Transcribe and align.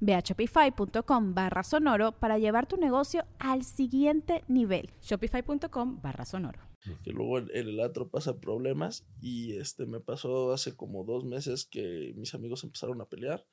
Ve 0.00 0.14
a 0.14 0.20
shopify.com 0.20 1.34
barra 1.34 1.62
sonoro 1.62 2.12
para 2.12 2.38
llevar 2.38 2.66
tu 2.66 2.76
negocio 2.76 3.24
al 3.38 3.64
siguiente 3.64 4.44
nivel. 4.48 4.90
Shopify.com 5.02 6.00
barra 6.02 6.24
sonoro. 6.24 6.60
Que 7.02 7.10
luego 7.10 7.38
el, 7.38 7.50
el 7.50 7.80
otro 7.80 8.08
pasa 8.08 8.40
problemas 8.40 9.06
y 9.20 9.56
este 9.56 9.84
me 9.86 10.00
pasó 10.00 10.52
hace 10.52 10.76
como 10.76 11.04
dos 11.04 11.24
meses 11.24 11.66
que 11.66 12.14
mis 12.16 12.34
amigos 12.34 12.64
empezaron 12.64 13.00
a 13.00 13.06
pelear 13.06 13.44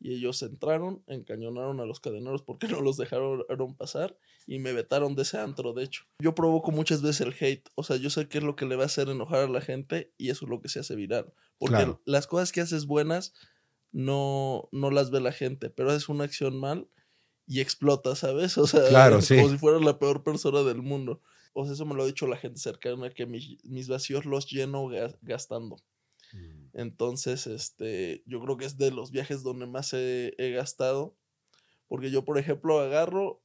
y 0.00 0.14
ellos 0.14 0.42
entraron, 0.42 1.02
encañonaron 1.06 1.80
a 1.80 1.84
los 1.84 2.00
cadeneros 2.00 2.42
porque 2.42 2.68
no 2.68 2.80
los 2.80 2.96
dejaron 2.96 3.74
pasar 3.76 4.16
y 4.46 4.58
me 4.58 4.72
vetaron 4.72 5.14
de 5.14 5.22
ese 5.22 5.38
antro, 5.38 5.72
de 5.72 5.84
hecho. 5.84 6.04
Yo 6.20 6.34
provoco 6.34 6.70
muchas 6.70 7.02
veces 7.02 7.26
el 7.26 7.34
hate, 7.38 7.68
o 7.74 7.82
sea, 7.82 7.96
yo 7.96 8.10
sé 8.10 8.28
qué 8.28 8.38
es 8.38 8.44
lo 8.44 8.56
que 8.56 8.66
le 8.66 8.76
va 8.76 8.84
a 8.84 8.86
hacer 8.86 9.08
enojar 9.08 9.40
a 9.40 9.48
la 9.48 9.60
gente 9.60 10.12
y 10.16 10.30
eso 10.30 10.44
es 10.44 10.50
lo 10.50 10.60
que 10.60 10.68
se 10.68 10.80
hace 10.80 10.94
viral. 10.94 11.32
Porque 11.58 11.96
las 12.04 12.26
cosas 12.26 12.52
que 12.52 12.60
haces 12.60 12.86
buenas 12.86 13.34
no, 13.92 14.68
no 14.72 14.90
las 14.90 15.10
ve 15.10 15.20
la 15.20 15.32
gente, 15.32 15.70
pero 15.70 15.92
es 15.92 16.08
una 16.08 16.24
acción 16.24 16.58
mal 16.58 16.88
y 17.46 17.60
explota, 17.60 18.14
¿sabes? 18.14 18.58
O 18.58 18.66
sea, 18.66 18.82
como 19.10 19.22
si 19.22 19.58
fuera 19.58 19.78
la 19.78 19.98
peor 19.98 20.22
persona 20.22 20.62
del 20.62 20.82
mundo. 20.82 21.22
O 21.54 21.64
sea, 21.64 21.74
eso 21.74 21.86
me 21.86 21.94
lo 21.94 22.02
ha 22.02 22.06
dicho 22.06 22.26
la 22.26 22.36
gente 22.36 22.60
cercana, 22.60 23.10
que 23.10 23.26
mis, 23.26 23.88
vacíos 23.88 24.24
los 24.24 24.50
lleno 24.50 24.88
gastando. 25.22 25.76
Mm. 26.32 26.68
Entonces, 26.74 27.46
este, 27.46 28.22
yo 28.26 28.40
creo 28.40 28.56
que 28.56 28.66
es 28.66 28.76
de 28.76 28.90
los 28.90 29.10
viajes 29.10 29.42
donde 29.42 29.66
más 29.66 29.92
he 29.92 30.52
gastado. 30.54 31.16
Porque 31.88 32.10
yo, 32.10 32.24
por 32.24 32.38
ejemplo, 32.38 32.78
agarro 32.78 33.42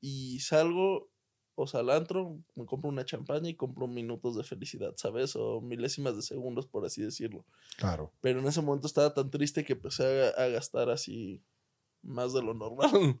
y 0.00 0.38
salgo 0.40 1.10
o 1.56 1.66
salantro, 1.66 2.38
me 2.54 2.66
compro 2.66 2.90
una 2.90 3.04
champaña 3.04 3.48
y 3.48 3.54
compro 3.54 3.86
minutos 3.86 4.36
de 4.36 4.44
felicidad, 4.44 4.94
¿sabes? 4.96 5.36
O 5.36 5.60
milésimas 5.60 6.16
de 6.16 6.22
segundos, 6.22 6.66
por 6.66 6.84
así 6.84 7.02
decirlo. 7.02 7.44
Claro. 7.76 8.12
Pero 8.20 8.40
en 8.40 8.46
ese 8.46 8.60
momento 8.60 8.86
estaba 8.86 9.14
tan 9.14 9.30
triste 9.30 9.64
que 9.64 9.74
empecé 9.74 10.32
a, 10.36 10.48
gastar 10.48 10.90
así 10.90 11.42
más 12.02 12.32
de 12.32 12.42
lo 12.42 12.54
normal. 12.54 13.20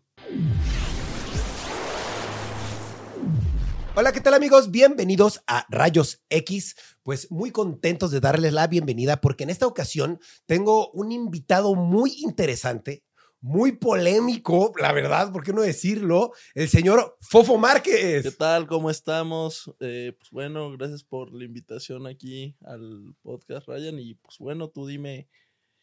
Hola, 3.96 4.10
¿qué 4.10 4.20
tal 4.20 4.34
amigos? 4.34 4.72
Bienvenidos 4.72 5.44
a 5.46 5.66
Rayos 5.68 6.24
X. 6.28 6.74
Pues 7.04 7.30
muy 7.30 7.52
contentos 7.52 8.10
de 8.10 8.18
darles 8.18 8.52
la 8.52 8.66
bienvenida 8.66 9.20
porque 9.20 9.44
en 9.44 9.50
esta 9.50 9.68
ocasión 9.68 10.18
tengo 10.46 10.90
un 10.90 11.12
invitado 11.12 11.76
muy 11.76 12.12
interesante 12.18 13.04
muy 13.44 13.72
polémico, 13.72 14.72
la 14.80 14.90
verdad, 14.92 15.30
¿por 15.30 15.44
qué 15.44 15.52
no 15.52 15.60
decirlo? 15.60 16.32
El 16.54 16.66
señor 16.66 17.18
Fofo 17.20 17.58
Márquez. 17.58 18.22
¿Qué 18.22 18.30
tal? 18.30 18.66
¿Cómo 18.66 18.88
estamos? 18.88 19.70
Eh, 19.80 20.14
pues 20.18 20.30
bueno, 20.30 20.72
gracias 20.72 21.04
por 21.04 21.30
la 21.30 21.44
invitación 21.44 22.06
aquí 22.06 22.56
al 22.64 23.14
podcast, 23.20 23.68
Ryan. 23.68 23.98
Y 23.98 24.14
pues 24.14 24.38
bueno, 24.38 24.68
tú 24.68 24.86
dime 24.86 25.28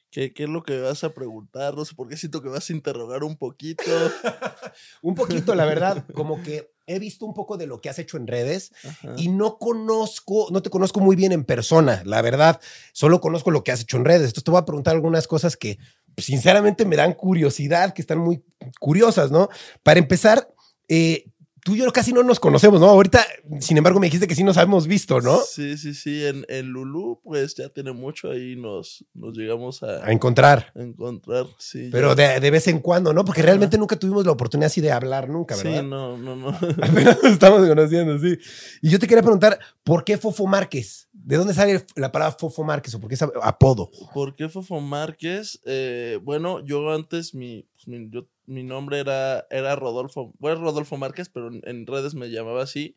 qué, 0.10 0.34
qué 0.34 0.46
es 0.46 0.50
lo 0.50 0.64
que 0.64 0.80
vas 0.80 1.04
a 1.04 1.14
preguntar. 1.14 1.76
No 1.76 1.86
sé 1.86 1.94
por 1.94 2.10
qué 2.10 2.18
siento 2.18 2.42
que 2.42 2.50
vas 2.50 2.68
a 2.68 2.74
interrogar 2.74 3.24
un 3.24 3.38
poquito. 3.38 3.84
un 5.04 5.14
poquito, 5.14 5.54
la 5.54 5.66
verdad, 5.66 6.04
como 6.16 6.42
que 6.42 6.72
he 6.88 7.00
visto 7.00 7.26
un 7.26 7.34
poco 7.34 7.58
de 7.58 7.68
lo 7.68 7.80
que 7.80 7.90
has 7.90 8.00
hecho 8.00 8.18
en 8.18 8.28
redes 8.28 8.72
y 9.18 9.30
no 9.30 9.58
conozco, 9.58 10.48
no 10.52 10.62
te 10.62 10.70
conozco 10.70 11.00
muy 11.00 11.16
bien 11.16 11.32
en 11.32 11.46
persona, 11.46 12.02
la 12.06 12.22
verdad. 12.22 12.60
Solo 12.92 13.22
conozco 13.22 13.52
lo 13.52 13.64
que 13.64 13.72
has 13.72 13.82
hecho 13.82 13.98
en 13.98 14.06
redes. 14.06 14.24
Entonces 14.24 14.44
te 14.44 14.52
voy 14.52 14.60
a 14.60 14.66
preguntar 14.66 14.96
algunas 14.96 15.28
cosas 15.28 15.56
que 15.56 15.78
sinceramente 16.18 16.86
me 16.86 16.96
dan 16.96 17.14
curiosidad, 17.14 17.94
que 17.94 18.02
están 18.02 18.20
muy 18.20 18.44
curiosas, 18.80 19.32
¿no? 19.32 19.50
Para 19.84 20.00
empezar, 20.00 20.48
eh, 20.88 21.26
tú 21.64 21.76
y 21.76 21.80
yo 21.80 21.92
casi 21.92 22.14
no 22.14 22.24
nos 22.24 22.40
conocemos, 22.40 22.80
¿no? 22.80 22.88
Ahorita, 22.88 23.26
sin 23.60 23.78
embargo, 23.78 24.00
me 24.00 24.08
dijiste 24.08 24.28
que 24.28 24.36
sí 24.36 24.44
nos 24.44 24.58
habíamos 24.58 24.88
visto, 24.88 25.22
¿no? 25.22 25.40
Sí, 25.40 25.78
sí, 25.78 25.94
sí. 25.94 26.26
En, 26.26 26.46
en 26.50 26.68
Lulú, 26.68 27.20
pues 27.24 27.56
ya 27.56 27.70
tiene 27.70 27.92
mucho 27.92 28.32
ahí 28.32 28.56
nos, 28.56 29.06
nos 29.14 29.38
llegamos 29.38 29.84
a, 29.84 30.06
a 30.06 30.12
encontrar. 30.12 30.72
A 30.76 30.82
encontrar, 30.82 31.46
sí. 31.58 31.90
Pero 31.92 32.16
de, 32.16 32.40
de, 32.40 32.52
vez 32.52 32.68
en 32.68 32.80
cuando, 32.80 33.14
¿no? 33.14 33.24
Porque 33.24 33.42
realmente 33.42 33.78
nunca 33.78 33.96
tuvimos 33.96 34.26
la 34.26 34.32
oportunidad 34.32 34.68
así 34.68 34.82
de 34.82 34.92
hablar 34.92 35.30
nunca, 35.30 35.56
¿verdad? 35.56 35.82
Sí, 35.82 35.88
no, 35.88 36.18
no, 36.18 36.36
no. 36.36 36.50
Apenas 36.82 37.18
nos 37.24 37.34
estamos 37.34 37.68
conociendo, 37.68 38.18
sí. 38.20 38.38
Y 38.82 38.90
yo 38.90 39.00
te 39.00 39.08
quería 39.08 39.24
preguntar, 39.24 39.60
¿por 39.84 40.04
qué 40.04 40.18
Fofo 40.18 40.48
Márquez? 40.48 41.10
¿De 41.14 41.38
dónde 41.38 41.54
sale 41.54 41.86
la 41.96 42.12
palabra 42.12 42.36
Fofo 42.38 42.64
Márquez 42.64 42.96
o 42.96 43.00
por 43.00 43.10
qué 43.10 43.16
es 43.16 43.22
apodo? 43.22 43.92
¿Por 44.14 44.34
qué 44.36 44.50
Fofo 44.50 44.80
Márquez? 44.80 45.60
Eh, 45.66 46.20
bueno, 46.24 46.64
yo 46.66 46.92
antes, 46.92 47.36
mi, 47.36 47.68
pues, 47.76 47.88
mi 47.88 48.10
yo 48.10 48.28
mi 48.52 48.64
nombre 48.64 49.00
era, 49.00 49.48
era 49.50 49.76
Rodolfo, 49.76 50.34
bueno, 50.38 50.62
Rodolfo 50.62 50.98
Márquez, 50.98 51.30
pero 51.30 51.50
en, 51.52 51.88
redes 51.88 52.14
me 52.14 52.30
llamaba 52.30 52.64
así. 52.64 52.96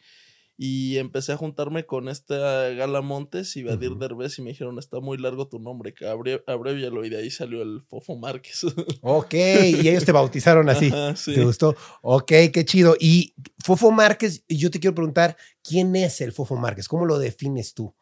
Y 0.57 0.99
empecé 0.99 1.33
a 1.33 1.37
juntarme 1.37 1.85
con 1.85 2.09
esta 2.09 2.69
Gala 2.71 3.01
Montes 3.01 3.57
y 3.57 3.65
Badir 3.65 3.97
Derbez 3.97 4.39
y 4.39 4.43
me 4.43 4.51
dijeron, 4.51 4.79
está 4.79 5.01
muy 5.01 5.19
largo 5.19 5.49
tu 5.49 5.59
nombre, 5.59 5.95
que 5.95 6.07
abrevialo 6.07 7.05
y 7.05 7.09
de 7.09 7.17
ahí 7.17 7.31
salió 7.31 7.61
el 7.63 7.83
Fofo 7.83 8.17
Márquez. 8.17 8.63
Ok, 9.03 9.35
y 9.35 9.89
ellos 9.89 10.05
te 10.05 10.13
bautizaron 10.13 10.69
así. 10.69 10.93
¿Te 11.25 11.45
gustó? 11.45 11.75
Ok, 12.03 12.33
qué 12.53 12.65
chido. 12.65 12.97
Y 13.01 13.35
Fofo 13.65 13.91
Márquez, 13.91 14.45
yo 14.49 14.71
te 14.71 14.79
quiero 14.79 14.95
preguntar, 14.95 15.37
¿quién 15.63 15.97
es 15.97 16.21
el 16.21 16.31
Fofo 16.31 16.55
Márquez? 16.55 16.87
¿Cómo 16.87 17.05
lo 17.05 17.19
defines 17.19 17.75
tú? 17.75 17.93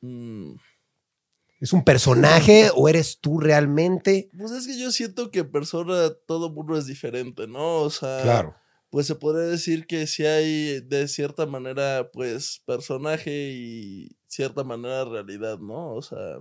Mm, 0.00 0.54
¿Es 1.60 1.74
un 1.74 1.84
personaje 1.84 2.70
o 2.74 2.88
eres 2.88 3.20
tú 3.20 3.38
realmente? 3.38 4.30
Pues 4.36 4.50
es 4.52 4.66
que 4.66 4.78
yo 4.78 4.90
siento 4.90 5.30
que 5.30 5.44
persona, 5.44 6.10
todo 6.26 6.50
mundo 6.50 6.76
es 6.76 6.86
diferente, 6.86 7.46
¿no? 7.46 7.82
O 7.82 7.90
sea, 7.90 8.22
claro. 8.22 8.56
pues 8.88 9.06
se 9.06 9.14
podría 9.14 9.46
decir 9.46 9.86
que 9.86 10.06
si 10.06 10.24
hay 10.24 10.80
de 10.80 11.06
cierta 11.06 11.44
manera, 11.44 12.10
pues, 12.12 12.62
personaje 12.64 13.50
y 13.52 14.16
cierta 14.26 14.64
manera 14.64 15.04
realidad, 15.04 15.58
¿no? 15.58 15.92
O 15.92 16.00
sea, 16.00 16.38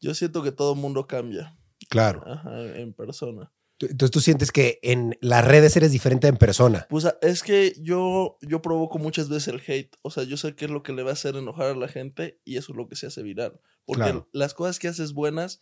yo 0.00 0.12
siento 0.12 0.42
que 0.42 0.50
todo 0.50 0.74
mundo 0.74 1.06
cambia. 1.06 1.56
Claro. 1.88 2.24
Ajá, 2.26 2.78
en 2.78 2.92
persona. 2.94 3.52
Entonces 3.82 4.10
tú 4.10 4.20
sientes 4.20 4.52
que 4.52 4.78
en 4.82 5.16
las 5.20 5.44
redes 5.44 5.76
eres 5.76 5.92
diferente 5.92 6.28
en 6.28 6.36
persona. 6.36 6.86
Pues 6.88 7.06
es 7.20 7.42
que 7.42 7.74
yo, 7.80 8.38
yo 8.40 8.62
provoco 8.62 8.98
muchas 8.98 9.28
veces 9.28 9.48
el 9.48 9.62
hate. 9.66 9.96
O 10.02 10.10
sea, 10.10 10.24
yo 10.24 10.36
sé 10.36 10.54
qué 10.54 10.66
es 10.66 10.70
lo 10.70 10.82
que 10.82 10.92
le 10.92 11.02
va 11.02 11.10
a 11.10 11.14
hacer 11.14 11.36
enojar 11.36 11.66
a 11.66 11.74
la 11.74 11.88
gente 11.88 12.40
y 12.44 12.56
eso 12.56 12.72
es 12.72 12.76
lo 12.76 12.88
que 12.88 12.96
se 12.96 13.06
hace 13.06 13.22
viral. 13.22 13.60
Porque 13.84 14.22
las 14.32 14.54
cosas 14.54 14.78
que 14.78 14.88
haces 14.88 15.12
buenas 15.12 15.60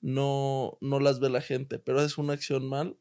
no, 0.00 0.76
no 0.80 1.00
las 1.00 1.18
ve 1.18 1.30
la 1.30 1.40
gente, 1.40 1.78
pero 1.78 2.02
es 2.02 2.18
una 2.18 2.34
acción 2.34 2.68
mal 2.68 2.98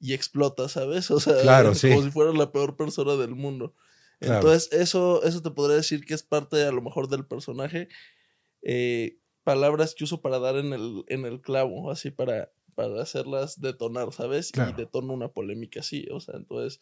y 0.00 0.14
explota, 0.14 0.68
¿sabes? 0.68 1.10
O 1.10 1.20
sea, 1.20 1.40
claro, 1.42 1.72
como 1.80 2.02
si 2.02 2.10
fuera 2.10 2.32
la 2.32 2.52
peor 2.52 2.76
persona 2.76 3.16
del 3.16 3.34
mundo. 3.34 3.74
Entonces, 4.20 4.72
eso, 4.72 5.22
eso 5.22 5.42
te 5.42 5.50
podría 5.50 5.76
decir 5.76 6.04
que 6.04 6.14
es 6.14 6.22
parte 6.22 6.64
a 6.64 6.72
lo 6.72 6.82
mejor 6.82 7.08
del 7.08 7.24
personaje. 7.26 7.88
Eh, 8.62 9.18
palabras 9.44 9.94
que 9.94 10.04
uso 10.04 10.20
para 10.20 10.38
dar 10.38 10.56
en 10.56 10.72
el, 10.72 11.04
en 11.08 11.24
el 11.24 11.40
clavo, 11.40 11.90
así 11.90 12.10
para 12.10 12.50
para 12.78 13.02
hacerlas 13.02 13.60
detonar, 13.60 14.12
¿sabes? 14.12 14.52
Y 14.54 14.72
detono 14.72 15.12
una 15.12 15.32
polémica 15.32 15.80
así, 15.80 16.06
o 16.12 16.20
sea, 16.20 16.36
entonces 16.36 16.78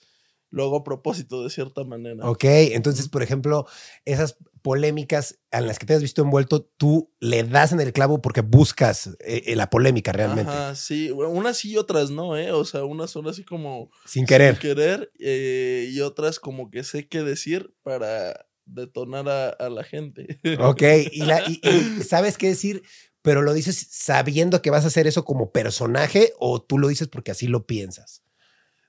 lo 0.51 0.65
hago 0.65 0.77
a 0.77 0.85
propósito 0.85 1.43
de 1.43 1.49
cierta 1.49 1.85
manera. 1.85 2.29
Ok, 2.29 2.45
entonces, 2.45 3.09
por 3.09 3.23
ejemplo, 3.23 3.67
esas 4.05 4.37
polémicas 4.61 5.39
en 5.51 5.67
las 5.67 5.79
que 5.79 5.87
te 5.87 5.95
has 5.95 6.03
visto 6.03 6.21
envuelto, 6.21 6.65
tú 6.77 7.11
le 7.19 7.45
das 7.45 7.73
en 7.73 7.81
el 7.81 7.95
clavo 7.95 8.21
porque 8.21 8.43
buscas 8.43 9.07
eh, 9.21 9.45
eh, 9.47 9.57
la 9.57 9.71
polémica 9.71 10.13
realmente. 10.13 10.53
Ajá, 10.53 10.75
sí, 10.75 11.11
unas 11.13 11.57
sí 11.57 11.71
y 11.71 11.77
otras 11.79 12.11
no, 12.11 12.37
¿eh? 12.37 12.53
O 12.53 12.67
sea, 12.67 12.85
unas 12.85 13.11
son 13.11 13.27
así 13.27 13.43
como... 13.43 13.89
Sin 14.05 14.27
querer. 14.27 14.57
Sin 14.57 14.61
querer 14.61 15.11
eh, 15.19 15.89
y 15.91 16.01
otras 16.03 16.39
como 16.39 16.71
que 16.71 16.85
sé 16.85 17.09
qué 17.09 17.23
decir 17.23 17.75
para 17.83 18.47
detonar 18.67 19.31
a, 19.31 19.71
la 19.71 19.83
gente. 19.83 20.41
Ok, 20.61 20.83
y, 21.11 21.23
la, 21.23 21.43
y 21.49 21.61
sabes 22.07 22.37
qué 22.37 22.49
decir 22.49 22.83
pero 23.27 23.43
lo 23.43 23.55
dices 23.55 23.89
sabiendo 23.91 24.63
que 24.63 24.71
vas 24.71 24.85
a 24.85 24.87
hacer 24.87 25.09
eso 25.09 25.25
como 25.25 25.51
personaje 25.51 26.33
o 26.39 26.63
tú 26.63 26.79
lo 26.79 26.87
dices 26.87 27.09
porque 27.09 27.33
así 27.33 27.49
lo 27.49 27.67
piensas? 27.67 28.23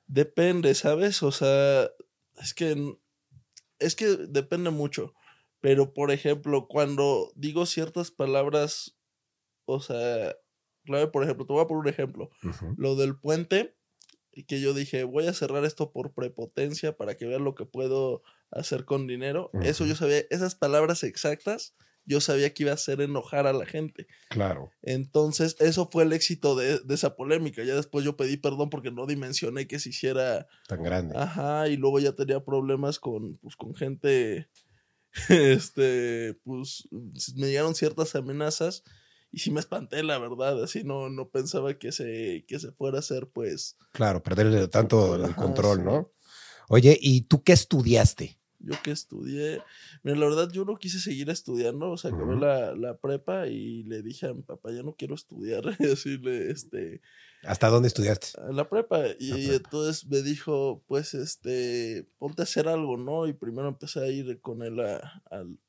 Depende, 0.05 0.75
¿sabes? 0.75 1.23
O 1.23 1.31
sea, 1.31 1.89
es 2.39 2.53
que 2.53 2.99
es 3.79 3.95
que 3.95 4.05
depende 4.05 4.69
mucho, 4.69 5.15
Pero, 5.59 5.91
por 5.91 6.11
ejemplo, 6.11 6.67
cuando 6.67 7.31
digo 7.35 7.65
ciertas 7.65 8.11
palabras, 8.11 8.95
o 9.65 9.79
sea, 9.79 10.35
clave, 10.85 11.07
por 11.07 11.23
ejemplo, 11.23 11.47
te 11.47 11.53
voy 11.53 11.63
a 11.63 11.67
poner 11.67 11.81
un 11.81 11.87
ejemplo. 11.87 12.29
Lo 12.77 12.95
del 12.95 13.19
puente, 13.19 13.75
que 14.47 14.61
yo 14.61 14.75
dije, 14.75 15.03
voy 15.03 15.25
a 15.25 15.33
cerrar 15.33 15.65
esto 15.65 15.91
por 15.91 16.13
prepotencia 16.13 16.95
para 16.95 17.17
que 17.17 17.25
vean 17.25 17.43
lo 17.43 17.55
que 17.55 17.65
puedo 17.65 18.21
hacer 18.51 18.85
con 18.85 19.07
dinero. 19.07 19.49
Eso 19.63 19.87
yo 19.87 19.95
sabía, 19.95 20.21
esas 20.29 20.53
palabras 20.53 21.01
exactas, 21.03 21.73
yo 22.07 22.21
sabía 22.21 22.53
que 22.53 22.63
iba 22.63 22.71
a 22.71 22.75
hacer 22.75 23.01
enojar 23.01 23.45
a 23.47 23.53
la 23.53 23.65
gente. 23.65 24.07
Claro. 24.29 24.71
Entonces, 24.81 25.57
eso 25.59 25.89
fue 25.91 26.03
el 26.03 26.13
éxito 26.13 26.55
de, 26.55 26.79
de 26.79 26.95
esa 26.95 27.15
polémica. 27.15 27.63
Ya 27.63 27.75
después 27.75 28.05
yo 28.05 28.15
pedí 28.15 28.37
perdón 28.37 28.69
porque 28.69 28.91
no 28.91 29.05
dimensioné 29.05 29.67
que 29.67 29.77
se 29.77 29.89
hiciera 29.89 30.47
Tan 30.67 30.81
grande. 30.81 31.15
Ajá, 31.17 31.67
y 31.67 31.75
luego 31.75 31.99
ya 31.99 32.13
tenía 32.13 32.43
problemas 32.43 32.99
con, 32.99 33.37
pues, 33.37 33.57
con 33.57 33.75
gente, 33.75 34.49
este, 35.29 36.39
pues, 36.45 36.87
me 37.35 37.47
llegaron 37.47 37.75
ciertas 37.75 38.15
amenazas 38.15 38.83
y 39.29 39.39
sí 39.39 39.51
me 39.51 39.59
espanté, 39.59 40.01
la 40.03 40.17
verdad, 40.17 40.63
así 40.63 40.85
no, 40.85 41.09
no 41.09 41.29
pensaba 41.29 41.77
que 41.77 41.91
se, 41.91 42.45
que 42.47 42.59
se 42.59 42.71
fuera 42.71 42.97
a 42.97 42.99
hacer, 43.01 43.27
pues, 43.27 43.77
Claro, 43.91 44.23
perderle 44.23 44.69
tanto 44.69 45.15
el 45.15 45.35
control. 45.35 45.83
¿no? 45.83 46.13
Oye, 46.69 46.97
¿y 47.01 47.21
tú 47.23 47.43
qué 47.43 47.51
estudiaste? 47.51 48.39
Yo 48.59 48.73
que 48.83 48.91
estudié, 48.91 49.61
mira, 50.03 50.17
la 50.17 50.25
verdad 50.25 50.49
yo 50.51 50.65
no 50.65 50.75
quise 50.77 50.99
seguir 50.99 51.29
estudiando, 51.29 51.91
o 51.91 51.97
sea, 51.97 52.11
acabé 52.11 52.35
la, 52.35 52.75
la 52.75 52.97
prepa 52.97 53.47
y 53.47 53.83
le 53.83 54.01
dije 54.01 54.27
a 54.27 54.33
mi 54.33 54.41
papá, 54.41 54.71
ya 54.71 54.83
no 54.83 54.95
quiero 54.95 55.15
estudiar, 55.15 55.63
así 55.93 56.17
le, 56.17 56.51
este, 56.51 57.01
¿Hasta 57.43 57.69
dónde 57.69 57.87
estudiaste? 57.87 58.29
la 58.51 58.67
prepa 58.67 59.03
y, 59.19 59.29
La 59.31 59.37
y 59.39 59.49
entonces 59.55 60.05
me 60.07 60.21
dijo 60.21 60.83
pues 60.87 61.13
este 61.13 62.07
ponte 62.17 62.41
a 62.41 62.43
hacer 62.43 62.67
algo 62.67 62.97
no 62.97 63.27
y 63.27 63.33
primero 63.33 63.67
empecé 63.67 63.99
a 64.01 64.07
ir 64.07 64.41
con 64.41 64.63
él 64.63 64.79
a, 64.79 65.21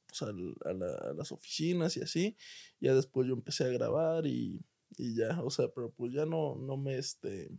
pues, 0.07 0.23
a 0.23 0.33
la- 0.73 1.11
a 1.11 1.13
las 1.15 1.31
oficinas 1.31 1.97
y 1.99 2.01
así 2.01 2.37
ya 2.81 2.95
después 2.95 3.29
yo 3.29 3.35
empecé 3.35 3.65
a 3.65 3.69
grabar 3.69 4.27
y, 4.27 4.61
y 4.97 5.15
ya 5.15 5.41
o 5.43 5.51
sea 5.51 5.69
pero 5.75 5.91
pues 5.91 6.13
ya 6.15 6.25
no 6.25 6.57
no 6.57 6.77
me 6.79 6.97
este 6.97 7.51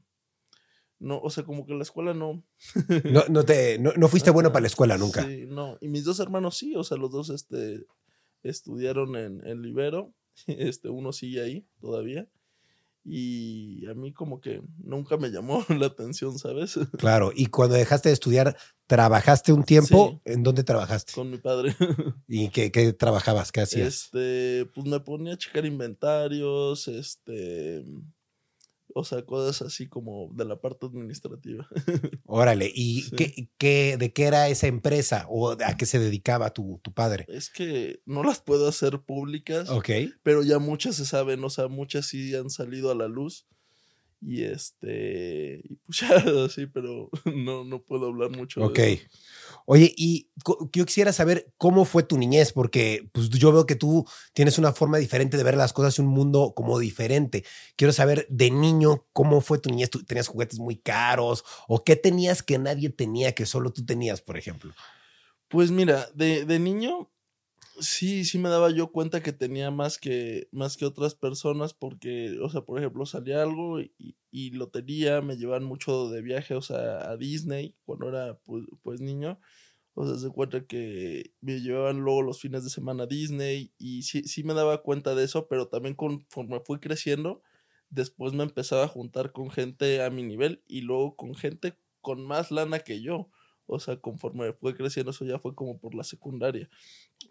no 0.99 1.19
o 1.19 1.29
sea 1.29 1.43
como 1.43 1.65
que 1.65 1.73
la 1.73 1.83
escuela 1.83 2.13
no 2.13 2.43
No, 3.05 3.23
no, 3.29 3.43
te, 3.45 3.79
no, 3.79 3.93
no 3.95 4.07
fuiste 4.07 4.31
bueno 4.31 4.51
para 4.51 4.61
la 4.61 4.67
escuela 4.67 4.97
nunca. 4.97 5.25
sí 5.25 5.45
no 5.47 5.77
y 5.81 5.87
mis 5.87 6.03
dos 6.03 6.19
hermanos 6.19 6.57
sí 6.57 6.75
o 6.75 6.83
sea 6.83 6.97
los 6.97 7.11
dos 7.11 7.29
este 7.29 7.85
estudiaron 8.43 9.15
en, 9.15 9.45
en 9.47 9.61
Libero 9.61 10.13
este 10.47 10.89
uno 10.89 11.11
sigue 11.13 11.41
ahí 11.41 11.67
todavía 11.79 12.27
y 13.05 13.85
a 13.87 13.93
mí 13.93 14.11
como 14.13 14.41
que 14.41 14.61
nunca 14.77 15.17
me 15.17 15.29
llamó 15.29 15.65
la 15.69 15.87
atención, 15.87 16.37
¿sabes? 16.37 16.77
Claro, 16.97 17.31
y 17.33 17.47
cuando 17.47 17.75
dejaste 17.75 18.09
de 18.09 18.13
estudiar, 18.13 18.55
¿trabajaste 18.87 19.53
un 19.53 19.63
tiempo? 19.63 20.21
Sí. 20.25 20.33
¿En 20.33 20.43
dónde 20.43 20.63
trabajaste? 20.63 21.13
Con 21.13 21.31
mi 21.31 21.37
padre. 21.37 21.75
¿Y 22.27 22.49
qué, 22.49 22.71
qué 22.71 22.91
trabajabas? 22.93 23.51
¿Qué 23.51 23.61
hacías? 23.61 23.87
Este, 24.05 24.65
pues 24.75 24.85
me 24.85 24.99
ponía 24.99 25.33
a 25.33 25.37
checar 25.37 25.65
inventarios, 25.65 26.87
este, 26.89 27.85
o 28.95 29.03
sea, 29.03 29.25
cosas 29.25 29.61
así 29.67 29.87
como 29.87 30.29
de 30.33 30.45
la 30.45 30.59
parte 30.59 30.85
administrativa. 30.85 31.67
Órale, 32.25 32.71
¿y 32.73 33.01
Sí. 33.03 33.15
qué, 33.15 33.49
qué- 33.57 33.97
de 33.97 34.13
qué 34.13 34.23
era 34.25 34.47
esa 34.49 34.67
empresa 34.67 35.25
o 35.29 35.51
a 35.51 35.77
qué 35.77 35.85
se 35.85 35.99
dedicaba 35.99 36.53
tu, 36.53 36.79
tu 36.83 36.93
padre? 36.93 37.25
Es 37.27 37.49
que 37.49 38.01
no 38.05 38.23
las 38.23 38.41
puedo 38.41 38.67
hacer 38.67 38.99
públicas, 39.01 39.69
Ok. 39.69 39.89
pero 40.23 40.43
ya 40.43 40.59
muchas 40.59 40.95
se 40.95 41.05
saben, 41.05 41.43
o 41.43 41.49
sea, 41.49 41.67
muchas 41.67 42.05
sí 42.07 42.33
han 42.35 42.49
salido 42.49 42.91
a 42.91 42.95
la 42.95 43.07
luz. 43.07 43.47
Y 44.21 44.43
este, 44.43 45.61
y 45.63 45.75
pues 45.85 45.99
ya, 45.99 46.49
sí, 46.49 46.67
pero 46.67 47.09
no, 47.25 47.63
no 47.63 47.81
puedo 47.83 48.07
hablar 48.07 48.31
mucho 48.31 48.61
Ok. 48.61 48.75
de 48.75 48.93
eso. 48.93 49.05
Oye, 49.65 49.93
y 49.95 50.29
yo 50.73 50.85
quisiera 50.85 51.13
saber 51.13 51.53
cómo 51.57 51.85
fue 51.85 52.03
tu 52.03 52.17
niñez, 52.17 52.51
porque 52.51 53.09
pues, 53.13 53.29
yo 53.29 53.51
veo 53.51 53.65
que 53.65 53.75
tú 53.75 54.05
tienes 54.33 54.57
una 54.57 54.73
forma 54.73 54.97
diferente 54.97 55.37
de 55.37 55.43
ver 55.43 55.55
las 55.55 55.73
cosas 55.73 55.97
y 55.97 56.01
un 56.01 56.07
mundo 56.07 56.53
como 56.55 56.79
diferente. 56.79 57.45
Quiero 57.75 57.93
saber 57.93 58.25
de 58.29 58.51
niño 58.51 59.05
cómo 59.13 59.41
fue 59.41 59.59
tu 59.59 59.69
niñez. 59.69 59.89
¿Tú 59.89 60.03
tenías 60.03 60.27
juguetes 60.27 60.59
muy 60.59 60.75
caros 60.75 61.45
o 61.67 61.83
qué 61.83 61.95
tenías 61.95 62.43
que 62.43 62.57
nadie 62.57 62.89
tenía 62.89 63.33
que 63.33 63.45
solo 63.45 63.71
tú 63.71 63.85
tenías, 63.85 64.21
por 64.21 64.37
ejemplo? 64.37 64.73
Pues 65.47 65.71
mira, 65.71 66.09
de, 66.13 66.45
de 66.45 66.59
niño, 66.59 67.11
sí, 67.81 68.25
sí 68.25 68.37
me 68.39 68.49
daba 68.49 68.69
yo 68.71 68.91
cuenta 68.91 69.21
que 69.21 69.33
tenía 69.33 69.71
más 69.71 69.97
que, 69.97 70.47
más 70.51 70.77
que 70.77 70.85
otras 70.85 71.15
personas, 71.15 71.73
porque, 71.73 72.37
o 72.41 72.49
sea, 72.49 72.61
por 72.61 72.79
ejemplo, 72.79 73.05
salía 73.05 73.41
algo 73.43 73.81
y, 73.81 74.17
y 74.31 74.51
lo 74.51 74.69
tenía, 74.69 75.21
me 75.21 75.37
llevaban 75.37 75.63
mucho 75.63 76.09
de 76.09 76.21
viaje, 76.21 76.55
o 76.55 76.61
sea, 76.61 77.09
a 77.09 77.17
Disney, 77.17 77.75
cuando 77.85 78.09
era 78.09 78.37
pues, 78.45 78.65
pues 78.81 79.01
niño. 79.01 79.39
O 79.95 80.07
sea, 80.07 80.17
se 80.17 80.29
cuenta 80.31 80.65
que 80.67 81.33
me 81.41 81.61
llevaban 81.61 81.99
luego 82.01 82.23
los 82.23 82.41
fines 82.41 82.63
de 82.63 82.69
semana 82.71 83.03
a 83.03 83.07
Disney 83.07 83.73
y 83.77 84.03
sí, 84.03 84.23
sí 84.23 84.43
me 84.43 84.53
daba 84.55 84.81
cuenta 84.83 85.15
de 85.15 85.25
eso, 85.25 85.47
pero 85.49 85.67
también 85.67 85.95
conforme 85.95 86.61
fui 86.61 86.79
creciendo, 86.79 87.43
después 87.89 88.33
me 88.33 88.43
empezaba 88.43 88.85
a 88.85 88.87
juntar 88.87 89.33
con 89.33 89.51
gente 89.51 90.01
a 90.03 90.09
mi 90.09 90.23
nivel 90.23 90.63
y 90.67 90.81
luego 90.81 91.15
con 91.17 91.35
gente 91.35 91.77
con 92.01 92.25
más 92.25 92.51
lana 92.51 92.79
que 92.79 93.01
yo. 93.01 93.29
O 93.69 93.79
sea, 93.79 93.97
conforme 93.97 94.53
fue 94.53 94.75
creciendo, 94.75 95.11
eso 95.11 95.25
ya 95.25 95.39
fue 95.39 95.55
como 95.55 95.77
por 95.79 95.95
la 95.95 96.03
secundaria. 96.03 96.69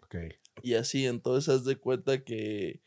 Ok. 0.03 0.15
Y 0.63 0.73
así, 0.75 1.05
entonces 1.05 1.53
haz 1.53 1.65
de 1.65 1.75
cuenta 1.77 2.23
que, 2.23 2.81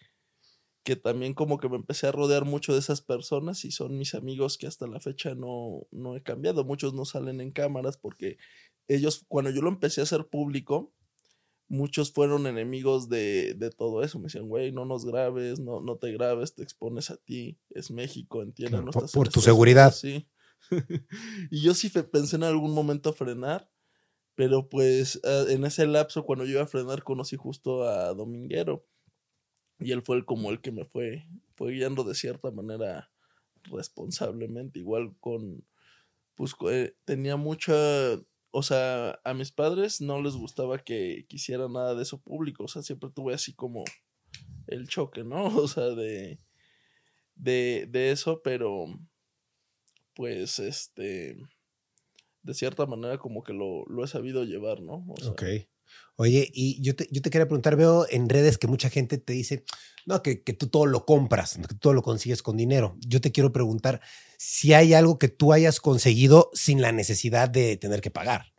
que 0.84 0.96
también 0.96 1.34
como 1.34 1.58
que 1.58 1.68
me 1.68 1.76
empecé 1.76 2.06
a 2.06 2.12
rodear 2.12 2.44
mucho 2.44 2.72
de 2.72 2.80
esas 2.80 3.00
personas 3.02 3.64
y 3.64 3.70
son 3.70 3.96
mis 3.98 4.14
amigos 4.14 4.58
que 4.58 4.66
hasta 4.66 4.86
la 4.86 5.00
fecha 5.00 5.34
no, 5.34 5.86
no 5.90 6.16
he 6.16 6.22
cambiado. 6.22 6.64
Muchos 6.64 6.94
no 6.94 7.04
salen 7.04 7.40
en 7.40 7.52
cámaras 7.52 7.96
porque 7.96 8.36
ellos, 8.88 9.24
cuando 9.28 9.50
yo 9.50 9.62
lo 9.62 9.68
empecé 9.68 10.00
a 10.00 10.04
hacer 10.04 10.26
público, 10.26 10.92
muchos 11.68 12.12
fueron 12.12 12.46
enemigos 12.46 13.08
de, 13.08 13.54
de 13.54 13.70
todo 13.70 14.02
eso. 14.02 14.18
Me 14.18 14.24
decían, 14.24 14.48
güey, 14.48 14.72
no 14.72 14.84
nos 14.84 15.04
grabes, 15.06 15.58
no, 15.60 15.80
no 15.80 15.96
te 15.96 16.12
grabes, 16.12 16.54
te 16.54 16.62
expones 16.62 17.10
a 17.10 17.16
ti, 17.16 17.58
es 17.70 17.90
México, 17.90 18.42
entiende. 18.42 18.72
Claro, 18.72 18.84
no 18.86 18.90
por- 18.90 19.10
por 19.10 19.28
tu 19.28 19.40
seguridad. 19.40 19.84
Unidos", 19.86 20.00
Sí. 20.00 20.26
y 21.50 21.60
yo 21.60 21.74
sí 21.74 21.88
pensé 21.88 22.36
en 22.36 22.44
algún 22.44 22.74
momento 22.74 23.12
frenar, 23.12 23.70
pero 24.34 24.68
pues 24.68 25.20
ah, 25.24 25.44
en 25.48 25.64
ese 25.64 25.86
lapso, 25.86 26.24
cuando 26.24 26.44
yo 26.44 26.52
iba 26.52 26.62
a 26.62 26.66
frenar, 26.66 27.02
conocí 27.02 27.36
justo 27.36 27.84
a 27.84 28.14
Dominguero. 28.14 28.86
Y 29.78 29.92
él 29.92 30.02
fue 30.02 30.16
el, 30.16 30.24
como 30.24 30.50
el 30.50 30.60
que 30.60 30.70
me 30.70 30.84
fue, 30.84 31.26
fue 31.56 31.72
guiando 31.72 32.04
de 32.04 32.14
cierta 32.14 32.50
manera 32.50 33.10
responsablemente. 33.64 34.78
Igual 34.78 35.16
con, 35.18 35.64
pues 36.34 36.54
eh, 36.70 36.94
tenía 37.04 37.36
mucha, 37.36 37.74
o 38.50 38.62
sea, 38.62 39.20
a 39.24 39.34
mis 39.34 39.50
padres 39.50 40.00
no 40.00 40.22
les 40.22 40.34
gustaba 40.34 40.78
que 40.78 41.26
quisiera 41.28 41.68
nada 41.68 41.94
de 41.94 42.02
eso 42.02 42.20
público. 42.20 42.64
O 42.64 42.68
sea, 42.68 42.82
siempre 42.82 43.10
tuve 43.10 43.34
así 43.34 43.54
como 43.54 43.84
el 44.66 44.88
choque, 44.88 45.24
¿no? 45.24 45.44
O 45.58 45.68
sea, 45.68 45.90
de, 45.90 46.40
de, 47.34 47.86
de 47.90 48.12
eso, 48.12 48.40
pero 48.42 48.86
pues 50.14 50.58
este, 50.58 51.36
de 52.42 52.54
cierta 52.54 52.86
manera 52.86 53.18
como 53.18 53.42
que 53.42 53.52
lo, 53.52 53.84
lo 53.86 54.04
he 54.04 54.08
sabido 54.08 54.44
llevar, 54.44 54.80
¿no? 54.80 55.04
O 55.08 55.16
sea, 55.20 55.30
Ok. 55.30 55.42
Oye, 56.16 56.50
y 56.54 56.80
yo 56.82 56.94
te, 56.96 57.06
yo 57.10 57.20
te 57.20 57.30
quería 57.30 57.46
preguntar, 57.46 57.76
veo 57.76 58.06
en 58.08 58.28
redes 58.28 58.56
que 58.56 58.66
mucha 58.66 58.88
gente 58.88 59.18
te 59.18 59.32
dice, 59.34 59.64
no, 60.06 60.22
que, 60.22 60.42
que 60.42 60.52
tú 60.52 60.68
todo 60.68 60.86
lo 60.86 61.04
compras, 61.04 61.56
que 61.56 61.66
tú 61.74 61.76
todo 61.76 61.92
lo 61.92 62.02
consigues 62.02 62.42
con 62.42 62.56
dinero. 62.56 62.96
Yo 63.00 63.20
te 63.20 63.32
quiero 63.32 63.52
preguntar 63.52 64.00
si 64.38 64.72
hay 64.72 64.94
algo 64.94 65.18
que 65.18 65.28
tú 65.28 65.52
hayas 65.52 65.80
conseguido 65.80 66.50
sin 66.54 66.80
la 66.80 66.92
necesidad 66.92 67.48
de 67.50 67.76
tener 67.76 68.00
que 68.00 68.10
pagar. 68.10 68.52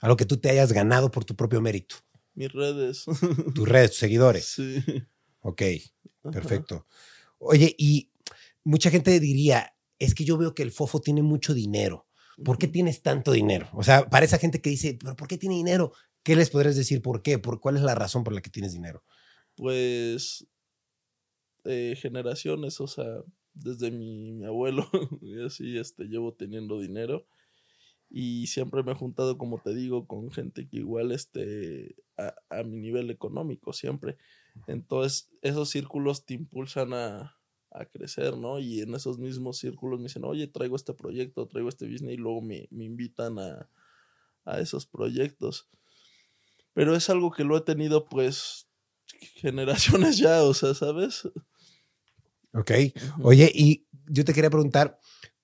Algo 0.00 0.16
que 0.16 0.26
tú 0.26 0.36
te 0.38 0.50
hayas 0.50 0.72
ganado 0.72 1.10
por 1.10 1.24
tu 1.24 1.36
propio 1.36 1.60
mérito. 1.60 1.96
mis 2.34 2.52
redes. 2.52 3.04
Tus 3.54 3.68
redes, 3.68 3.90
tus 3.92 4.00
seguidores. 4.00 4.44
sí. 4.44 4.82
Ok, 5.40 5.62
Ajá. 6.24 6.30
perfecto. 6.32 6.86
Oye, 7.38 7.74
y 7.78 8.10
mucha 8.64 8.90
gente 8.90 9.18
diría, 9.20 9.74
es 9.98 10.14
que 10.14 10.24
yo 10.24 10.36
veo 10.36 10.54
que 10.54 10.62
el 10.62 10.72
fofo 10.72 11.00
tiene 11.00 11.22
mucho 11.22 11.54
dinero. 11.54 12.06
¿Por 12.44 12.58
qué 12.58 12.68
tienes 12.68 13.02
tanto 13.02 13.32
dinero? 13.32 13.68
O 13.72 13.82
sea, 13.82 14.08
para 14.08 14.24
esa 14.24 14.38
gente 14.38 14.60
que 14.60 14.70
dice, 14.70 14.96
¿pero 15.00 15.16
por 15.16 15.26
qué 15.26 15.38
tiene 15.38 15.56
dinero? 15.56 15.92
¿Qué 16.22 16.36
les 16.36 16.50
podrías 16.50 16.76
decir 16.76 17.02
por 17.02 17.22
qué? 17.22 17.38
¿Por 17.38 17.60
cuál 17.60 17.76
es 17.76 17.82
la 17.82 17.96
razón 17.96 18.22
por 18.22 18.32
la 18.32 18.40
que 18.40 18.50
tienes 18.50 18.72
dinero? 18.72 19.02
Pues 19.56 20.46
eh, 21.64 21.96
generaciones, 22.00 22.80
o 22.80 22.86
sea, 22.86 23.22
desde 23.54 23.90
mi, 23.90 24.32
mi 24.32 24.44
abuelo 24.44 24.88
y 25.20 25.44
así 25.44 25.78
este, 25.78 26.04
llevo 26.04 26.32
teniendo 26.32 26.78
dinero 26.78 27.26
y 28.10 28.46
siempre 28.46 28.82
me 28.82 28.92
he 28.92 28.94
juntado, 28.94 29.36
como 29.36 29.58
te 29.58 29.74
digo, 29.74 30.06
con 30.06 30.30
gente 30.30 30.68
que 30.68 30.78
igual 30.78 31.12
este, 31.12 31.96
a, 32.16 32.34
a 32.50 32.62
mi 32.62 32.78
nivel 32.78 33.10
económico, 33.10 33.72
siempre. 33.72 34.16
Entonces, 34.66 35.28
esos 35.42 35.70
círculos 35.70 36.24
te 36.24 36.34
impulsan 36.34 36.94
a, 36.94 37.37
a 37.70 37.84
crecer, 37.84 38.36
¿no? 38.36 38.58
Y 38.58 38.80
en 38.80 38.94
esos 38.94 39.18
mismos 39.18 39.58
círculos 39.58 39.98
me 39.98 40.04
dicen, 40.04 40.24
oye, 40.24 40.46
traigo 40.46 40.76
este 40.76 40.94
proyecto, 40.94 41.46
traigo 41.46 41.68
este 41.68 41.86
business 41.86 42.14
y 42.14 42.16
luego 42.16 42.40
me, 42.40 42.68
me 42.70 42.84
invitan 42.84 43.38
a, 43.38 43.68
a 44.44 44.60
esos 44.60 44.86
proyectos. 44.86 45.68
Pero 46.72 46.94
es 46.94 47.10
algo 47.10 47.30
que 47.30 47.44
lo 47.44 47.56
he 47.56 47.60
tenido 47.60 48.08
pues 48.08 48.68
generaciones 49.34 50.18
ya, 50.18 50.42
o 50.42 50.54
sea, 50.54 50.74
¿sabes? 50.74 51.28
Ok. 52.52 52.72
Oye, 53.22 53.50
y 53.54 53.86
yo 54.06 54.24
te 54.24 54.32
quería 54.32 54.50
preguntar, 54.50 54.98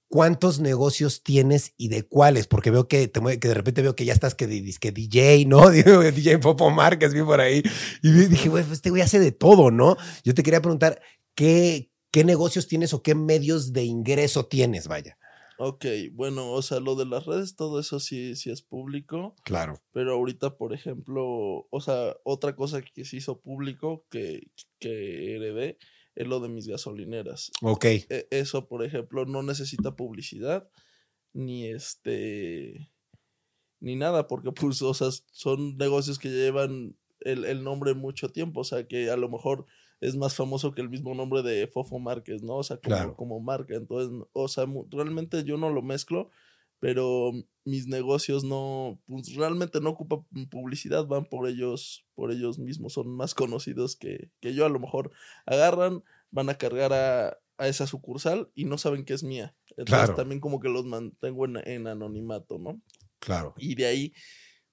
¿cuántos 0.09 0.61
negocios 0.61 1.23
tienes 1.23 1.75
y 1.77 1.89
de 1.89 2.07
cuáles? 2.07 2.47
Porque 2.47 2.71
veo 2.71 2.89
que, 2.89 3.09
te, 3.09 3.21
que 3.39 3.49
de 3.49 3.55
repente 3.55 3.83
veo 3.83 3.97
que 3.97 4.05
ya 4.05 4.13
estás 4.13 4.35
que, 4.35 4.47
que 4.81 4.93
DJ, 4.93 5.45
¿no? 5.47 5.71
DJ 5.71 6.39
Popo 6.39 6.71
Márquez, 6.71 7.13
vi 7.13 7.23
por 7.23 7.41
ahí. 7.41 7.63
Y 8.03 8.11
dije, 8.11 8.49
güey, 8.49 8.65
pues 8.65 8.79
este 8.79 8.91
güey 8.91 9.03
hace 9.03 9.19
de 9.19 9.33
todo, 9.33 9.71
¿no? 9.71 9.97
Yo 10.25 10.35
te 10.35 10.43
quería 10.43 10.63
preguntar, 10.63 11.01
¿qué, 11.35 11.91
¿qué 12.15 12.23
negocios 12.23 12.69
tienes 12.69 12.95
o 12.95 13.03
qué 13.03 13.17
medios 13.17 13.73
de 13.73 13.83
ingreso 13.83 14.47
tienes, 14.47 14.87
vaya? 14.87 15.19
Ok, 15.59 15.85
bueno, 16.13 16.53
o 16.53 16.63
sea, 16.63 16.79
lo 16.79 16.95
de 16.95 17.07
las 17.07 17.27
redes, 17.27 17.57
todo 17.57 17.81
eso 17.81 17.99
sí, 17.99 18.37
sí 18.37 18.53
es 18.53 18.63
público. 18.63 19.35
Claro. 19.43 19.83
Pero 19.91 20.13
ahorita, 20.13 20.57
por 20.57 20.73
ejemplo, 20.73 21.67
o 21.69 21.81
sea, 21.81 22.17
otra 22.23 22.55
cosa 22.55 22.83
que 22.83 23.05
se 23.05 23.17
hizo 23.17 23.41
público 23.41 24.07
que, 24.11 24.53
que 24.79 25.35
heredé 25.35 25.77
es 26.15 26.29
lo 26.29 26.39
de 26.39 26.49
mis 26.49 26.69
gasolineras. 26.69 27.51
Ok. 27.63 27.85
E, 27.85 28.29
eso, 28.31 28.69
por 28.69 28.85
ejemplo, 28.85 29.25
no 29.25 29.43
necesita 29.43 29.97
publicidad, 29.97 30.71
ni 31.33 31.67
este, 31.67 32.93
ni 33.81 33.97
nada, 33.97 34.29
porque 34.29 34.53
pues, 34.53 34.83
o 34.83 34.95
sea, 34.95 35.09
son 35.33 35.77
negocios 35.79 36.21
que 36.21 36.29
llevan 36.29 36.97
el, 37.23 37.45
el 37.45 37.65
nombre 37.65 37.95
mucho 37.95 38.29
tiempo, 38.29 38.61
o 38.61 38.65
sea, 38.65 38.87
que 38.87 39.11
a 39.11 39.17
lo 39.17 39.29
mejor 39.29 39.67
es 40.05 40.17
más 40.17 40.37
famoso 40.37 40.73
que 40.73 40.83
el 40.83 40.91
mismo 40.91 41.15
nombre 41.15 41.43
de 41.43 41.67
Fofo 41.67 41.99
Márquez, 41.99 42.43
¿no? 42.43 42.57
O 42.57 42.63
sea, 42.63 42.77
como, 42.77 43.17
como 43.17 43.41
marca. 43.41 43.75
Entonces, 43.75 44.11
o 44.35 44.49
sea, 44.49 44.67
realmente 44.91 45.45
yo 45.45 45.57
no 45.57 45.71
lo 45.71 45.81
mezclo, 45.81 46.29
pero 46.79 47.33
mis 47.65 47.87
negocios 47.87 48.45
no, 48.45 49.01
pues 49.07 49.35
realmente 49.35 49.81
no 49.81 49.91
ocupan 49.91 50.27
publicidad, 50.51 51.07
van 51.07 51.25
por 51.25 51.49
ellos, 51.49 52.05
por 52.15 52.33
ellos 52.33 52.59
mismos, 52.59 52.93
son 52.93 53.17
más 53.17 53.35
conocidos 53.35 53.97
que, 53.97 54.31
que 54.41 54.53
yo. 54.53 54.67
A 54.67 54.69
lo 54.69 54.79
mejor 54.79 55.11
agarran, 55.47 56.05
van 56.31 56.51
a 56.51 56.59
cargar 56.59 56.93
a, 56.93 57.39
a 57.57 57.69
esa 57.69 57.87
sucursal 57.87 58.51
y 58.55 58.67
no 58.67 58.77
saben 58.77 59.07
que 59.07 59.15
es 59.15 59.23
mía. 59.23 59.57
Entonces 59.79 60.15
también 60.15 60.39
como 60.39 60.61
que 60.61 60.69
los 60.69 60.85
mantengo 60.85 61.47
en, 61.47 61.67
en 61.67 61.87
anonimato, 61.87 62.59
¿no? 62.59 62.79
Claro. 63.21 63.55
Y 63.57 63.75
de 63.75 63.87
ahí, 63.87 64.13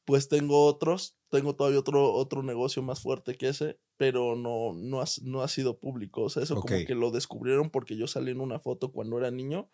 pues 0.03 0.27
tengo 0.27 0.65
otros, 0.65 1.15
tengo 1.29 1.55
todavía 1.55 1.79
otro, 1.79 2.11
otro 2.11 2.43
negocio 2.43 2.83
más 2.83 2.99
fuerte 2.99 3.35
que 3.35 3.47
ese, 3.47 3.79
pero 4.01 4.35
no, 4.35 4.73
no, 4.73 4.99
ha, 4.99 5.05
no 5.21 5.43
ha 5.43 5.47
sido 5.47 5.77
público. 5.77 6.23
O 6.23 6.29
sea, 6.29 6.41
eso 6.41 6.55
como 6.55 6.75
que 6.87 6.95
lo 6.95 7.11
descubrieron 7.11 7.69
porque 7.69 7.95
yo 7.95 8.07
salí 8.07 8.31
en 8.31 8.41
una 8.41 8.59
foto 8.59 8.91
cuando 8.91 9.19
era 9.19 9.29
niño 9.29 9.69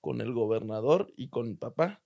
con 0.00 0.20
el 0.20 0.32
gobernador 0.32 1.12
y 1.16 1.30
con 1.30 1.48
mi 1.48 1.54
papá. 1.54 2.00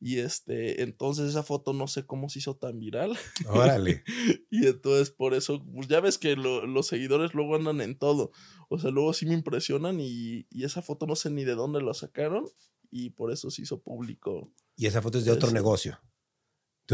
Y 0.00 0.20
este, 0.20 0.80
entonces 0.80 1.28
esa 1.28 1.42
foto 1.42 1.74
no 1.74 1.88
sé 1.88 2.06
cómo 2.06 2.30
se 2.30 2.38
hizo 2.38 2.56
tan 2.56 2.78
viral. 2.78 3.18
Órale. 3.48 4.02
y 4.50 4.66
entonces 4.66 5.10
por 5.10 5.34
eso, 5.34 5.62
pues 5.62 5.88
ya 5.88 6.00
ves 6.00 6.16
que 6.16 6.36
los 6.36 6.86
seguidores 6.86 7.34
luego 7.34 7.54
andan 7.54 7.82
en 7.82 7.98
todo. 7.98 8.32
O 8.70 8.78
sea, 8.78 8.90
luego 8.90 9.12
sí 9.12 9.26
me 9.26 9.34
impresionan 9.34 10.00
y, 10.00 10.46
y, 10.48 10.64
esa 10.64 10.80
foto 10.80 11.06
no 11.06 11.16
sé 11.16 11.28
ni 11.28 11.44
de 11.44 11.54
dónde 11.54 11.82
la 11.82 11.92
sacaron 11.92 12.46
y 12.90 13.10
por 13.10 13.30
eso 13.30 13.50
se 13.50 13.60
hizo 13.60 13.82
público. 13.82 14.50
Y 14.74 14.86
esa 14.86 15.02
foto 15.02 15.18
es 15.18 15.26
de 15.26 15.32
otro 15.32 15.50
negocio 15.50 16.00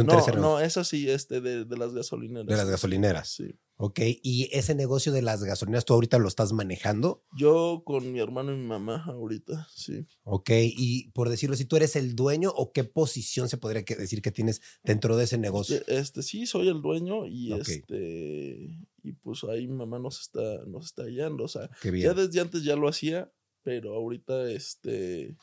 no, 0.04 0.26
no, 0.36 0.60
eso 0.60 0.84
sí, 0.84 1.10
este, 1.10 1.40
de, 1.40 1.64
de, 1.64 1.76
las 1.76 1.94
gasolineras. 1.94 2.46
De 2.46 2.56
las 2.56 2.68
gasolineras. 2.68 3.28
Sí. 3.28 3.58
Ok, 3.78 4.00
¿y 4.22 4.48
ese 4.52 4.74
negocio 4.74 5.12
de 5.12 5.20
las 5.20 5.44
gasolineras 5.44 5.84
tú 5.84 5.92
ahorita 5.92 6.18
lo 6.18 6.28
estás 6.28 6.54
manejando? 6.54 7.22
Yo 7.36 7.82
con 7.84 8.10
mi 8.10 8.20
hermano 8.20 8.54
y 8.54 8.56
mi 8.56 8.66
mamá 8.66 9.04
ahorita, 9.04 9.68
sí. 9.74 10.06
Ok, 10.24 10.48
y 10.52 11.10
por 11.10 11.28
decirlo 11.28 11.54
así, 11.54 11.66
¿tú 11.66 11.76
eres 11.76 11.94
el 11.94 12.16
dueño 12.16 12.50
o 12.56 12.72
qué 12.72 12.84
posición 12.84 13.50
se 13.50 13.58
podría 13.58 13.82
decir 13.82 14.22
que 14.22 14.32
tienes 14.32 14.62
dentro 14.82 15.16
de 15.18 15.24
ese 15.24 15.36
negocio? 15.36 15.76
Este, 15.76 15.98
este 15.98 16.22
sí, 16.22 16.46
soy 16.46 16.68
el 16.68 16.80
dueño 16.80 17.26
y 17.26 17.52
este, 17.52 18.78
y 19.02 19.12
pues 19.12 19.44
ahí 19.44 19.66
mi 19.66 19.76
mamá 19.76 19.98
nos 19.98 20.22
está, 20.22 20.64
nos 20.66 20.86
está 20.86 21.04
guiando, 21.04 21.44
o 21.44 21.48
sea, 21.48 21.68
ya 21.82 22.14
desde 22.14 22.40
antes 22.40 22.64
ya 22.64 22.76
lo 22.76 22.88
hacía, 22.88 23.30
pero 23.62 23.94
ahorita 23.94 24.50
este 24.50 25.36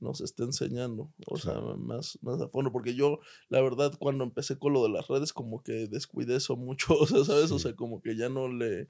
nos 0.00 0.20
está 0.20 0.44
enseñando, 0.44 1.12
o 1.26 1.38
sea, 1.38 1.60
más, 1.60 2.18
más 2.22 2.40
a 2.40 2.48
fondo, 2.48 2.70
porque 2.70 2.94
yo, 2.94 3.20
la 3.48 3.60
verdad, 3.60 3.92
cuando 3.98 4.24
empecé 4.24 4.58
con 4.58 4.72
lo 4.72 4.82
de 4.82 4.90
las 4.90 5.08
redes, 5.08 5.32
como 5.32 5.62
que 5.62 5.88
descuidé 5.88 6.36
eso 6.36 6.56
mucho, 6.56 6.94
o 6.98 7.06
sea, 7.06 7.24
¿sabes? 7.24 7.50
O 7.50 7.58
sea, 7.58 7.74
como 7.74 8.00
que 8.00 8.16
ya 8.16 8.28
no 8.28 8.48
le, 8.48 8.88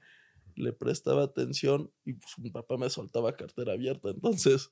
le 0.55 0.73
prestaba 0.73 1.23
atención 1.23 1.91
y 2.05 2.13
pues 2.13 2.37
mi 2.37 2.51
papá 2.51 2.77
me 2.77 2.89
soltaba 2.89 3.35
cartera 3.35 3.73
abierta, 3.73 4.09
entonces, 4.09 4.69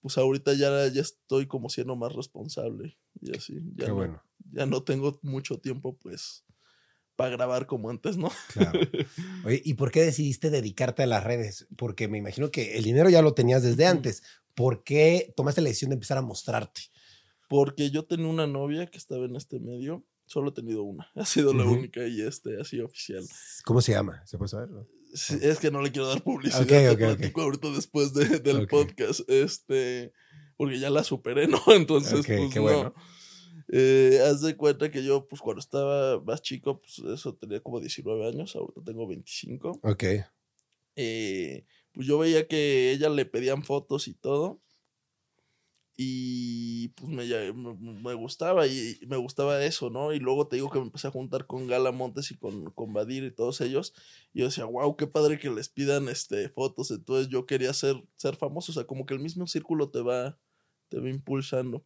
pues 0.00 0.16
ahorita 0.16 0.54
ya, 0.54 0.86
ya 0.88 1.00
estoy 1.00 1.46
como 1.46 1.68
siendo 1.68 1.96
más 1.96 2.12
responsable 2.12 2.96
y 3.20 3.36
así, 3.36 3.58
ya, 3.74 3.88
no, 3.88 4.22
ya 4.52 4.66
no 4.66 4.82
tengo 4.84 5.18
mucho 5.22 5.58
tiempo, 5.58 5.98
pues, 5.98 6.44
para 7.18 7.30
grabar 7.30 7.66
como 7.66 7.90
antes, 7.90 8.16
¿no? 8.16 8.30
Claro. 8.52 8.78
Oye, 9.44 9.60
¿y 9.64 9.74
por 9.74 9.90
qué 9.90 10.02
decidiste 10.02 10.50
dedicarte 10.50 11.02
a 11.02 11.06
las 11.06 11.24
redes? 11.24 11.66
Porque 11.76 12.06
me 12.06 12.16
imagino 12.16 12.52
que 12.52 12.76
el 12.76 12.84
dinero 12.84 13.10
ya 13.10 13.22
lo 13.22 13.34
tenías 13.34 13.64
desde 13.64 13.86
antes. 13.86 14.22
¿Por 14.58 14.82
qué 14.82 15.32
tomaste 15.36 15.60
la 15.60 15.68
decisión 15.68 15.90
de 15.90 15.94
empezar 15.94 16.18
a 16.18 16.22
mostrarte? 16.22 16.80
Porque 17.48 17.92
yo 17.92 18.06
tenía 18.06 18.26
una 18.26 18.48
novia 18.48 18.86
que 18.86 18.98
estaba 18.98 19.24
en 19.24 19.36
este 19.36 19.60
medio. 19.60 20.04
Solo 20.26 20.50
he 20.50 20.52
tenido 20.52 20.82
una. 20.82 21.08
Ha 21.14 21.24
sido 21.24 21.54
la 21.54 21.62
única 21.62 22.04
y 22.08 22.22
este 22.22 22.64
sido 22.64 22.86
oficial. 22.86 23.24
¿Cómo 23.64 23.80
se 23.80 23.92
llama? 23.92 24.20
¿Se 24.26 24.36
puede 24.36 24.48
saber? 24.48 24.68
es 25.12 25.60
que 25.60 25.70
no 25.70 25.80
le 25.80 25.92
quiero 25.92 26.08
dar 26.08 26.24
publicidad. 26.24 26.62
Okay, 26.62 26.88
okay, 26.88 27.12
okay. 27.12 27.32
ahorita 27.36 27.70
después 27.70 28.12
del 28.12 28.66
podcast. 28.66 29.20
Este, 29.30 30.12
porque 30.56 30.80
ya 30.80 30.90
la 30.90 31.04
superé, 31.04 31.46
¿no? 31.46 31.60
Entonces, 31.68 32.26
pues 32.26 32.52
qué 32.52 32.58
bueno. 32.58 32.92
Eh, 33.68 34.18
haz 34.28 34.40
de 34.40 34.56
cuenta 34.56 34.90
que 34.90 35.04
yo, 35.04 35.28
pues 35.28 35.40
cuando 35.40 35.60
estaba 35.60 36.20
más 36.22 36.42
chico, 36.42 36.80
pues 36.80 36.98
eso 36.98 37.32
tenía 37.36 37.60
como 37.60 37.78
19 37.78 38.26
años, 38.26 38.56
ahorita 38.56 38.82
tengo 38.84 39.06
25. 39.06 39.78
Ok. 39.84 40.04
Eh, 40.96 41.64
pues 41.98 42.06
yo 42.06 42.18
veía 42.18 42.46
que 42.46 42.92
ella 42.92 43.08
le 43.08 43.26
pedían 43.26 43.64
fotos 43.64 44.06
y 44.06 44.14
todo. 44.14 44.62
Y 45.96 46.90
pues 46.90 47.08
me, 47.08 47.52
me, 47.52 48.14
gustaba 48.14 48.68
y 48.68 49.00
me 49.08 49.16
gustaba 49.16 49.64
eso, 49.64 49.90
¿no? 49.90 50.12
Y 50.12 50.20
luego 50.20 50.46
te 50.46 50.54
digo 50.54 50.70
que 50.70 50.78
me 50.78 50.84
empecé 50.84 51.08
a 51.08 51.10
juntar 51.10 51.48
con 51.48 51.66
Gala 51.66 51.90
Montes 51.90 52.30
y 52.30 52.36
con, 52.36 52.70
con 52.70 52.92
Badir 52.92 53.24
y 53.24 53.34
todos 53.34 53.60
ellos. 53.60 53.94
Y 54.32 54.38
yo 54.38 54.44
decía, 54.44 54.64
wow, 54.64 54.96
qué 54.96 55.08
padre 55.08 55.40
que 55.40 55.50
les 55.50 55.68
pidan 55.68 56.08
este, 56.08 56.50
fotos. 56.50 56.92
Entonces 56.92 57.26
yo 57.28 57.46
quería 57.46 57.72
ser, 57.72 58.00
ser 58.14 58.36
famoso. 58.36 58.70
O 58.70 58.74
sea, 58.76 58.84
como 58.84 59.04
que 59.04 59.14
el 59.14 59.20
mismo 59.20 59.48
círculo 59.48 59.90
te 59.90 60.00
va, 60.00 60.38
te 60.88 61.00
va 61.00 61.10
impulsando 61.10 61.84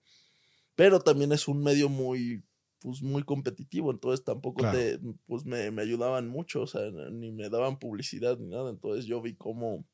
pero 0.74 1.00
también 1.00 1.32
es 1.32 1.48
un 1.48 1.62
medio 1.62 1.88
muy, 1.88 2.42
pues, 2.80 3.02
muy 3.02 3.22
competitivo, 3.22 3.90
entonces 3.90 4.24
tampoco 4.24 4.68
te, 4.70 4.98
pues, 5.26 5.44
me, 5.44 5.70
me, 5.70 5.82
ayudaban 5.82 6.28
mucho, 6.28 6.62
o 6.62 6.66
sea, 6.66 6.82
ni 7.10 7.30
me 7.30 7.48
daban 7.48 7.78
publicidad 7.78 8.38
ni 8.38 8.48
nada, 8.48 8.70
entonces 8.70 9.06
yo 9.06 9.20
vi 9.20 9.34
cómo, 9.34 9.84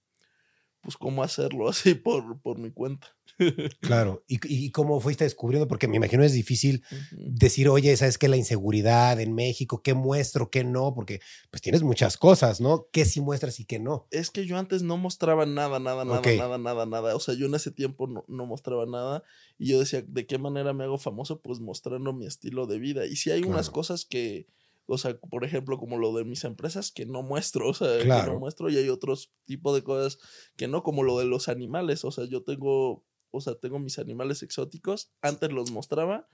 pues 0.89 0.97
cómo 0.97 1.23
hacerlo 1.23 1.69
así 1.69 1.95
por, 1.95 2.41
por 2.41 2.59
mi 2.59 2.71
cuenta. 2.71 3.15
Claro, 3.83 4.25
¿Y, 4.27 4.39
¿Y, 4.49 4.71
cómo 4.71 4.99
fuiste 5.01 5.25
descubriendo? 5.25 5.69
Porque 5.69 5.87
me 5.87 5.97
imagino 5.99 6.25
es 6.25 6.33
difícil 6.33 6.83
decir, 7.13 7.69
oye, 7.69 7.95
¿sabes 7.95 8.17
qué? 8.17 8.27
La 8.27 8.39
inseguridad 8.39 9.21
en 9.21 9.35
México, 9.35 9.83
¿qué 9.83 9.93
muestro, 9.93 10.49
qué 10.49 10.65
no? 10.65 10.95
Porque 10.95 11.21
pues 11.51 11.61
tienes 11.61 11.83
muchas 11.83 12.17
cosas, 12.17 12.63
¿no? 12.63 12.87
¿Qué 12.91 13.05
sí 13.05 13.21
muestras 13.21 13.61
y 13.61 13.67
qué 13.67 13.79
no? 13.79 14.09
Es 14.11 14.31
que 14.31 14.47
yo 14.47 14.57
antes 14.57 14.83
no 14.83 14.97
mostraba 14.97 15.45
nada, 15.45 15.79
nada, 15.79 16.07
nada, 16.07 16.23
nada, 16.23 16.57
nada, 16.57 16.87
nada. 16.87 17.15
O 17.15 17.21
sea, 17.21 17.35
yo 17.35 17.45
en 17.45 17.55
ese 17.55 17.71
tiempo 17.71 18.07
no, 18.07 18.25
no, 18.27 18.47
mostraba 18.47 18.87
nada 18.87 19.23
y 19.59 19.69
yo 19.69 19.79
decía, 19.79 20.03
¿de 20.09 20.27
qué 20.27 20.39
manera 20.39 20.73
me 20.73 20.85
hago 20.85 20.97
famoso? 20.97 21.43
Pues 21.43 21.61
mostrando 21.61 22.15
mi 22.15 22.25
estilo 22.25 22.67
de 22.67 22.79
vida. 22.79 23.05
Y 23.05 23.17
si 23.17 23.31
hay 23.31 23.43
unas 23.43 23.69
cosas 23.69 24.07
que 24.07 24.47
o 24.91 24.97
sea, 24.97 25.19
por 25.19 25.45
ejemplo, 25.45 25.79
como 25.79 25.99
lo 25.99 26.15
de 26.15 26.25
mis 26.25 26.45
empresas 26.45 26.91
que 26.91 27.05
no 27.05 27.23
muestro, 27.23 27.69
o 27.69 27.75
sea, 27.75 27.99
que 27.99 28.07
no 28.07 28.39
muestro 28.39 28.71
y 28.71 28.79
hay 28.79 28.89
otros 28.89 29.31
tipo 29.45 29.75
de 29.75 29.83
cosas 29.83 30.19
que 30.57 30.67
no, 30.67 30.83
como 30.83 31.03
lo 31.03 31.19
de 31.19 31.27
los 31.27 31.49
animales, 31.49 32.05
o 32.05 32.11
sea, 32.11 32.25
yo 32.25 32.43
tengo, 32.43 33.05
o 33.31 33.41
sea, 33.43 33.55
tengo 33.55 33.79
mis 33.79 33.99
animales 33.99 34.43
exóticos, 34.43 35.13
antes 35.21 35.53
los 35.53 35.71
mostraba 35.71 36.27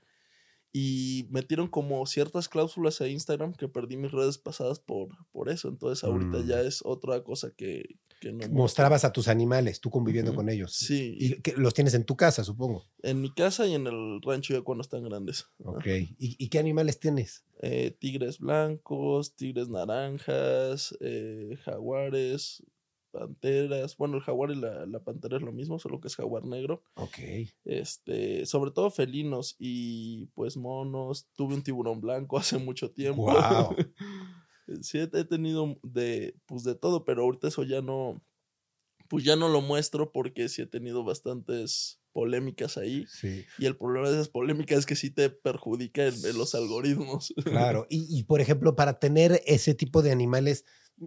y 0.72 1.26
metieron 1.30 1.66
como 1.66 2.06
ciertas 2.06 2.48
cláusulas 2.48 3.00
a 3.00 3.08
Instagram 3.08 3.54
que 3.54 3.68
perdí 3.68 3.96
mis 3.96 4.12
redes 4.12 4.38
pasadas 4.38 4.78
por, 4.78 5.08
por 5.32 5.48
eso. 5.48 5.68
Entonces 5.68 6.02
ahorita 6.04 6.40
ya 6.40 6.62
mm. 6.62 6.66
es 6.66 6.80
otra 6.84 7.22
cosa 7.22 7.50
que, 7.56 7.96
que 8.24 8.32
no 8.32 8.48
Mostrabas 8.48 9.04
a 9.04 9.12
tus 9.12 9.28
animales, 9.28 9.80
tú 9.80 9.90
conviviendo 9.90 10.34
con 10.34 10.48
ellos. 10.48 10.74
Sí. 10.74 11.16
Y 11.18 11.42
que 11.42 11.52
los 11.56 11.74
tienes 11.74 11.94
en 11.94 12.04
tu 12.04 12.16
casa, 12.16 12.44
supongo. 12.44 12.86
En 13.02 13.20
mi 13.20 13.32
casa 13.32 13.66
y 13.66 13.74
en 13.74 13.86
el 13.86 14.20
rancho 14.22 14.54
ya 14.54 14.62
cuando 14.62 14.82
están 14.82 15.04
grandes. 15.04 15.46
Ok. 15.64 15.86
¿Y, 16.18 16.48
qué 16.48 16.58
animales 16.58 17.00
tienes? 17.00 17.44
Eh, 17.60 17.96
tigres 17.98 18.38
blancos, 18.38 19.34
tigres 19.34 19.68
naranjas, 19.68 20.96
eh, 21.00 21.58
jaguares, 21.64 22.62
panteras. 23.14 23.96
Bueno, 23.96 24.16
el 24.16 24.22
jaguar 24.22 24.50
y 24.50 24.56
la, 24.56 24.86
la, 24.86 25.00
pantera 25.00 25.36
es 25.36 25.42
lo 25.42 25.52
mismo, 25.52 25.78
solo 25.78 26.00
que 26.00 26.08
es 26.08 26.16
jaguar 26.16 26.44
negro. 26.44 26.82
Ok. 26.94 27.18
Este, 27.64 28.44
sobre 28.46 28.70
todo 28.72 28.90
felinos 28.90 29.56
y 29.58 30.26
pues 30.34 30.56
monos. 30.56 31.28
Tuve 31.34 31.54
un 31.54 31.62
tiburón 31.62 32.00
blanco 32.00 32.38
hace 32.38 32.58
mucho 32.58 32.90
tiempo. 32.90 33.32
Wow. 33.32 33.76
sí, 34.82 34.98
he 34.98 35.24
tenido 35.24 35.78
de, 35.82 36.36
pues 36.46 36.64
de 36.64 36.74
todo, 36.74 37.04
pero 37.04 37.22
ahorita 37.22 37.48
eso 37.48 37.62
ya 37.62 37.82
no, 37.82 38.22
pues 39.08 39.24
ya 39.24 39.36
no 39.36 39.48
lo 39.48 39.60
muestro 39.60 40.12
porque 40.12 40.48
sí 40.48 40.62
he 40.62 40.66
tenido 40.66 41.04
bastantes 41.04 42.00
polémicas 42.12 42.78
ahí. 42.78 43.06
Sí. 43.08 43.44
Y 43.58 43.66
el 43.66 43.76
problema 43.76 44.08
de 44.08 44.14
esas 44.14 44.28
polémicas 44.28 44.78
es 44.78 44.86
que 44.86 44.96
sí 44.96 45.10
te 45.10 45.30
perjudica 45.30 46.06
en, 46.06 46.38
los 46.38 46.54
algoritmos. 46.54 47.34
Claro, 47.44 47.86
y, 47.90 48.06
y, 48.08 48.22
por 48.24 48.40
ejemplo, 48.40 48.76
para 48.76 48.98
tener 48.98 49.42
ese 49.46 49.74
tipo 49.74 50.00
de 50.02 50.12
animales, 50.12 50.64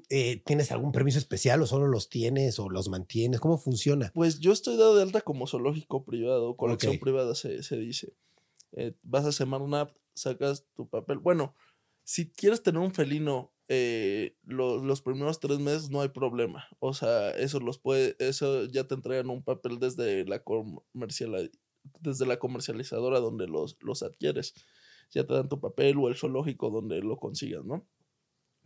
eh, 0.10 0.44
¿tienes 0.46 0.72
algún 0.72 0.92
permiso 0.92 1.18
especial 1.18 1.62
o 1.62 1.68
solo 1.68 1.88
los 1.88 2.10
tienes 2.10 2.60
o 2.60 2.70
los 2.70 2.90
mantienes? 2.90 3.40
¿Cómo 3.40 3.58
funciona? 3.58 4.12
Pues 4.14 4.40
yo 4.40 4.52
estoy 4.52 4.78
dado 4.78 4.96
de 4.96 5.04
alta 5.04 5.22
como 5.22 5.48
zoológico 5.48 6.04
privado, 6.04 6.58
colección 6.58 7.00
privada 7.00 7.36
se, 7.36 7.64
se 7.64 7.78
dice. 7.78 8.14
Eh, 8.74 8.94
vas 9.02 9.26
a 9.26 9.32
Semarnat, 9.32 9.96
sacas 10.14 10.66
tu 10.76 10.90
papel. 10.90 11.20
Bueno, 11.20 11.56
si 12.08 12.32
quieres 12.32 12.64
tener 12.64 12.82
un 12.82 12.94
felino 12.94 13.52
eh, 13.68 14.38
lo- 14.46 14.78
los 14.82 15.02
primeros 15.02 15.42
tres 15.42 15.60
meses 15.60 15.90
no 15.90 16.00
hay 16.00 16.08
problema. 16.08 16.66
O 16.80 16.94
sea, 16.94 17.32
eso 17.32 17.60
los 17.60 17.80
puede, 17.80 18.16
eso 18.20 18.64
ya 18.66 18.86
te 18.88 18.96
entregan 18.96 19.30
un 19.30 19.44
papel 19.44 19.78
desde 19.78 20.24
la 20.24 20.40
comercial, 20.42 21.52
desde 22.00 22.26
la 22.26 22.40
comercializadora 22.40 23.20
donde 23.20 23.48
los, 23.48 23.76
los 23.82 24.04
adquieres. 24.04 24.54
Ya 25.12 25.26
te 25.26 25.34
dan 25.34 25.50
tu 25.50 25.60
papel 25.60 25.98
o 25.98 26.08
el 26.08 26.16
zoológico 26.16 26.70
donde 26.70 27.00
lo 27.02 27.18
consigas, 27.18 27.66
¿no? 27.66 27.86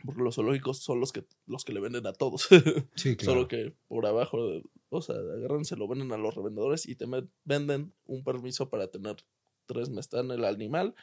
Porque 0.04 0.22
los 0.22 0.36
zoológicos 0.36 0.78
son 0.78 1.00
los 1.00 1.10
que, 1.12 1.24
los 1.46 1.64
que 1.64 1.72
le 1.72 1.80
venden 1.80 2.06
a 2.06 2.12
todos. 2.12 2.46
Sí, 2.94 3.16
Solo 3.24 3.48
que 3.48 3.74
por 3.88 4.06
abajo, 4.06 4.38
o 4.88 5.02
sea, 5.02 5.16
agarran, 5.16 5.64
se 5.64 5.74
lo 5.76 5.88
venden 5.88 6.12
a 6.12 6.16
los 6.16 6.34
revendedores 6.36 6.86
y 6.88 6.94
te 6.94 7.06
venden 7.44 7.92
un 8.06 8.22
permiso 8.22 8.70
para 8.70 8.86
tener 8.88 9.16
tres 9.66 9.90
meses 9.90 10.10
dan 10.10 10.30
el 10.30 10.44
animal 10.44 10.94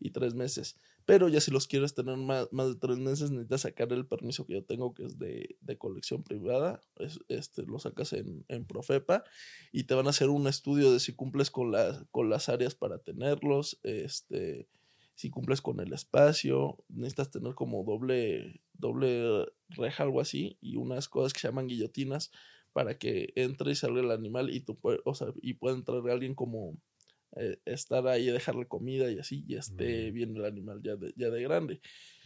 y 0.00 0.10
tres 0.10 0.34
meses. 0.34 0.76
Pero 1.06 1.28
ya 1.28 1.40
si 1.40 1.50
los 1.50 1.66
quieres 1.66 1.94
tener 1.94 2.16
más, 2.16 2.48
más 2.52 2.68
de 2.68 2.76
tres 2.76 2.98
meses, 2.98 3.30
necesitas 3.30 3.62
sacar 3.62 3.92
el 3.92 4.06
permiso 4.06 4.46
que 4.46 4.54
yo 4.54 4.64
tengo, 4.64 4.94
que 4.94 5.04
es 5.04 5.18
de, 5.18 5.56
de 5.60 5.76
colección 5.78 6.22
privada. 6.22 6.80
Es- 6.96 7.20
este, 7.28 7.62
lo 7.64 7.78
sacas 7.78 8.12
en, 8.14 8.44
en 8.48 8.64
Profepa 8.64 9.24
y 9.72 9.84
te 9.84 9.94
van 9.94 10.06
a 10.06 10.10
hacer 10.10 10.30
un 10.30 10.46
estudio 10.46 10.92
de 10.92 11.00
si 11.00 11.12
cumples 11.14 11.50
con, 11.50 11.72
las 11.72 12.04
con 12.10 12.30
las 12.30 12.48
áreas 12.48 12.74
para 12.74 12.98
tenerlos. 12.98 13.78
Este, 13.82 14.66
si 15.14 15.30
cumples 15.30 15.60
con 15.60 15.78
el 15.80 15.92
espacio, 15.92 16.78
necesitas 16.88 17.30
tener 17.30 17.54
como 17.54 17.84
doble, 17.84 18.60
doble 18.72 19.46
reja, 19.68 20.02
algo 20.04 20.20
así, 20.20 20.58
y 20.60 20.76
unas 20.76 21.08
cosas 21.08 21.32
que 21.32 21.40
se 21.40 21.48
llaman 21.48 21.68
guillotinas 21.68 22.30
para 22.72 22.98
que 22.98 23.32
entre 23.36 23.70
y 23.70 23.74
salga 23.76 24.00
el 24.00 24.10
animal 24.10 24.50
y 24.50 24.60
tú 24.60 24.78
o 25.04 25.14
sea, 25.14 25.28
y 25.40 25.54
pueda 25.54 25.76
entrar 25.76 26.08
alguien 26.10 26.34
como 26.34 26.76
eh, 27.36 27.58
estar 27.64 28.06
ahí, 28.06 28.26
dejarle 28.26 28.66
comida 28.66 29.10
y 29.10 29.18
así, 29.18 29.44
y 29.46 29.56
esté 29.56 30.10
Mm. 30.10 30.14
bien 30.14 30.36
el 30.36 30.44
animal 30.44 30.80
ya 30.82 30.96
de, 30.96 31.12
ya 31.16 31.30
de 31.30 31.42
grande. 31.42 31.80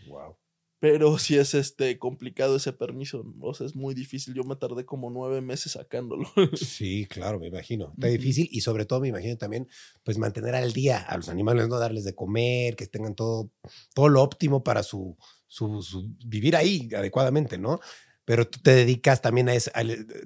Wow. 0.08 0.36
Pero 0.80 1.18
si 1.18 1.36
es 1.36 1.54
este 1.54 1.98
complicado 1.98 2.54
ese 2.54 2.72
permiso, 2.72 3.24
o 3.40 3.52
sea, 3.52 3.66
es 3.66 3.74
muy 3.74 3.94
difícil. 3.94 4.32
Yo 4.34 4.44
me 4.44 4.54
tardé 4.54 4.84
como 4.84 5.10
nueve 5.10 5.40
meses 5.40 5.72
sacándolo. 5.72 6.22
Sí, 6.56 7.04
claro, 7.06 7.40
me 7.40 7.48
imagino. 7.48 7.92
Está 7.96 8.06
difícil 8.06 8.48
y 8.52 8.60
sobre 8.60 8.84
todo 8.86 9.00
me 9.00 9.08
imagino 9.08 9.36
también, 9.36 9.66
pues 10.04 10.18
mantener 10.18 10.54
al 10.54 10.72
día 10.72 10.98
a 10.98 11.16
los 11.16 11.28
animales, 11.28 11.66
no 11.66 11.80
darles 11.80 12.04
de 12.04 12.14
comer, 12.14 12.76
que 12.76 12.86
tengan 12.86 13.16
todo, 13.16 13.50
todo 13.92 14.08
lo 14.08 14.22
óptimo 14.22 14.62
para 14.62 14.84
su, 14.84 15.16
su, 15.48 15.82
su 15.82 16.14
vivir 16.24 16.54
ahí 16.54 16.88
adecuadamente, 16.96 17.58
¿no? 17.58 17.80
Pero 18.28 18.46
tú 18.46 18.58
te 18.62 18.72
dedicas 18.74 19.22
también 19.22 19.48
a 19.48 19.54
eso, 19.54 19.70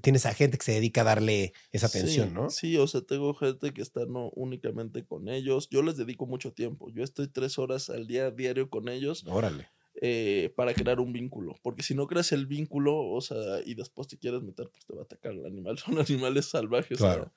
tienes 0.03 0.27
a 0.27 0.35
gente 0.35 0.59
que 0.59 0.65
se 0.65 0.73
dedica 0.73 1.03
a 1.03 1.05
darle 1.05 1.53
esa 1.71 1.87
atención, 1.87 2.31
sí, 2.31 2.35
¿no? 2.35 2.51
Sí, 2.51 2.77
o 2.77 2.89
sea, 2.89 3.01
tengo 3.03 3.33
gente 3.33 3.73
que 3.73 3.81
está 3.81 4.07
no 4.07 4.31
únicamente 4.31 5.05
con 5.05 5.29
ellos. 5.29 5.69
Yo 5.71 5.85
les 5.85 5.97
dedico 5.97 6.27
mucho 6.27 6.53
tiempo. 6.53 6.91
Yo 6.91 7.05
estoy 7.05 7.29
tres 7.29 7.61
horas 7.61 7.91
al 7.91 8.09
día 8.09 8.33
diario 8.33 8.69
con 8.71 8.89
ellos 8.89 9.25
Órale. 9.29 9.69
eh, 10.01 10.53
para 10.57 10.75
crear 10.75 10.99
un 10.99 11.13
vínculo. 11.13 11.55
Porque 11.63 11.85
si 11.85 11.95
no 11.95 12.09
creas 12.09 12.33
el 12.33 12.47
vínculo, 12.47 12.99
o 12.99 13.21
sea, 13.21 13.61
y 13.65 13.75
después 13.75 14.09
te 14.09 14.19
quieres 14.19 14.43
meter, 14.43 14.69
pues 14.69 14.85
te 14.85 14.95
va 14.95 15.03
a 15.03 15.05
atacar 15.05 15.31
el 15.31 15.47
animal. 15.47 15.77
Son 15.95 15.97
animales 15.97 16.47
salvajes 16.47 17.01
a- 17.03 17.05
Claro. 17.15 17.33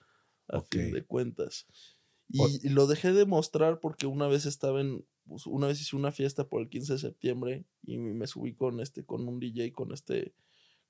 a, 0.47 0.61
fin 0.61 0.91
de 0.91 1.03
cuentas. 1.05 1.67
Y, 2.27 2.41
O- 2.41 2.49
y 2.63 2.69
lo 2.69 2.87
dejé 2.87 3.13
de 3.13 3.25
mostrar 3.27 3.79
porque 3.79 4.07
una 4.07 4.25
vez 4.27 4.47
estaba 4.47 4.81
en, 4.81 5.05
pues, 5.27 5.45
una 5.45 5.67
vez 5.67 5.79
hice 5.79 5.95
una 5.95 6.11
fiesta 6.11 6.47
por 6.49 6.59
el 6.63 6.69
15 6.69 6.93
de 6.93 6.99
septiembre 6.99 7.65
y 7.83 7.99
me 7.99 8.25
subí 8.25 8.55
con 8.55 8.79
este, 8.79 9.05
con 9.05 9.27
un 9.27 9.39
DJ, 9.39 9.71
con 9.73 9.91
este, 9.93 10.33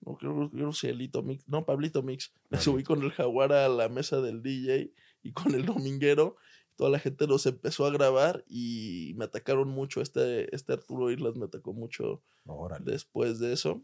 no 0.02 0.16
creo, 0.18 0.50
creo 0.52 0.74
Cielito 0.74 1.24
Mix, 1.24 1.48
no, 1.48 1.66
Pablito 1.66 2.04
Mix. 2.04 2.34
Me 2.50 2.60
subí 2.60 2.84
con 2.84 3.02
el 3.04 3.12
jaguar 3.12 3.54
a 3.54 3.68
la 3.70 3.90
mesa 3.90 4.22
del 4.22 4.42
DJ 4.44 4.92
y 5.24 5.32
con 5.34 5.54
el 5.56 5.66
dominguero. 5.66 6.38
Toda 6.75 6.90
la 6.90 7.00
gente 7.00 7.25
los 7.25 7.46
empezó 7.46 7.86
a 7.86 7.92
grabar 7.92 8.44
y 8.50 9.14
me 9.16 9.25
atacaron 9.25 9.70
mucho. 9.70 10.02
Este, 10.02 10.54
este 10.54 10.74
Arturo 10.74 11.10
Islas 11.10 11.36
me 11.36 11.46
atacó 11.46 11.74
mucho 11.74 12.22
Órale. 12.46 12.84
después 12.92 13.40
de 13.40 13.54
eso. 13.54 13.82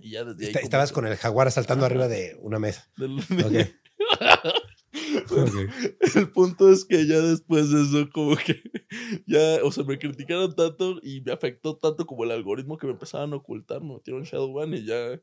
Y 0.00 0.10
ya 0.10 0.24
desde 0.24 0.42
ahí. 0.46 0.48
Está- 0.48 0.60
estabas 0.60 0.90
que- 0.90 0.94
con 0.96 1.06
el 1.06 1.16
jaguar 1.16 1.50
saltando 1.52 1.86
arriba 1.86 2.08
de 2.08 2.36
una 2.40 2.58
mesa. 2.58 2.90
del- 2.96 3.20
Ok. 3.20 3.74
El 6.16 6.30
punto 6.30 6.70
es 6.70 6.84
que 6.84 7.06
ya 7.06 7.20
después 7.20 7.70
de 7.70 7.82
eso, 7.82 8.10
como 8.12 8.36
que 8.36 8.62
ya, 9.26 9.58
o 9.62 9.72
sea, 9.72 9.84
me 9.84 9.98
criticaron 9.98 10.54
tanto 10.54 10.98
y 11.02 11.20
me 11.22 11.32
afectó 11.32 11.76
tanto 11.76 12.06
como 12.06 12.24
el 12.24 12.30
algoritmo 12.30 12.78
que 12.78 12.86
me 12.86 12.92
empezaban 12.92 13.32
a 13.32 13.36
ocultar, 13.36 13.82
me 13.82 13.94
metieron 13.94 14.24
Shadowban 14.24 14.74
y 14.74 14.84
ya 14.84 15.20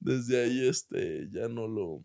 desde 0.00 0.42
ahí, 0.42 0.68
este, 0.68 1.28
ya 1.30 1.48
no 1.48 1.68
lo, 1.68 2.02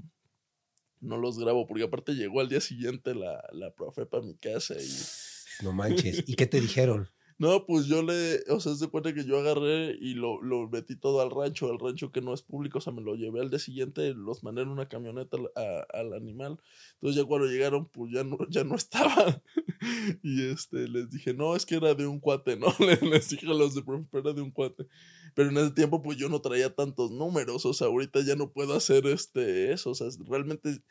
no 1.00 1.18
los 1.18 1.40
grabo, 1.40 1.66
porque 1.66 1.84
aparte 1.84 2.14
llegó 2.14 2.42
al 2.42 2.50
día 2.50 2.62
siguiente 2.62 3.16
la, 3.16 3.44
la 3.52 3.72
profepa 3.74 4.18
a 4.18 4.22
mi 4.22 4.36
casa 4.36 4.76
y, 4.76 5.64
No 5.64 5.72
manches. 5.72 6.24
¿Y 6.28 6.36
qué 6.36 6.46
te 6.46 6.60
dijeron? 6.60 7.10
No, 7.38 7.66
pues 7.66 7.88
yo 7.88 8.02
le, 8.02 8.44
o 8.50 8.62
sea, 8.62 8.76
se 8.76 8.88
cuenta 8.88 9.14
que 9.14 9.26
yo 9.26 9.38
agarré 9.38 9.98
y 10.00 10.14
lo, 10.14 10.42
lo 10.42 10.70
metí 10.70 10.96
todo 10.96 11.20
al 11.22 11.32
rancho, 11.32 11.70
al 11.70 11.80
rancho 11.80 12.12
que 12.12 12.22
no 12.22 12.34
es 12.34 12.42
público, 12.42 12.78
o 12.78 12.82
sea, 12.82 12.94
me 12.94 13.02
lo 13.02 13.16
llevé 13.16 13.42
al 13.42 13.50
día 13.50 13.60
siguiente, 13.60 14.14
los 14.14 14.42
mandé 14.44 14.62
en 14.62 14.70
una 14.70 14.88
camioneta 14.88 15.38
a- 15.56 15.86
al 16.00 16.14
animal. 16.14 16.58
Entonces 16.96 17.22
ya 17.22 17.28
cuando 17.28 17.48
llegaron, 17.48 17.90
pues 17.90 18.14
ya 18.14 18.24
no, 18.24 18.38
ya 18.50 18.64
no 18.64 18.76
estaba. 18.76 19.42
y 20.24 20.46
este, 20.50 20.88
les 20.88 21.10
dije, 21.10 21.34
no, 21.34 21.56
es 21.58 21.66
que 21.66 21.76
era 21.76 21.94
de 21.94 22.08
un 22.08 22.22
cuate, 22.22 22.56
¿no? 22.56 22.68
Les, 23.02 23.30
dije 23.30 23.46
a 23.48 23.54
los 23.54 23.76
de 23.76 23.84
pero 23.84 24.08
era 24.14 24.34
de 24.34 24.42
un 24.42 24.52
cuate. 24.52 24.88
Pero 25.34 25.50
en 25.50 25.58
ese 25.58 25.72
tiempo, 25.72 26.02
pues 26.02 26.18
yo 26.18 26.30
no 26.30 26.40
traía 26.42 26.74
tantos 26.74 27.12
números, 27.12 27.66
o 27.66 27.74
sea, 27.74 27.88
ahorita 27.88 28.22
ya 28.22 28.36
no 28.38 28.52
puedo 28.54 28.74
hacer 28.74 29.06
este, 29.08 29.74
eso, 29.74 29.92
o 29.92 29.96
sea, 29.96 30.08
realmente 30.26 30.82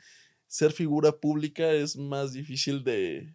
ser 0.47 0.73
figura 0.73 1.13
pública 1.13 1.73
es 1.73 1.97
más 1.97 2.33
difícil 2.35 2.85
de, 2.85 3.35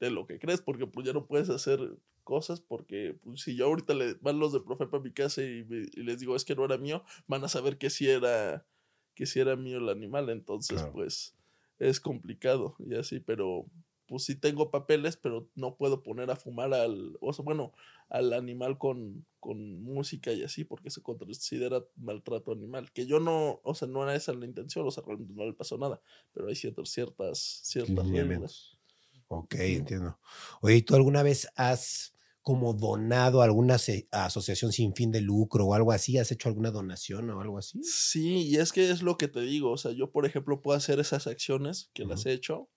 de 0.00 0.10
lo 0.10 0.26
que 0.26 0.38
crees, 0.38 0.62
porque 0.62 0.86
pues 0.86 1.06
ya 1.06 1.12
no 1.12 1.26
puedes 1.26 1.50
hacer 1.50 1.80
cosas, 2.22 2.60
porque 2.60 3.14
pues, 3.22 3.42
si 3.42 3.56
yo 3.56 3.66
ahorita 3.66 3.94
le 3.94 4.14
van 4.14 4.38
los 4.38 4.52
de 4.52 4.60
Profepa 4.60 4.98
a 4.98 5.00
mi 5.00 5.12
casa 5.12 5.42
y, 5.42 5.64
me- 5.64 5.86
y 5.92 6.02
les 6.02 6.18
digo 6.20 6.36
es 6.36 6.44
que 6.44 6.54
no 6.56 6.64
era 6.64 6.78
mío, 6.78 7.04
van 7.26 7.44
a 7.44 7.48
saber 7.48 7.78
que 7.78 7.90
sí 7.90 8.08
era, 8.08 8.66
que 9.14 9.26
sí 9.26 9.40
era 9.40 9.56
mío 9.56 9.78
el 9.78 9.88
animal, 9.88 10.30
entonces 10.30 10.84
Claro. 10.84 10.92
pues 10.92 11.36
es 11.78 12.00
complicado 12.00 12.76
y 12.78 12.94
así, 12.94 13.20
pero 13.20 13.66
pues 14.06 14.24
sí 14.24 14.34
tengo 14.36 14.70
papeles, 14.70 15.16
pero 15.16 15.48
no 15.54 15.76
puedo 15.76 16.02
poner 16.02 16.30
a 16.30 16.36
fumar 16.36 16.74
al, 16.74 17.16
o 17.20 17.32
sea, 17.32 17.44
bueno, 17.44 17.72
al 18.10 18.32
animal 18.34 18.76
con, 18.78 19.26
con 19.40 19.82
música 19.82 20.32
y 20.32 20.42
así, 20.42 20.64
porque 20.64 20.90
se 20.90 21.02
considera 21.02 21.84
maltrato 21.96 22.52
animal, 22.52 22.92
que 22.92 23.06
yo 23.06 23.20
no, 23.20 23.60
o 23.64 23.74
sea, 23.74 23.88
no 23.88 24.02
era 24.02 24.14
esa 24.14 24.34
la 24.34 24.44
intención, 24.46 24.86
o 24.86 24.90
sea, 24.90 25.02
realmente 25.06 25.32
no 25.34 25.46
le 25.46 25.54
pasó 25.54 25.78
nada, 25.78 26.00
pero 26.32 26.48
hay 26.48 26.54
ciertas, 26.56 26.90
ciertas, 26.90 27.38
ciertas 27.64 28.10
reglas. 28.10 28.78
Ok, 29.28 29.54
entiendo. 29.54 30.18
Oye, 30.60 30.76
¿y 30.76 30.82
tú 30.82 30.94
alguna 30.94 31.22
vez 31.22 31.48
has 31.56 32.11
como 32.42 32.74
donado 32.74 33.40
a 33.40 33.44
alguna 33.44 33.76
asociación 34.10 34.72
sin 34.72 34.94
fin 34.94 35.12
de 35.12 35.20
lucro 35.20 35.66
o 35.66 35.74
algo 35.74 35.92
así? 35.92 36.18
¿Has 36.18 36.32
hecho 36.32 36.48
alguna 36.48 36.70
donación 36.70 37.30
o 37.30 37.40
algo 37.40 37.58
así? 37.58 37.78
Sí, 37.82 38.48
y 38.48 38.56
es 38.56 38.72
que 38.72 38.90
es 38.90 39.02
lo 39.02 39.16
que 39.16 39.28
te 39.28 39.40
digo, 39.40 39.72
o 39.72 39.76
sea, 39.76 39.92
yo 39.92 40.12
por 40.12 40.24
ejemplo 40.24 40.62
puedo 40.62 40.76
hacer 40.76 41.00
esas 41.00 41.26
acciones 41.26 41.90
que 41.94 42.04
las 42.04 42.26
he 42.26 42.32
hecho, 42.32 42.70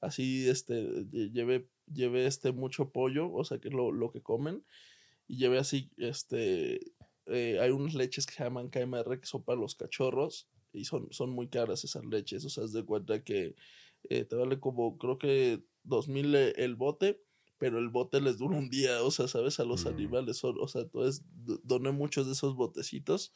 así 0.00 0.48
este, 0.48 0.74
lle- 1.06 1.32
llevé, 1.32 1.70
llevé 1.92 2.26
este 2.26 2.52
mucho 2.52 2.90
pollo, 2.92 3.32
o 3.32 3.44
sea, 3.44 3.58
que 3.60 3.68
es 3.68 3.74
lo, 3.74 3.92
lo 3.92 4.12
que 4.12 4.22
comen, 4.22 4.64
y 5.28 5.38
llevé 5.38 5.58
así, 5.58 5.92
este, 5.98 6.80
eh, 7.26 7.58
hay 7.60 7.70
unas 7.70 7.94
leches 7.94 8.26
que 8.26 8.34
se 8.34 8.44
llaman 8.44 8.70
KMR 8.70 9.20
que 9.20 9.26
son 9.26 9.44
para 9.44 9.60
los 9.60 9.76
cachorros, 9.76 10.48
y 10.72 10.84
son, 10.86 11.08
son 11.12 11.30
muy 11.30 11.48
caras 11.48 11.84
esas 11.84 12.04
leches, 12.06 12.44
o 12.44 12.50
sea, 12.50 12.64
haz 12.64 12.72
de 12.72 12.84
cuenta 12.84 13.24
que 13.24 13.56
eh, 14.04 14.24
te 14.24 14.36
vale 14.36 14.60
como, 14.60 14.98
creo 14.98 15.18
que 15.18 15.64
dos 15.84 16.08
mil 16.08 16.34
e- 16.34 16.54
el 16.58 16.76
bote, 16.76 17.22
pero 17.60 17.78
el 17.80 17.90
bote 17.90 18.20
les 18.22 18.38
dura 18.38 18.58
un 18.58 18.70
día, 18.70 19.04
o 19.04 19.12
sea, 19.12 19.28
¿sabes? 19.28 19.60
A 19.60 19.66
los 19.66 19.86
Mm. 19.86 19.90
animales, 19.90 20.38
son- 20.38 20.56
o 20.60 20.68
sea, 20.68 20.82
entonces 20.82 21.24
do- 21.28 21.60
doné 21.64 21.92
muchos 21.92 22.26
de 22.26 22.32
esos 22.34 22.56
botecitos 22.56 23.32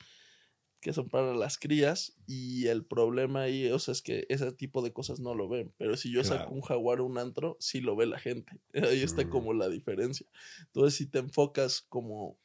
que 0.80 0.92
son 0.92 1.08
para 1.08 1.34
las 1.34 1.58
crías 1.58 2.14
y 2.26 2.66
el 2.68 2.84
problema 2.87 3.42
ahí, 3.42 3.68
o 3.70 3.78
sea, 3.78 3.92
es 3.92 4.02
que 4.02 4.26
ese 4.30 4.52
tipo 4.52 4.82
de 4.82 4.92
cosas 4.92 5.20
no 5.20 5.34
lo 5.34 5.48
ven, 5.48 5.74
pero 5.78 5.96
si 5.96 6.12
yo 6.12 6.22
Claro. 6.22 6.40
saco 6.40 6.54
un 6.54 6.62
jaguar 6.62 7.00
o 7.00 7.06
un 7.06 7.18
antro, 7.18 7.56
sí 7.60 7.80
lo 7.80 7.96
ve 7.96 8.06
la 8.06 8.18
gente, 8.20 8.60
ahí 8.98 9.02
está 9.02 9.24
Mm. 9.24 9.30
como 9.30 9.54
la 9.54 9.68
diferencia. 9.70 10.26
Entonces, 10.66 10.96
si 10.96 11.06
te 11.06 11.20
enfocas 11.20 11.82
como 11.88 12.38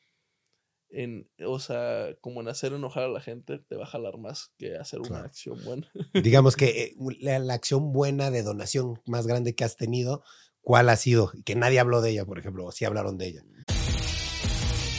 en, 0.91 1.29
o 1.45 1.59
sea, 1.59 2.15
como 2.21 2.41
en 2.41 2.47
hacer 2.47 2.73
enojar 2.73 3.03
a 3.03 3.09
la 3.09 3.21
gente, 3.21 3.59
te 3.59 3.75
va 3.75 3.83
a 3.83 3.87
jalar 3.87 4.17
más 4.17 4.53
que 4.57 4.75
hacer 4.75 5.01
una 5.01 5.21
acción 5.23 5.63
buena. 5.63 5.87
Digamos 6.25 6.55
que 6.55 6.83
eh, 6.83 6.95
la, 7.19 7.37
la 7.39 7.53
acción 7.53 7.93
buena 7.93 8.31
de 8.31 8.41
donación 8.41 8.99
más 9.05 9.27
grande 9.27 9.53
que 9.53 9.63
has 9.63 9.75
tenido, 9.75 10.23
¿cuál 10.69 10.87
ha 10.89 10.95
sido? 10.97 11.31
Que 11.45 11.55
nadie 11.55 11.79
habló 11.79 11.99
de 11.99 12.11
ella, 12.11 12.25
por 12.25 12.37
ejemplo, 12.37 12.63
o 12.63 12.71
sí 12.71 12.85
hablaron 12.85 13.17
de 13.17 13.25
ella. 13.25 13.41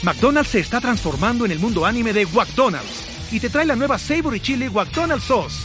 McDonald's 0.03 0.51
se 0.51 0.59
está 0.59 0.81
transformando 0.81 1.45
en 1.45 1.53
el 1.53 1.61
mundo 1.61 1.87
anime 1.87 2.13
de 2.13 2.27
McDonald's 2.27 3.05
y 3.31 3.39
te 3.39 3.51
trae 3.51 3.65
la 3.67 3.77
nueva 3.77 3.97
Savory 3.97 4.41
Chili 4.41 4.69
McDonald's 4.69 5.27
Sauce. 5.27 5.59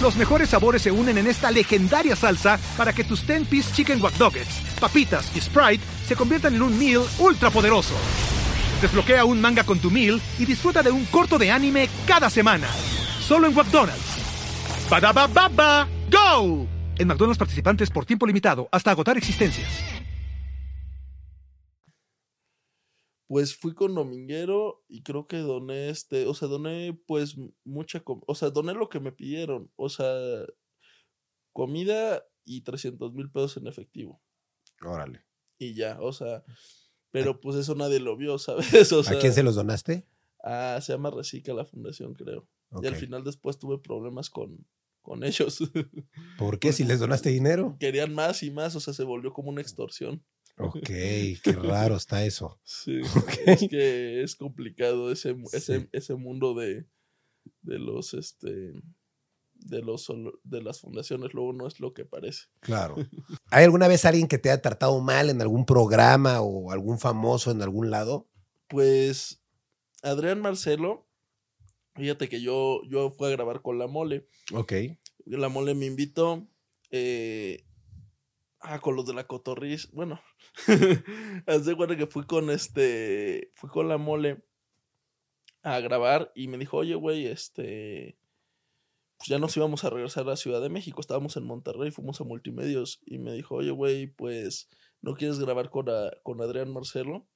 Los 0.00 0.16
mejores 0.16 0.48
sabores 0.48 0.82
se 0.82 0.90
unen 0.90 1.16
en 1.16 1.28
esta 1.28 1.52
legendaria 1.52 2.16
salsa 2.16 2.58
para 2.76 2.92
que 2.92 3.04
tus 3.04 3.24
10-piece 3.24 3.72
chicken 3.72 4.02
wack 4.02 4.18
nuggets, 4.18 4.60
papitas 4.80 5.30
y 5.36 5.40
Sprite 5.40 5.84
se 6.08 6.16
conviertan 6.16 6.56
en 6.56 6.62
un 6.62 6.76
meal 6.76 7.04
ultra 7.20 7.50
poderoso. 7.50 7.94
Desbloquea 8.80 9.24
un 9.24 9.40
manga 9.40 9.62
con 9.62 9.78
tu 9.78 9.92
meal 9.92 10.20
y 10.40 10.44
disfruta 10.44 10.82
de 10.82 10.90
un 10.90 11.04
corto 11.04 11.38
de 11.38 11.52
anime 11.52 11.88
cada 12.04 12.28
semana. 12.28 12.66
Solo 13.20 13.46
en 13.46 13.54
McDonald's. 13.54 14.16
Badaba 14.90 15.28
baba, 15.28 15.86
go. 16.10 16.71
En 16.98 17.08
McDonald's 17.08 17.38
participantes 17.38 17.90
por 17.90 18.04
tiempo 18.04 18.26
limitado 18.26 18.68
hasta 18.70 18.90
agotar 18.90 19.16
existencias. 19.16 19.68
Pues 23.26 23.56
fui 23.56 23.74
con 23.74 23.94
Dominguero 23.94 24.84
y 24.88 25.02
creo 25.02 25.26
que 25.26 25.38
doné 25.38 25.88
este, 25.88 26.26
o 26.26 26.34
sea, 26.34 26.48
doné 26.48 27.00
pues 27.06 27.36
mucha, 27.64 28.02
o 28.04 28.34
sea, 28.34 28.50
doné 28.50 28.74
lo 28.74 28.90
que 28.90 29.00
me 29.00 29.10
pidieron, 29.10 29.70
o 29.76 29.88
sea, 29.88 30.44
comida 31.54 32.22
y 32.44 32.60
300 32.60 33.14
mil 33.14 33.30
pesos 33.30 33.56
en 33.56 33.68
efectivo. 33.68 34.22
Órale. 34.82 35.24
Y 35.58 35.74
ya, 35.74 35.98
o 36.00 36.12
sea, 36.12 36.44
pero 37.10 37.40
pues 37.40 37.56
eso 37.56 37.74
nadie 37.74 38.00
lo 38.00 38.18
vio, 38.18 38.36
¿sabes? 38.38 38.92
O 38.92 39.02
sea, 39.02 39.16
¿A 39.16 39.20
quién 39.20 39.32
se 39.32 39.42
los 39.42 39.54
donaste? 39.54 40.06
Ah, 40.44 40.78
se 40.82 40.92
llama 40.92 41.10
Recica 41.10 41.54
la 41.54 41.64
fundación, 41.64 42.12
creo. 42.12 42.46
Y 42.82 42.86
al 42.86 42.96
final 42.96 43.24
después 43.24 43.58
tuve 43.58 43.78
problemas 43.78 44.28
con, 44.28 44.66
con 45.02 45.24
ellos. 45.24 45.58
¿Por 46.38 46.58
qué? 46.58 46.72
Si 46.72 46.84
les 46.84 47.00
donaste 47.00 47.30
dinero. 47.30 47.76
Querían 47.78 48.14
más 48.14 48.42
y 48.42 48.50
más, 48.50 48.74
o 48.76 48.80
sea, 48.80 48.94
se 48.94 49.04
volvió 49.04 49.32
como 49.32 49.50
una 49.50 49.60
extorsión. 49.60 50.24
Ok, 50.58 50.80
qué 50.86 51.52
raro 51.52 51.96
está 51.96 52.24
eso. 52.24 52.60
Sí, 52.64 53.00
Ok. 53.16 53.32
es 53.46 53.68
que 53.68 54.22
es 54.22 54.36
complicado 54.36 55.10
ese, 55.10 55.36
ese, 55.92 56.14
mundo 56.14 56.54
de, 56.54 56.86
de 57.62 57.78
los, 57.78 58.14
este, 58.14 58.72
de 59.54 59.82
los, 59.82 60.06
de 60.44 60.62
las 60.62 60.80
fundaciones, 60.80 61.34
luego 61.34 61.52
no 61.52 61.66
es 61.66 61.80
lo 61.80 61.92
que 61.94 62.04
parece. 62.04 62.46
Claro. 62.60 62.96
¿Hay 63.50 63.64
alguna 63.64 63.88
vez 63.88 64.04
alguien 64.04 64.28
que 64.28 64.38
te 64.38 64.50
haya 64.50 64.62
tratado 64.62 65.00
mal 65.00 65.30
en 65.30 65.40
algún 65.40 65.64
programa 65.64 66.40
o 66.40 66.70
algún 66.70 66.98
famoso 66.98 67.50
en 67.50 67.62
algún 67.62 67.90
lado? 67.90 68.28
Pues, 68.68 69.42
Adrián 70.02 70.40
Marcelo, 70.40 71.08
fíjate 71.94 72.28
que 72.28 72.40
yo, 72.40 72.82
yo 72.88 73.10
fui 73.10 73.28
a 73.28 73.30
grabar 73.32 73.62
con 73.62 73.78
La 73.78 73.86
Mole. 73.86 74.26
Ok. 74.52 74.72
La 75.26 75.48
Mole 75.48 75.74
me 75.74 75.86
invitó, 75.86 76.46
eh, 76.90 77.64
ah, 78.60 78.80
con 78.80 78.96
los 78.96 79.06
de 79.06 79.14
la 79.14 79.26
Cotorriz, 79.26 79.90
bueno, 79.92 80.20
haz 81.46 81.64
de 81.64 81.76
cuenta 81.76 81.96
que 81.96 82.06
fui 82.06 82.24
con 82.26 82.50
este, 82.50 83.50
fui 83.54 83.68
con 83.70 83.88
La 83.88 83.98
Mole 83.98 84.42
a 85.62 85.78
grabar 85.80 86.32
y 86.34 86.48
me 86.48 86.58
dijo, 86.58 86.78
oye, 86.78 86.94
güey, 86.96 87.26
este, 87.26 88.18
pues 89.18 89.28
ya 89.28 89.38
nos 89.38 89.56
íbamos 89.56 89.84
a 89.84 89.90
regresar 89.90 90.28
a 90.28 90.36
Ciudad 90.36 90.60
de 90.60 90.68
México, 90.70 91.00
estábamos 91.00 91.36
en 91.36 91.44
Monterrey, 91.44 91.92
fuimos 91.92 92.20
a 92.20 92.24
Multimedios 92.24 93.00
y 93.06 93.18
me 93.18 93.32
dijo, 93.32 93.54
oye, 93.56 93.70
güey, 93.70 94.08
pues, 94.08 94.68
¿no 95.02 95.14
quieres 95.14 95.38
grabar 95.38 95.70
con, 95.70 95.88
a- 95.88 96.10
con 96.24 96.40
Adrián 96.42 96.72
Marcelo? 96.72 97.28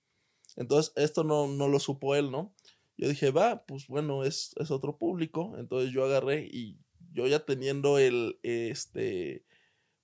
Entonces, 0.57 0.93
esto 0.97 1.23
no, 1.23 1.47
no 1.47 1.69
lo 1.69 1.79
supo 1.79 2.17
él, 2.17 2.31
¿no? 2.33 2.53
Yo 2.97 3.09
dije, 3.09 3.31
va, 3.31 3.65
pues 3.67 3.87
bueno, 3.89 4.25
es, 4.25 4.53
es 4.57 4.71
otro 4.71 4.97
público. 4.99 5.55
Entonces 5.59 5.93
yo 5.93 6.05
agarré 6.05 6.49
y 6.51 6.79
yo 7.13 7.27
ya 7.27 7.45
teniendo 7.45 7.99
el, 7.99 8.39
este, 8.43 9.45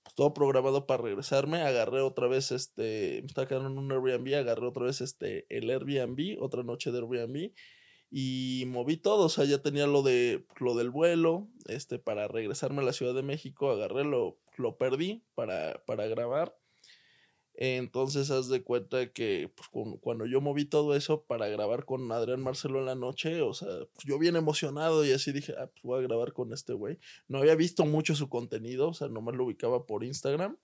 pues, 0.03 0.15
todo 0.15 0.35
programado 0.35 0.87
para 0.87 1.03
regresarme, 1.03 1.63
agarré 1.63 2.01
otra 2.01 2.27
vez, 2.27 2.51
este, 2.53 3.21
me 3.21 3.27
estaba 3.27 3.47
quedando 3.47 3.69
en 3.69 3.79
un 3.79 3.93
Airbnb, 3.93 4.35
agarré 4.35 4.67
otra 4.67 4.85
vez, 4.85 5.01
este, 5.01 5.47
el 5.49 5.71
Airbnb, 5.71 6.43
otra 6.43 6.63
noche 6.63 6.91
de 6.91 6.99
Airbnb, 6.99 7.53
y 8.11 8.65
moví 8.67 8.97
todo, 8.97 9.27
o 9.27 9.29
sea, 9.29 9.45
ya 9.45 9.63
tenía 9.63 9.87
lo 9.87 10.03
de, 10.03 10.47
lo 10.59 10.75
del 10.75 10.91
vuelo, 10.91 11.49
este, 11.67 11.99
para 11.99 12.29
regresarme 12.29 12.83
a 12.83 12.85
la 12.85 12.93
Ciudad 12.93 13.15
de 13.15 13.23
México, 13.23 13.71
agarré, 13.71 14.05
lo, 14.05 14.39
lo 14.57 14.77
perdí 14.77 15.25
para, 15.35 15.83
para 15.87 16.07
grabar. 16.07 16.55
Entonces, 17.55 18.31
haz 18.31 18.49
de 18.49 18.63
cuenta 18.63 19.13
que 19.13 19.53
pues, 19.55 19.69
cu- 19.69 20.01
cuando 20.01 20.25
yo 20.27 20.41
moví 20.41 20.65
todo 20.65 20.97
eso 20.97 21.25
para 21.25 21.49
grabar 21.49 21.85
con 21.85 22.11
Adrián 22.11 22.41
Marcelo 22.43 22.79
en 22.81 22.87
la 22.87 22.95
noche, 22.95 23.43
o 23.43 23.53
sea, 23.53 23.69
pues, 23.93 24.05
yo 24.07 24.19
bien 24.19 24.37
emocionado 24.37 25.05
y 25.05 25.13
así 25.13 25.33
dije, 25.33 25.55
ah, 25.59 25.67
pues 25.67 25.83
voy 25.83 26.01
a 26.01 26.07
grabar 26.07 26.33
con 26.33 26.53
este 26.53 26.73
güey. 26.73 26.99
No 27.29 27.39
había 27.39 27.55
visto 27.55 27.85
mucho 27.85 28.15
su 28.15 28.29
contenido, 28.29 28.89
o 28.89 28.95
sea, 28.95 29.09
nomás 29.09 29.35
lo 29.37 29.45
ubicaba 29.45 29.87
por 29.87 30.03
Instagram. 30.05 30.57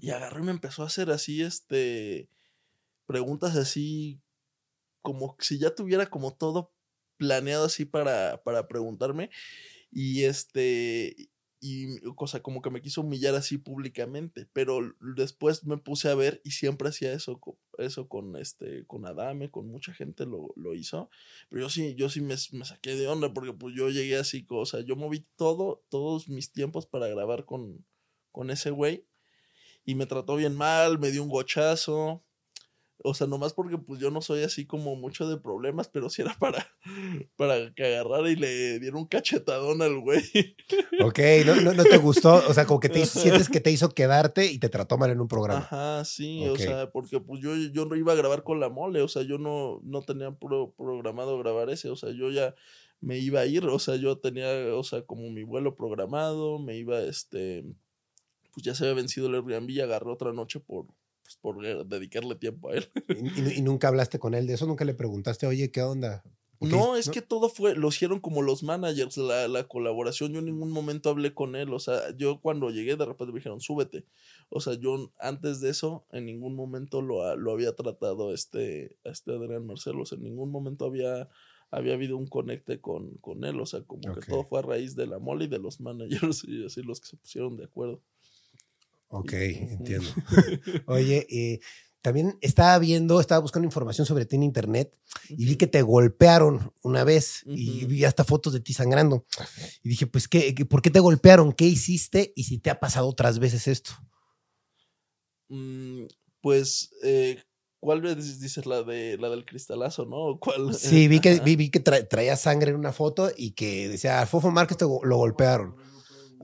Y 0.00 0.10
agarré 0.10 0.40
y 0.40 0.44
me 0.44 0.52
empezó 0.52 0.82
a 0.82 0.86
hacer 0.86 1.10
así, 1.10 1.42
este, 1.42 2.30
preguntas 3.06 3.56
así, 3.56 4.20
como 5.02 5.36
si 5.40 5.58
ya 5.58 5.74
tuviera 5.74 6.06
como 6.06 6.34
todo 6.36 6.72
planeado 7.16 7.64
así 7.66 7.84
para, 7.84 8.42
para 8.44 8.68
preguntarme. 8.68 9.30
Y 9.90 10.24
este, 10.24 11.30
y 11.60 12.00
cosa 12.14 12.40
como 12.40 12.62
que 12.62 12.70
me 12.70 12.80
quiso 12.80 13.00
humillar 13.00 13.34
así 13.34 13.58
públicamente, 13.58 14.48
pero 14.52 14.80
después 15.16 15.64
me 15.64 15.76
puse 15.76 16.08
a 16.08 16.14
ver 16.14 16.40
y 16.44 16.52
siempre 16.52 16.88
hacía 16.88 17.12
eso, 17.12 17.40
eso 17.78 18.08
con 18.08 18.36
este, 18.36 18.86
con 18.86 19.06
Adame, 19.06 19.50
con 19.50 19.66
mucha 19.68 19.92
gente 19.92 20.24
lo, 20.24 20.52
lo 20.56 20.74
hizo, 20.74 21.10
pero 21.48 21.62
yo 21.62 21.70
sí, 21.70 21.94
yo 21.96 22.08
sí 22.08 22.20
me, 22.20 22.36
saqué 22.36 22.94
de 22.94 23.08
onda 23.08 23.32
porque 23.32 23.52
pues 23.52 23.74
yo 23.76 23.90
llegué 23.90 24.16
así, 24.16 24.46
o 24.48 24.66
sea, 24.66 24.80
yo 24.80 24.96
moví 24.96 25.26
todo, 25.36 25.84
todos 25.88 26.28
mis 26.28 26.52
tiempos 26.52 26.86
para 26.86 27.08
grabar 27.08 27.44
con, 27.44 27.84
con 28.30 28.50
ese 28.50 28.70
güey 28.70 29.06
y 29.84 29.94
me 29.94 30.06
trató 30.06 30.36
bien 30.36 30.54
mal, 30.54 30.98
me 30.98 31.10
dio 31.10 31.22
un 31.22 31.30
gochazo. 31.30 32.22
O 33.04 33.14
sea, 33.14 33.26
nomás 33.28 33.52
porque 33.54 33.78
pues 33.78 34.00
yo 34.00 34.10
no 34.10 34.20
soy 34.20 34.42
así 34.42 34.66
como 34.66 34.96
mucho 34.96 35.28
de 35.28 35.36
problemas, 35.38 35.88
pero 35.88 36.10
sí 36.10 36.22
era 36.22 36.34
para, 36.38 36.66
para 37.36 37.72
que 37.74 37.84
agarrara 37.84 38.28
y 38.30 38.36
le 38.36 38.80
diera 38.80 38.96
un 38.96 39.06
cachetadón 39.06 39.82
al 39.82 40.00
güey. 40.00 40.22
Ok, 41.04 41.20
no, 41.46 41.54
no, 41.60 41.72
no 41.74 41.84
te 41.84 41.96
gustó. 41.96 42.42
O 42.48 42.52
sea, 42.54 42.66
como 42.66 42.80
que 42.80 42.88
te 42.88 43.00
hizo- 43.00 43.20
sientes 43.20 43.48
que 43.48 43.60
te 43.60 43.70
hizo 43.70 43.88
quedarte 43.90 44.50
y 44.50 44.58
te 44.58 44.68
trató 44.68 44.98
mal 44.98 45.10
en 45.10 45.20
un 45.20 45.28
programa. 45.28 45.60
Ajá, 45.60 46.04
sí, 46.04 46.44
o 46.48 46.56
sea, 46.56 46.90
porque 46.90 47.20
pues 47.20 47.40
yo, 47.40 47.54
yo 47.56 47.84
no 47.86 47.94
iba 47.94 48.12
a 48.12 48.16
grabar 48.16 48.42
con 48.42 48.58
la 48.58 48.68
mole, 48.68 49.00
o 49.02 49.08
sea, 49.08 49.22
yo 49.22 49.38
no, 49.38 49.80
no 49.84 50.02
tenía 50.02 50.32
pro- 50.32 50.72
programado 50.76 51.38
grabar 51.38 51.70
ese, 51.70 51.88
o 51.90 51.94
sea, 51.96 52.10
yo 52.10 52.30
ya 52.32 52.54
me 53.00 53.18
iba 53.20 53.38
a 53.40 53.46
ir, 53.46 53.64
o 53.64 53.78
sea, 53.78 53.94
yo 53.94 54.18
tenía, 54.18 54.48
o 54.74 54.82
sea, 54.82 55.02
como 55.02 55.30
mi 55.30 55.44
vuelo 55.44 55.76
programado, 55.76 56.58
me 56.58 56.76
iba, 56.76 57.00
este, 57.02 57.64
pues 58.52 58.64
ya 58.66 58.74
se 58.74 58.82
había 58.84 58.94
vencido 58.96 59.28
el 59.28 59.36
Airbnb 59.36 59.70
y 59.70 59.80
agarré 59.80 60.10
otra 60.10 60.32
noche 60.32 60.58
por, 60.58 60.86
pues, 61.28 61.36
por 61.40 61.64
eh, 61.66 61.84
dedicarle 61.86 62.34
tiempo 62.36 62.70
a 62.70 62.74
él. 62.76 62.88
Y, 63.08 63.40
y- 63.42 63.58
y 63.58 63.62
nunca 63.62 63.88
hablaste 63.88 64.18
con 64.18 64.34
él 64.34 64.46
de 64.46 64.54
eso, 64.54 64.66
nunca 64.66 64.84
le 64.86 64.94
preguntaste, 64.94 65.46
oye, 65.46 65.70
¿qué 65.70 65.82
onda? 65.82 66.22
¿Por 66.58 66.68
qué 66.70 66.74
No, 66.76 66.96
es 66.96 67.08
que 67.08 67.22
todo 67.22 67.48
fue, 67.50 67.74
lo 67.76 67.88
hicieron 67.88 68.18
como 68.20 68.42
los 68.42 68.62
managers, 68.64 69.16
la, 69.18 69.46
la 69.46 69.68
colaboración, 69.68 70.32
yo 70.32 70.38
en 70.40 70.46
ningún 70.46 70.72
momento 70.72 71.08
hablé 71.10 71.32
con 71.32 71.54
él, 71.54 71.72
o 71.72 71.78
sea, 71.78 72.16
yo 72.16 72.40
cuando 72.40 72.70
llegué 72.70 72.96
de 72.96 73.04
repente 73.04 73.32
me 73.32 73.38
dijeron, 73.38 73.60
súbete, 73.60 74.06
o 74.48 74.60
sea, 74.60 74.74
yo 74.74 75.12
antes 75.20 75.60
de 75.60 75.70
eso 75.70 76.06
en 76.10 76.24
ningún 76.26 76.56
momento 76.56 77.00
lo, 77.02 77.36
lo 77.36 77.52
había 77.52 77.76
tratado 77.76 78.32
este, 78.34 78.96
a 79.04 79.10
este 79.10 79.32
Adrián 79.32 79.66
Marcelo, 79.66 80.02
o 80.02 80.06
sea, 80.06 80.16
en 80.16 80.24
ningún 80.24 80.50
momento 80.50 80.84
había, 80.86 81.28
había 81.70 81.94
habido 81.94 82.16
un 82.16 82.26
conecte 82.26 82.80
con, 82.80 83.14
con 83.18 83.44
él, 83.44 83.60
o 83.60 83.66
sea, 83.66 83.82
como 83.82 84.10
que 84.12 84.22
todo 84.22 84.44
fue 84.44 84.58
a 84.58 84.62
raíz 84.62 84.96
de 84.96 85.06
la 85.06 85.18
mole 85.20 85.44
y 85.44 85.48
de 85.48 85.58
los 85.60 85.80
managers 85.80 86.42
y 86.48 86.64
así 86.64 86.82
los 86.82 87.00
que 87.00 87.06
se 87.06 87.16
pusieron 87.18 87.56
de 87.56 87.64
acuerdo. 87.66 88.02
Ok, 89.08 89.32
entiendo. 89.32 90.08
Oye, 90.86 91.26
eh, 91.30 91.60
también 92.02 92.38
estaba 92.40 92.78
viendo, 92.78 93.20
estaba 93.20 93.40
buscando 93.40 93.66
información 93.66 94.06
sobre 94.06 94.24
ti 94.26 94.36
en 94.36 94.42
internet 94.44 94.96
y 95.28 95.44
vi 95.46 95.56
que 95.56 95.66
te 95.66 95.82
golpearon 95.82 96.72
una 96.82 97.04
vez 97.04 97.42
y 97.46 97.84
vi 97.86 98.04
hasta 98.04 98.24
fotos 98.24 98.52
de 98.52 98.60
ti 98.60 98.72
sangrando. 98.72 99.24
Y 99.82 99.88
dije, 99.90 100.06
pues, 100.06 100.28
¿qué, 100.28 100.54
¿por 100.68 100.80
qué 100.82 100.90
te 100.90 101.00
golpearon? 101.00 101.52
¿Qué 101.52 101.64
hiciste? 101.64 102.32
Y 102.36 102.44
si 102.44 102.58
te 102.58 102.70
ha 102.70 102.78
pasado 102.80 103.08
otras 103.08 103.38
veces 103.38 103.66
esto. 103.66 103.92
Mm, 105.48 106.04
pues, 106.40 106.90
eh, 107.02 107.42
¿cuál 107.80 108.00
vez 108.02 108.40
dices 108.40 108.66
la 108.66 108.82
de 108.82 109.16
la 109.18 109.28
del 109.30 109.44
cristalazo, 109.44 110.04
no? 110.04 110.16
¿O 110.18 110.38
¿Cuál? 110.40 110.74
Sí, 110.74 111.08
vi 111.08 111.20
que, 111.20 111.40
vi, 111.40 111.56
vi 111.56 111.70
que 111.70 111.82
tra- 111.82 112.06
traía 112.08 112.36
sangre 112.36 112.70
en 112.70 112.76
una 112.76 112.92
foto 112.92 113.30
y 113.36 113.52
que 113.52 113.88
decía, 113.88 114.24
Fofo 114.26 114.50
Márquez 114.50 114.76
te 114.76 114.84
go- 114.84 115.04
lo 115.04 115.16
golpearon. 115.16 115.76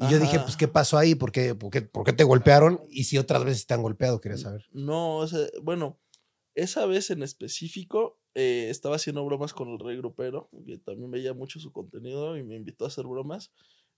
Y 0.00 0.10
yo 0.10 0.18
dije, 0.18 0.40
pues, 0.40 0.56
¿qué 0.56 0.68
pasó 0.68 0.98
ahí? 0.98 1.14
¿Por 1.14 1.30
qué, 1.32 1.54
por, 1.54 1.70
qué, 1.70 1.82
por 1.82 2.04
qué 2.04 2.12
te 2.12 2.24
golpearon? 2.24 2.80
Y 2.90 3.04
si 3.04 3.18
otras 3.18 3.44
veces 3.44 3.66
te 3.66 3.74
han 3.74 3.82
golpeado, 3.82 4.20
quería 4.20 4.38
saber. 4.38 4.66
No, 4.72 5.18
o 5.18 5.26
sea, 5.26 5.46
bueno, 5.62 6.00
esa 6.54 6.86
vez 6.86 7.10
en 7.10 7.22
específico 7.22 8.20
eh, 8.34 8.68
estaba 8.70 8.96
haciendo 8.96 9.24
bromas 9.24 9.52
con 9.52 9.68
el 9.68 9.78
rey 9.78 9.96
grupero, 9.96 10.50
que 10.66 10.78
también 10.78 11.10
veía 11.10 11.34
mucho 11.34 11.60
su 11.60 11.72
contenido 11.72 12.36
y 12.36 12.42
me 12.42 12.56
invitó 12.56 12.84
a 12.84 12.88
hacer 12.88 13.06
bromas. 13.06 13.52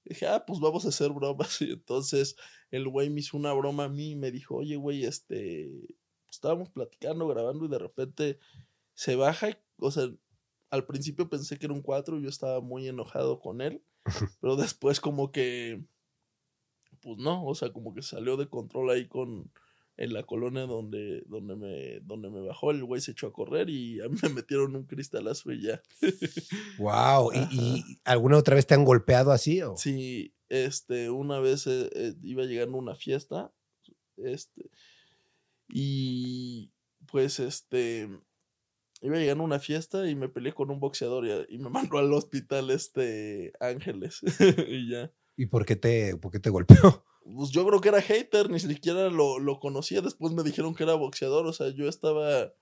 Dije, 0.04 0.26
ah, 0.26 0.44
pues 0.46 0.60
vamos 0.60 0.84
a 0.84 0.90
hacer 0.90 1.10
bromas. 1.10 1.60
Y 1.62 1.72
entonces 1.72 2.36
el 2.70 2.88
güey 2.88 3.10
me 3.10 3.20
hizo 3.20 3.36
una 3.36 3.52
broma 3.52 3.84
a 3.84 3.88
mí 3.88 4.10
y 4.10 4.16
me 4.16 4.30
dijo, 4.30 4.56
oye, 4.56 4.76
güey, 4.76 5.04
este, 5.04 5.70
estábamos 6.30 6.70
platicando, 6.70 7.26
grabando 7.26 7.64
y 7.64 7.68
de 7.68 7.78
repente 7.78 8.38
se 8.94 9.16
baja, 9.16 9.50
y, 9.50 9.56
o 9.78 9.90
sea, 9.90 10.08
al 10.70 10.86
principio 10.86 11.28
pensé 11.28 11.58
que 11.58 11.66
era 11.66 11.74
un 11.74 11.82
4 11.82 12.18
y 12.18 12.22
yo 12.22 12.28
estaba 12.28 12.60
muy 12.60 12.88
enojado 12.88 13.38
con 13.40 13.60
él, 13.60 13.82
pero 14.40 14.56
después 14.56 15.00
como 15.00 15.32
que, 15.32 15.84
pues 17.02 17.18
no, 17.18 17.44
o 17.44 17.54
sea, 17.54 17.72
como 17.72 17.94
que 17.94 18.02
salió 18.02 18.36
de 18.36 18.48
control 18.48 18.90
ahí 18.90 19.06
con, 19.06 19.50
en 19.96 20.12
la 20.12 20.24
colonia 20.24 20.66
donde, 20.66 21.22
donde, 21.26 21.56
me, 21.56 22.00
donde 22.00 22.30
me 22.30 22.40
bajó, 22.40 22.70
el 22.70 22.84
güey 22.84 23.00
se 23.00 23.12
echó 23.12 23.28
a 23.28 23.32
correr 23.32 23.70
y 23.70 24.00
a 24.00 24.08
mí 24.08 24.16
me 24.22 24.28
metieron 24.28 24.76
un 24.76 24.84
cristalazo 24.84 25.52
y 25.52 25.62
ya. 25.62 25.80
Wow. 26.78 27.32
¿Y, 27.32 27.38
y 27.50 27.84
alguna 28.04 28.36
otra 28.36 28.56
vez 28.56 28.66
te 28.66 28.74
han 28.74 28.84
golpeado 28.84 29.32
así? 29.32 29.62
O? 29.62 29.76
Sí, 29.76 30.34
este, 30.48 31.10
una 31.10 31.40
vez 31.40 31.66
eh, 31.66 31.90
eh, 31.94 32.14
iba 32.22 32.44
llegando 32.44 32.76
a 32.76 32.80
una 32.80 32.94
fiesta, 32.94 33.52
este, 34.16 34.70
y 35.68 36.70
pues 37.06 37.40
este, 37.40 38.08
iba 39.06 39.18
llegando 39.18 39.42
a 39.44 39.46
una 39.46 39.58
fiesta 39.58 40.08
y 40.08 40.14
me 40.14 40.28
peleé 40.28 40.52
con 40.52 40.70
un 40.70 40.80
boxeador 40.80 41.26
y, 41.26 41.54
y 41.54 41.58
me 41.58 41.70
mandó 41.70 41.98
al 41.98 42.12
hospital 42.12 42.70
este 42.70 43.52
Ángeles 43.60 44.20
y 44.68 44.90
ya. 44.90 45.12
¿Y 45.36 45.46
por 45.46 45.66
qué 45.66 45.76
te, 45.76 46.16
por 46.16 46.32
qué 46.32 46.40
te 46.40 46.50
golpeó? 46.50 47.04
Pues 47.34 47.50
yo 47.50 47.66
creo 47.66 47.80
que 47.80 47.88
era 47.88 48.00
hater, 48.00 48.48
ni 48.50 48.60
siquiera 48.60 49.10
lo, 49.10 49.40
lo 49.40 49.58
conocía. 49.58 50.00
Después 50.00 50.32
me 50.32 50.44
dijeron 50.44 50.76
que 50.76 50.84
era 50.84 50.94
boxeador. 50.94 51.44
O 51.48 51.52
sea, 51.52 51.70
yo 51.70 51.88
estaba. 51.88 52.52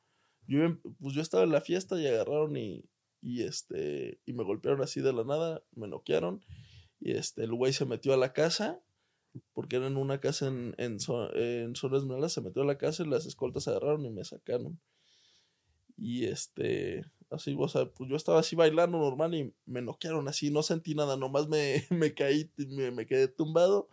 Yo, 0.46 0.62
em- 0.62 0.80
pues 1.00 1.14
yo 1.14 1.20
estaba 1.20 1.44
en 1.44 1.50
la 1.50 1.60
fiesta 1.60 2.00
y 2.00 2.06
agarraron 2.06 2.56
y, 2.56 2.88
y 3.20 3.42
este. 3.42 4.22
Y 4.24 4.32
me 4.32 4.42
golpearon 4.42 4.80
así 4.80 5.02
de 5.02 5.12
la 5.12 5.22
nada. 5.22 5.62
Me 5.74 5.86
noquearon. 5.86 6.42
Y 6.98 7.12
este, 7.12 7.44
el 7.44 7.52
güey 7.52 7.74
se 7.74 7.84
metió 7.84 8.14
a 8.14 8.16
la 8.16 8.32
casa. 8.32 8.82
Porque 9.52 9.76
era 9.76 9.86
en 9.86 9.98
una 9.98 10.18
casa 10.20 10.46
en, 10.46 10.74
en, 10.78 10.96
en 11.34 11.76
Zona 11.76 11.98
Esmeralda. 11.98 12.30
Se 12.30 12.40
metió 12.40 12.62
a 12.62 12.66
la 12.66 12.78
casa 12.78 13.02
y 13.02 13.06
las 13.06 13.26
escoltas 13.26 13.68
agarraron 13.68 14.06
y 14.06 14.10
me 14.10 14.24
sacaron. 14.24 14.80
Y 15.96 16.26
este. 16.26 17.04
Así, 17.30 17.56
o 17.58 17.68
sea, 17.68 17.86
pues 17.86 18.08
yo 18.08 18.16
estaba 18.16 18.40
así 18.40 18.54
bailando 18.54 18.98
normal 18.98 19.34
y 19.34 19.52
me 19.66 19.82
noquearon 19.82 20.28
así. 20.28 20.50
No 20.50 20.62
sentí 20.62 20.94
nada, 20.94 21.16
nomás 21.16 21.48
me, 21.48 21.84
me 21.90 22.14
caí, 22.14 22.50
me, 22.56 22.90
me 22.90 23.06
quedé 23.06 23.28
tumbado. 23.28 23.88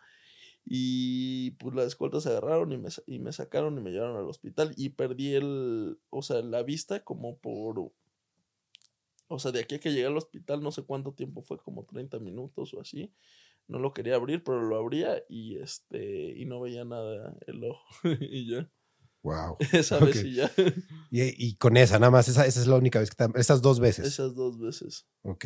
Y 0.66 1.52
pues 1.52 1.76
las 1.76 1.88
escoltas 1.88 2.24
se 2.24 2.30
agarraron 2.30 2.72
y 2.72 2.78
me, 2.78 2.90
y 3.08 3.20
me 3.20 3.34
sacaron 3.34 3.78
y 3.78 3.82
me 3.82 3.92
llevaron 3.92 4.18
al 4.18 4.30
hospital 4.30 4.74
y 4.78 4.90
perdí 4.90 5.34
el, 5.34 6.00
o 6.10 6.22
sea, 6.22 6.42
la 6.42 6.64
vista 6.64 7.04
como 7.04 7.38
por, 7.40 7.92
o 9.28 9.40
sea, 9.40 9.52
de 9.52 9.62
aquí 9.62 9.76
a 9.76 9.80
que 9.80 9.92
llegué 9.92 10.06
al 10.06 10.18
hospital 10.18 10.62
no 10.62 10.72
sé 10.72 10.84
cuánto 10.84 11.14
tiempo 11.14 11.42
fue, 11.42 11.58
como 11.58 11.86
30 11.86 12.20
minutos 12.20 12.74
o 12.74 12.82
así. 12.82 13.12
No 13.68 13.80
lo 13.80 13.94
quería 13.94 14.16
abrir, 14.16 14.44
pero 14.44 14.62
lo 14.62 14.78
abría 14.78 15.24
y 15.30 15.58
este, 15.58 16.38
y 16.38 16.46
no 16.46 16.60
veía 16.62 16.84
nada 16.86 17.36
el 17.48 17.64
ojo 17.64 17.86
y 18.20 18.52
ya. 18.52 18.70
Wow. 19.23 19.57
Esa 19.71 19.99
vez 19.99 20.17
Ok. 20.17 20.25
y 20.25 20.34
ya. 20.36 20.51
Y, 21.12 21.47
y 21.47 21.55
con 21.57 21.77
esa, 21.77 21.99
nada 21.99 22.12
más, 22.12 22.27
esa, 22.27 22.45
esa 22.47 22.60
es 22.60 22.67
la 22.67 22.75
única 22.77 22.99
vez 22.99 23.12
que 23.12 23.15
te, 23.27 23.39
esas 23.39 23.62
dos 23.62 23.79
veces. 23.79 24.07
Esas 24.07 24.34
dos 24.36 24.60
veces. 24.60 25.05
Ok. 25.23 25.45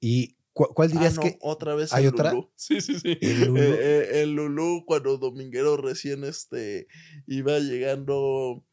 ¿Y 0.00 0.36
cu- 0.52 0.72
cuál 0.74 0.88
Ah, 0.90 0.92
dirías 0.92 1.16
no, 1.16 1.22
que 1.22 1.38
otra 1.40 1.74
vez 1.74 1.92
¿Hay 1.92 2.04
el 2.04 2.10
otra? 2.10 2.30
Lulú. 2.32 2.50
Sí, 2.56 2.80
sí, 2.80 2.98
sí. 3.00 3.18
¿El 3.20 3.46
Lulú? 3.46 3.60
Eh, 3.60 3.78
eh, 3.80 4.22
el 4.22 4.32
Lulú, 4.34 4.84
cuando 4.86 5.18
Dominguero 5.18 5.76
recién 5.76 6.22
este, 6.24 6.86
iba 7.26 7.58
llegando, 7.58 8.64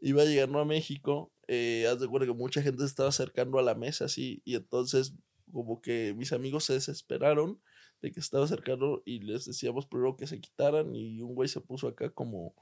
iba 0.00 0.24
llegando 0.24 0.58
a 0.60 0.64
México, 0.64 1.32
eh, 1.48 1.86
haz 1.90 2.00
de 2.00 2.08
cuenta 2.08 2.26
que 2.26 2.32
mucha 2.32 2.62
gente 2.62 2.80
se 2.80 2.86
estaba 2.86 3.08
acercando 3.10 3.58
a 3.58 3.62
la 3.62 3.74
mesa, 3.74 4.06
así, 4.06 4.40
y 4.44 4.54
entonces 4.54 5.12
como 5.52 5.82
que 5.82 6.14
mis 6.16 6.32
amigos 6.32 6.64
se 6.64 6.72
desesperaron 6.72 7.60
de 8.00 8.10
que 8.10 8.20
estaba 8.20 8.44
acercando 8.46 9.02
y 9.04 9.18
les 9.20 9.44
decíamos 9.44 9.86
primero 9.86 10.16
que 10.16 10.26
se 10.26 10.40
quitaran 10.40 10.94
y 10.96 11.20
un 11.20 11.34
güey 11.34 11.48
se 11.48 11.60
puso 11.60 11.88
acá 11.88 12.08
como, 12.10 12.54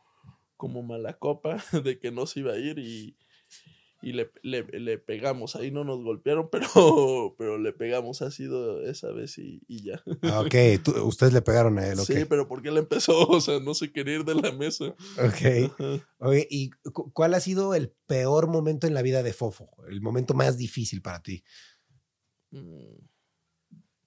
como 0.60 0.82
mala 0.82 1.14
copa 1.18 1.56
de 1.84 1.98
que 1.98 2.10
no 2.12 2.26
se 2.26 2.40
iba 2.40 2.52
a 2.52 2.58
ir 2.58 2.78
y, 2.78 3.16
y 4.02 4.12
le, 4.12 4.30
le, 4.42 4.62
le 4.78 4.98
pegamos, 4.98 5.56
ahí 5.56 5.70
no 5.70 5.84
nos 5.84 6.02
golpearon, 6.02 6.48
pero, 6.52 7.34
pero 7.38 7.56
le 7.58 7.72
pegamos, 7.72 8.20
ha 8.20 8.30
sido 8.30 8.82
esa 8.82 9.10
vez 9.10 9.38
y, 9.38 9.62
y 9.66 9.82
ya. 9.84 10.02
Ah, 10.22 10.40
ok, 10.40 10.54
tú- 10.84 11.02
ustedes 11.04 11.32
le 11.32 11.40
pegaron 11.40 11.78
a 11.78 11.88
él, 11.88 11.98
ok. 11.98 12.06
Sí, 12.06 12.24
pero 12.28 12.46
¿por 12.46 12.60
qué 12.60 12.68
él 12.68 12.76
empezó? 12.76 13.26
O 13.26 13.40
sea, 13.40 13.58
no 13.58 13.72
se 13.72 13.90
quería 13.90 14.16
ir 14.16 14.24
de 14.26 14.34
la 14.34 14.52
mesa. 14.52 14.94
Ok. 15.18 16.00
Oye, 16.18 16.46
¿y 16.50 16.70
cu- 16.92 17.10
cuál 17.14 17.32
ha 17.32 17.40
sido 17.40 17.74
el 17.74 17.90
peor 18.06 18.46
momento 18.48 18.86
en 18.86 18.92
la 18.92 19.00
vida 19.02 19.22
de 19.22 19.32
Fofo? 19.32 19.70
El 19.88 20.02
momento 20.02 20.34
más 20.34 20.58
difícil 20.58 21.00
para 21.00 21.22
ti. 21.22 21.42
Mm, 22.50 22.98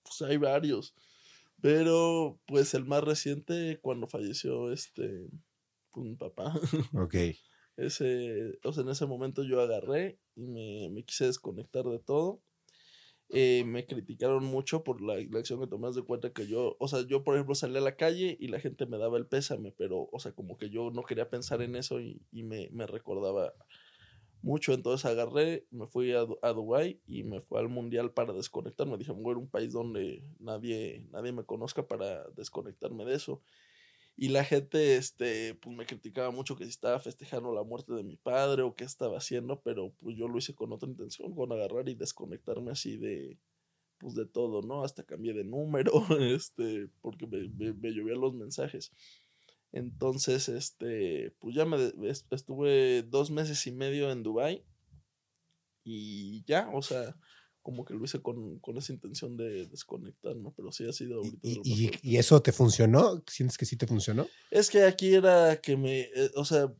Pues 0.03 0.21
hay 0.29 0.37
varios. 0.37 0.93
Pero, 1.61 2.39
pues 2.45 2.73
el 2.73 2.83
más 2.85 3.03
reciente, 3.03 3.79
cuando 3.81 4.05
falleció 4.07 4.71
este, 4.73 5.27
pues, 5.93 6.05
mi 6.05 6.15
papá. 6.15 6.53
Ok. 6.93 7.15
Ese, 7.77 8.59
o 8.63 8.71
sea, 8.71 8.83
en 8.83 8.89
ese 8.89 9.07
momento 9.07 9.43
yo 9.43 9.59
agarré 9.59 10.19
y 10.35 10.45
me, 10.45 10.89
me 10.91 11.03
quise 11.03 11.25
desconectar 11.25 11.85
de 11.85 11.99
todo. 11.99 12.41
Eh, 13.29 13.63
me 13.65 13.87
criticaron 13.87 14.43
mucho 14.45 14.83
por 14.83 15.01
la, 15.01 15.15
la 15.15 15.39
acción 15.39 15.59
que 15.59 15.65
tomé 15.65 15.89
de 15.91 16.03
cuenta 16.03 16.33
que 16.33 16.45
yo, 16.45 16.75
o 16.79 16.87
sea, 16.87 17.01
yo 17.07 17.23
por 17.23 17.33
ejemplo 17.35 17.55
salí 17.55 17.77
a 17.77 17.81
la 17.81 17.95
calle 17.95 18.37
y 18.39 18.47
la 18.49 18.59
gente 18.59 18.85
me 18.85 18.99
daba 18.99 19.17
el 19.17 19.25
pésame, 19.25 19.71
pero, 19.75 20.07
o 20.11 20.19
sea, 20.19 20.33
como 20.33 20.55
que 20.57 20.69
yo 20.69 20.91
no 20.91 21.03
quería 21.03 21.29
pensar 21.31 21.63
en 21.63 21.75
eso 21.75 21.99
y, 21.99 22.21
y 22.31 22.43
me, 22.43 22.69
me 22.71 22.85
recordaba 22.85 23.53
mucho, 24.43 24.73
entonces 24.73 25.05
agarré, 25.09 25.65
me 25.71 25.87
fui 25.87 26.11
a, 26.13 26.25
a 26.41 26.53
Dubái 26.53 27.01
y 27.07 27.23
me 27.23 27.41
fui 27.41 27.57
al 27.59 27.69
mundial 27.69 28.11
para 28.11 28.33
desconectarme, 28.33 28.97
dije, 28.97 29.13
voy 29.13 29.33
a 29.33 29.37
un 29.37 29.49
país 29.49 29.71
donde 29.71 30.23
nadie, 30.37 31.07
nadie 31.11 31.31
me 31.31 31.45
conozca 31.45 31.87
para 31.87 32.29
desconectarme 32.31 33.05
de 33.05 33.15
eso. 33.15 33.41
Y 34.15 34.29
la 34.29 34.43
gente, 34.43 34.95
este, 34.95 35.55
pues 35.55 35.75
me 35.75 35.85
criticaba 35.85 36.29
mucho 36.31 36.55
que 36.55 36.65
si 36.65 36.69
estaba 36.69 36.99
festejando 36.99 37.51
la 37.51 37.63
muerte 37.63 37.93
de 37.93 38.03
mi 38.03 38.15
padre 38.15 38.61
o 38.61 38.75
qué 38.75 38.83
estaba 38.83 39.17
haciendo, 39.17 39.61
pero 39.61 39.91
pues 39.99 40.15
yo 40.15 40.27
lo 40.27 40.37
hice 40.37 40.53
con 40.53 40.71
otra 40.71 40.87
intención, 40.87 41.33
con 41.33 41.51
agarrar 41.51 41.89
y 41.89 41.95
desconectarme 41.95 42.71
así 42.71 42.97
de, 42.97 43.39
pues 43.97 44.13
de 44.15 44.25
todo, 44.27 44.61
¿no? 44.61 44.83
Hasta 44.83 45.03
cambié 45.03 45.33
de 45.33 45.43
número, 45.43 45.93
este, 46.19 46.89
porque 47.01 47.25
me, 47.25 47.73
me, 47.73 47.91
llovían 47.91 48.21
los 48.21 48.35
mensajes. 48.35 48.91
Entonces, 49.71 50.47
este, 50.49 51.35
pues 51.39 51.55
ya 51.55 51.65
me 51.65 51.91
estuve 52.29 53.01
dos 53.03 53.31
meses 53.31 53.65
y 53.65 53.71
medio 53.71 54.11
en 54.11 54.21
Dubai 54.21 54.63
y 55.83 56.43
ya, 56.45 56.69
o 56.71 56.81
sea, 56.81 57.15
como 57.63 57.83
que 57.85 57.95
lo 57.95 58.03
hice 58.05 58.21
con, 58.21 58.59
con 58.59 58.77
esa 58.77 58.93
intención 58.93 59.35
de 59.37 59.65
desconectarme, 59.65 60.51
pero 60.55 60.71
sí 60.71 60.87
ha 60.87 60.93
sido 60.93 61.21
¿Y, 61.23 61.25
ahorita 61.25 61.47
y- 61.63 61.85
mejor. 61.87 61.99
y 62.03 62.17
eso 62.17 62.41
te 62.41 62.51
funcionó? 62.51 63.23
¿Sientes 63.27 63.57
que 63.57 63.65
sí 63.65 63.75
te 63.77 63.87
funcionó? 63.87 64.27
Es 64.51 64.69
que 64.69 64.83
aquí 64.83 65.15
era 65.15 65.59
que 65.61 65.75
me, 65.77 66.01
eh, 66.01 66.29
o 66.35 66.45
sea, 66.45 66.71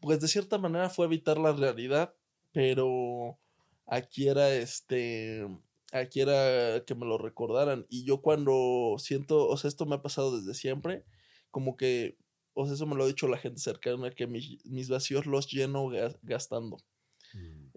pues 0.00 0.18
de 0.20 0.26
cierta 0.28 0.58
manera 0.58 0.90
fue 0.90 1.06
evitar 1.06 1.38
la 1.38 1.52
realidad, 1.52 2.14
pero 2.52 3.38
aquí 3.86 4.28
era 4.28 4.52
este, 4.54 5.46
aquí 5.92 6.20
era 6.20 6.84
que 6.86 6.94
me 6.94 7.06
lo 7.06 7.18
recordaran. 7.18 7.86
Y 7.90 8.04
yo 8.04 8.22
cuando 8.22 8.96
siento, 8.98 9.46
o 9.46 9.56
sea, 9.58 9.68
esto 9.68 9.84
me 9.86 9.96
ha 9.96 10.02
pasado 10.02 10.36
desde 10.36 10.54
siempre, 10.54 11.04
como 11.50 11.76
que, 11.76 12.16
o 12.54 12.64
sea, 12.64 12.74
eso 12.74 12.86
me 12.86 12.96
lo 12.96 13.04
ha 13.04 13.08
dicho 13.08 13.28
la 13.28 13.36
gente 13.38 13.60
cercana, 13.60 14.10
que 14.10 14.26
mis, 14.26 14.64
mis 14.64 14.88
vacíos 14.88 15.26
los 15.26 15.48
lleno 15.52 15.86
ga- 15.88 16.18
gastando. 16.22 16.78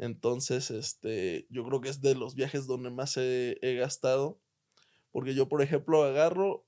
Entonces, 0.03 0.69
este, 0.69 1.47
yo 1.49 1.63
creo 1.63 1.79
que 1.79 1.87
es 1.87 2.01
de 2.01 2.13
los 2.13 2.35
viajes 2.35 2.67
donde 2.67 2.89
más 2.89 3.15
he, 3.15 3.57
he 3.61 3.75
gastado. 3.75 4.41
Porque 5.13 5.33
yo, 5.33 5.47
por 5.47 5.61
ejemplo, 5.61 6.03
agarro 6.03 6.67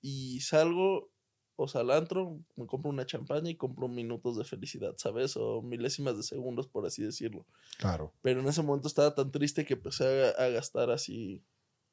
y 0.00 0.40
salgo, 0.40 1.12
o 1.56 1.68
sea, 1.68 1.82
al 1.82 1.90
antro, 1.90 2.40
me 2.56 2.66
compro 2.66 2.90
una 2.90 3.04
champaña 3.04 3.50
y 3.50 3.56
compro 3.56 3.88
minutos 3.88 4.38
de 4.38 4.44
felicidad, 4.44 4.94
¿sabes? 4.96 5.36
O 5.36 5.60
milésimas 5.60 6.16
de 6.16 6.22
segundos, 6.22 6.66
por 6.66 6.86
así 6.86 7.02
decirlo. 7.02 7.44
Claro. 7.76 8.14
Pero 8.22 8.40
en 8.40 8.48
ese 8.48 8.62
momento 8.62 8.88
estaba 8.88 9.14
tan 9.14 9.30
triste 9.30 9.66
que 9.66 9.74
empecé 9.74 10.24
a, 10.24 10.30
a 10.42 10.48
gastar 10.48 10.90
así 10.90 11.44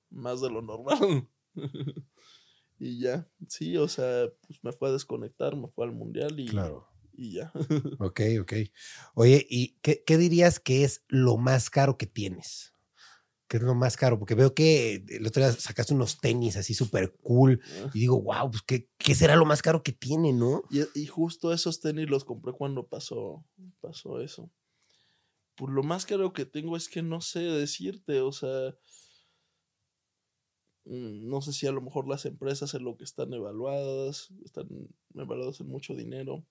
más 0.09 0.39
de 0.39 0.49
lo 0.49 0.61
normal. 0.61 1.27
y 2.79 3.01
ya, 3.01 3.27
sí, 3.49 3.75
o 3.75 3.89
sea, 3.89 4.31
pues 4.47 4.63
me 4.63 4.71
fue 4.71 4.87
a 4.87 4.93
desconectar, 4.93 5.57
me 5.57 5.67
fue 5.67 5.85
al 5.85 5.91
mundial 5.91 6.39
y, 6.39 6.45
Claro. 6.45 6.87
Y 7.13 7.33
ya. 7.33 7.51
Ok, 7.99 8.21
ok. 8.41 8.53
Oye, 9.15 9.45
¿y 9.49 9.77
qué, 9.81 10.03
qué 10.05 10.17
dirías 10.17 10.59
que 10.59 10.83
es 10.83 11.03
lo 11.07 11.37
más 11.37 11.69
caro 11.69 11.97
que 11.97 12.05
tienes? 12.07 12.73
¿Qué 13.47 13.57
es 13.57 13.63
lo 13.63 13.75
más 13.75 13.97
caro? 13.97 14.17
Porque 14.17 14.35
veo 14.35 14.55
que 14.55 15.05
el 15.09 15.27
otro 15.27 15.43
día 15.43 15.51
sacaste 15.53 15.93
unos 15.93 16.19
tenis 16.19 16.57
así 16.57 16.73
súper 16.73 17.15
cool 17.21 17.61
y 17.93 17.99
digo, 17.99 18.21
wow, 18.21 18.49
pues 18.49 18.63
¿qué, 18.63 18.89
¿qué 18.97 19.15
será 19.15 19.35
lo 19.35 19.45
más 19.45 19.61
caro 19.61 19.83
que 19.83 19.91
tiene, 19.91 20.33
no? 20.33 20.63
Y, 20.71 20.81
y 20.99 21.05
justo 21.05 21.53
esos 21.53 21.79
tenis 21.79 22.09
los 22.09 22.25
compré 22.25 22.53
cuando 22.53 22.87
pasó, 22.87 23.45
pasó 23.79 24.21
eso. 24.21 24.51
Pues 25.55 25.71
lo 25.71 25.83
más 25.83 26.05
caro 26.05 26.33
que 26.33 26.45
tengo 26.45 26.75
es 26.77 26.89
que 26.89 27.03
no 27.03 27.21
sé 27.21 27.41
decirte, 27.41 28.21
o 28.21 28.31
sea, 28.31 28.75
mm, 30.85 31.29
no 31.29 31.41
sé 31.41 31.53
si 31.53 31.67
a 31.67 31.71
lo 31.71 31.81
mejor 31.81 32.07
las 32.07 32.25
empresas 32.25 32.73
en 32.73 32.83
lo 32.83 32.97
que 32.97 33.03
están 33.03 33.33
evaluadas, 33.33 34.29
están 34.45 34.67
evaluadas 35.15 35.59
en 35.59 35.67
mucho 35.67 35.93
dinero. 35.95 36.45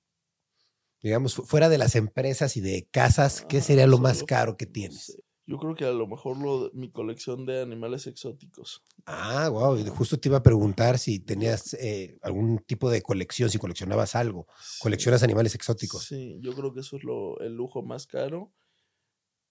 Digamos, 1.02 1.34
fu- 1.34 1.42
fuera 1.44 1.68
de 1.68 1.78
las 1.78 1.96
empresas 1.96 2.56
y 2.56 2.60
de 2.60 2.86
casas, 2.90 3.44
¿qué 3.48 3.58
Ajá, 3.58 3.66
sería 3.66 3.86
lo 3.86 3.98
más 3.98 4.22
caro 4.22 4.56
que 4.56 4.66
tienes? 4.66 5.16
Yo 5.46 5.58
creo 5.58 5.74
que 5.74 5.84
a 5.84 5.90
lo 5.90 6.06
mejor 6.06 6.36
lo, 6.38 6.70
mi 6.72 6.90
colección 6.90 7.44
de 7.44 7.60
animales 7.60 8.06
exóticos. 8.06 8.82
Ah, 9.06 9.48
wow. 9.50 9.76
Justo 9.86 10.16
te 10.18 10.28
iba 10.28 10.38
a 10.38 10.42
preguntar 10.42 10.98
si 10.98 11.18
tenías 11.18 11.74
eh, 11.74 12.16
algún 12.22 12.58
tipo 12.58 12.88
de 12.88 13.02
colección, 13.02 13.50
si 13.50 13.58
coleccionabas 13.58 14.14
algo. 14.14 14.46
¿Coleccionas 14.80 15.22
animales 15.24 15.54
exóticos? 15.56 16.04
Sí, 16.06 16.38
yo 16.40 16.52
creo 16.52 16.72
que 16.72 16.80
eso 16.80 16.96
es 16.96 17.02
lo, 17.04 17.40
el 17.40 17.54
lujo 17.54 17.82
más 17.82 18.06
caro 18.06 18.52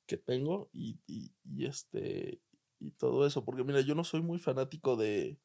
que 0.06 0.18
tengo 0.18 0.70
y, 0.74 1.00
y, 1.08 1.32
y 1.44 1.66
este 1.66 2.42
y 2.80 2.92
todo 2.92 3.28
eso. 3.28 3.46
Porque 3.46 3.64
mira, 3.64 3.82
yo 3.82 3.96
no 3.96 4.04
soy 4.04 4.22
muy 4.22 4.40
fanático 4.40 4.96
de, 4.96 5.38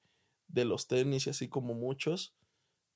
de 0.48 0.64
los 0.64 0.86
tenis 0.86 1.26
y 1.26 1.30
así 1.30 1.48
como 1.48 1.74
muchos, 1.74 2.34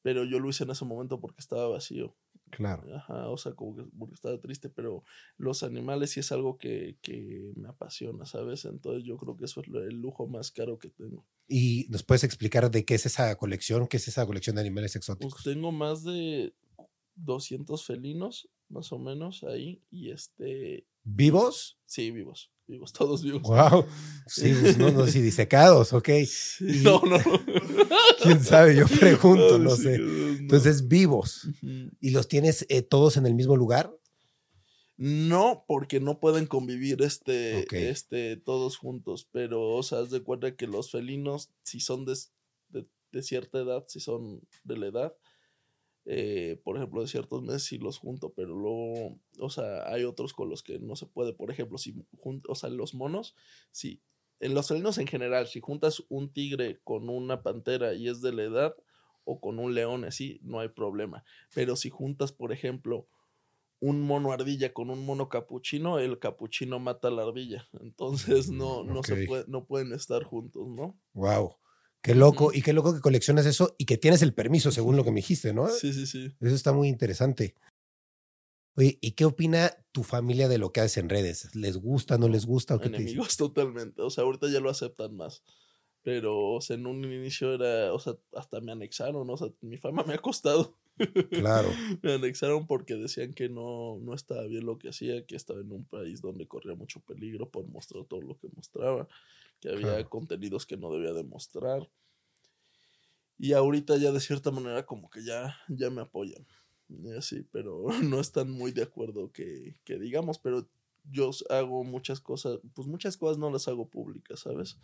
pero 0.02 0.24
yo 0.24 0.38
lo 0.40 0.48
hice 0.48 0.64
en 0.64 0.70
ese 0.70 0.84
momento 0.84 1.20
porque 1.20 1.40
estaba 1.40 1.68
vacío. 1.68 2.16
Claro. 2.50 2.82
Ajá, 2.94 3.28
o 3.28 3.36
sea, 3.36 3.52
como 3.54 3.76
que 3.76 3.84
porque 3.98 4.14
estaba 4.14 4.38
triste, 4.40 4.68
pero 4.70 5.04
los 5.36 5.62
animales 5.62 6.10
sí 6.10 6.20
es 6.20 6.32
algo 6.32 6.58
que, 6.58 6.98
que 7.02 7.52
me 7.56 7.68
apasiona, 7.68 8.24
¿sabes? 8.26 8.64
Entonces 8.64 9.04
yo 9.04 9.16
creo 9.16 9.36
que 9.36 9.44
eso 9.44 9.60
es 9.60 9.68
el 9.68 10.00
lujo 10.00 10.26
más 10.26 10.50
caro 10.50 10.78
que 10.78 10.90
tengo. 10.90 11.26
¿Y 11.48 11.86
nos 11.90 12.02
puedes 12.04 12.24
explicar 12.24 12.70
de 12.70 12.84
qué 12.84 12.94
es 12.94 13.06
esa 13.06 13.34
colección? 13.36 13.86
¿Qué 13.88 13.96
es 13.96 14.08
esa 14.08 14.24
colección 14.26 14.56
de 14.56 14.62
animales 14.62 14.92
Pues 14.92 15.00
exóticos? 15.00 15.42
tengo 15.42 15.72
más 15.72 16.02
de 16.04 16.54
200 17.14 17.84
felinos, 17.84 18.48
más 18.70 18.90
o 18.92 18.98
menos, 18.98 19.44
ahí. 19.44 19.82
Y 19.90 20.10
este 20.10 20.86
¿Vivos? 21.04 21.78
Sí, 21.86 22.10
vivos. 22.10 22.50
Vivos, 22.66 22.92
todos 22.92 23.22
vivos. 23.24 23.42
Wow. 23.42 23.84
Sí, 24.26 24.54
pues, 24.60 24.78
no, 24.78 24.90
no, 24.92 25.06
sí, 25.06 25.20
disecados, 25.20 25.92
ok. 25.92 26.08
Y- 26.60 26.82
No, 26.84 27.02
no, 27.02 27.18
no. 27.18 27.22
¿Quién 28.22 28.42
sabe? 28.44 28.76
Yo 28.76 28.86
pregunto, 29.00 29.58
no 29.58 29.70
sé. 29.76 29.98
no. 29.98 30.28
Entonces, 30.38 30.86
vivos. 30.88 31.48
¿Y 32.00 32.10
los 32.10 32.28
tienes 32.28 32.64
eh, 32.68 32.82
todos 32.82 33.16
en 33.16 33.26
el 33.26 33.34
mismo 33.34 33.56
lugar? 33.56 33.92
No, 34.96 35.64
porque 35.66 35.98
no 35.98 36.20
pueden 36.20 36.46
convivir 36.46 37.00
este, 37.02 37.66
este, 37.90 38.36
todos 38.36 38.76
juntos, 38.76 39.26
pero, 39.32 39.70
o 39.70 39.82
sea, 39.82 40.00
haz 40.00 40.10
de 40.10 40.22
cuenta 40.22 40.54
que 40.56 40.66
los 40.66 40.90
felinos, 40.90 41.50
si 41.62 41.80
son 41.80 42.04
de- 42.04 42.16
de 43.12 43.22
cierta 43.24 43.58
edad, 43.58 43.84
si 43.88 43.98
son 43.98 44.40
de 44.62 44.76
la 44.76 44.86
edad, 44.86 45.14
eh, 46.12 46.60
por 46.64 46.76
ejemplo, 46.76 47.00
de 47.02 47.08
ciertos 47.08 47.42
meses 47.42 47.62
sí 47.64 47.78
los 47.78 47.98
junto, 47.98 48.32
pero 48.34 48.54
luego, 48.56 49.20
o 49.38 49.50
sea, 49.50 49.88
hay 49.92 50.04
otros 50.04 50.32
con 50.34 50.48
los 50.50 50.62
que 50.62 50.78
no 50.80 50.96
se 50.96 51.06
puede, 51.06 51.32
por 51.34 51.50
ejemplo, 51.50 51.78
si 51.78 51.94
jun- 52.12 52.42
o 52.48 52.54
sea, 52.54 52.68
los 52.70 52.94
monos, 52.94 53.36
si, 53.70 54.02
en 54.40 54.54
los 54.54 54.68
felinos 54.68 54.98
en 54.98 55.06
general, 55.06 55.46
si 55.46 55.60
juntas 55.60 56.02
un 56.08 56.32
tigre 56.32 56.80
con 56.82 57.08
una 57.08 57.42
pantera 57.42 57.94
y 57.94 58.08
es 58.08 58.20
de 58.22 58.32
la 58.32 58.42
edad, 58.44 58.74
o 59.24 59.40
con 59.40 59.58
un 59.60 59.74
león 59.74 60.04
así, 60.04 60.40
no 60.42 60.58
hay 60.60 60.68
problema, 60.68 61.24
pero 61.54 61.76
si 61.76 61.90
juntas, 61.90 62.32
por 62.32 62.52
ejemplo, 62.52 63.06
un 63.80 64.02
mono 64.02 64.32
ardilla 64.32 64.72
con 64.74 64.90
un 64.90 65.04
mono 65.06 65.28
capuchino, 65.28 65.98
el 65.98 66.18
capuchino 66.18 66.78
mata 66.78 67.08
a 67.08 67.10
la 67.10 67.22
ardilla. 67.22 67.66
Entonces 67.80 68.50
no, 68.50 68.84
no 68.84 69.02
se 69.02 69.16
puede, 69.16 69.44
no 69.48 69.66
pueden 69.66 69.92
estar 69.92 70.24
juntos, 70.24 70.68
¿no? 70.68 71.00
Wow. 71.14 71.56
Qué 72.02 72.14
loco. 72.14 72.52
Y 72.52 72.62
qué 72.62 72.72
loco 72.72 72.94
que 72.94 73.00
coleccionas 73.00 73.46
eso 73.46 73.74
y 73.78 73.84
que 73.84 73.98
tienes 73.98 74.22
el 74.22 74.34
permiso, 74.34 74.70
según 74.70 74.96
lo 74.96 75.04
que 75.04 75.10
me 75.10 75.16
dijiste, 75.16 75.52
¿no? 75.52 75.68
Sí, 75.68 75.92
sí, 75.92 76.06
sí. 76.06 76.34
Eso 76.40 76.54
está 76.54 76.72
muy 76.72 76.88
interesante. 76.88 77.54
Oye, 78.76 78.98
¿y 79.00 79.12
qué 79.12 79.24
opina 79.24 79.76
tu 79.92 80.02
familia 80.02 80.48
de 80.48 80.58
lo 80.58 80.72
que 80.72 80.80
haces 80.80 80.98
en 80.98 81.08
redes? 81.08 81.54
¿Les 81.54 81.76
gusta, 81.76 82.18
no 82.18 82.28
les 82.28 82.46
gusta? 82.46 82.76
¿O 82.76 82.80
qué 82.80 82.88
te? 82.88 82.96
Enemigos 82.96 83.36
totalmente. 83.36 84.00
O 84.02 84.10
sea, 84.10 84.24
ahorita 84.24 84.48
ya 84.48 84.60
lo 84.60 84.70
aceptan 84.70 85.16
más. 85.16 85.42
Pero, 86.02 86.52
o 86.52 86.60
sea, 86.62 86.76
en 86.76 86.86
un 86.86 87.04
inicio 87.04 87.52
era, 87.52 87.92
o 87.92 87.98
sea, 87.98 88.14
hasta 88.32 88.60
me 88.60 88.72
anexaron, 88.72 89.28
o 89.28 89.36
sea, 89.36 89.48
mi 89.60 89.76
fama 89.76 90.02
me 90.04 90.14
ha 90.14 90.18
costado. 90.18 90.78
Claro. 91.30 91.68
Me 92.02 92.12
anexaron 92.12 92.66
porque 92.66 92.94
decían 92.94 93.32
que 93.32 93.48
no, 93.48 93.98
no 94.02 94.12
estaba 94.12 94.42
bien 94.42 94.66
lo 94.66 94.78
que 94.78 94.90
hacía, 94.90 95.24
que 95.24 95.34
estaba 95.34 95.60
en 95.60 95.72
un 95.72 95.86
país 95.86 96.20
donde 96.20 96.46
corría 96.46 96.74
mucho 96.74 97.00
peligro 97.00 97.48
por 97.48 97.66
mostrar 97.68 98.04
todo 98.04 98.20
lo 98.20 98.38
que 98.38 98.48
mostraba, 98.54 99.08
que 99.60 99.70
había 99.70 100.02
Claro. 100.02 100.08
contenidos 100.08 100.66
que 100.66 100.76
no 100.76 100.92
debía 100.92 101.12
demostrar. 101.12 101.90
Y 103.38 103.52
ahorita 103.54 103.96
ya 103.96 104.12
de 104.12 104.20
cierta 104.20 104.50
manera 104.50 104.84
como 104.86 105.08
que 105.10 105.24
ya, 105.24 105.56
ya 105.68 105.90
me 105.90 106.02
apoyan. 106.02 106.46
Y 106.88 107.12
así, 107.12 107.42
pero 107.52 107.86
no 108.04 108.20
están 108.20 108.50
muy 108.50 108.72
de 108.72 108.82
acuerdo 108.82 109.32
que, 109.32 109.80
que 109.84 109.98
digamos, 109.98 110.38
pero 110.38 110.68
yo 111.10 111.30
hago 111.48 111.82
muchas 111.84 112.20
cosas, 112.20 112.60
pues 112.74 112.86
muchas 112.88 113.16
cosas 113.16 113.38
no 113.38 113.50
las 113.50 113.68
hago 113.68 113.88
públicas, 113.88 114.40
¿sabes? 114.40 114.78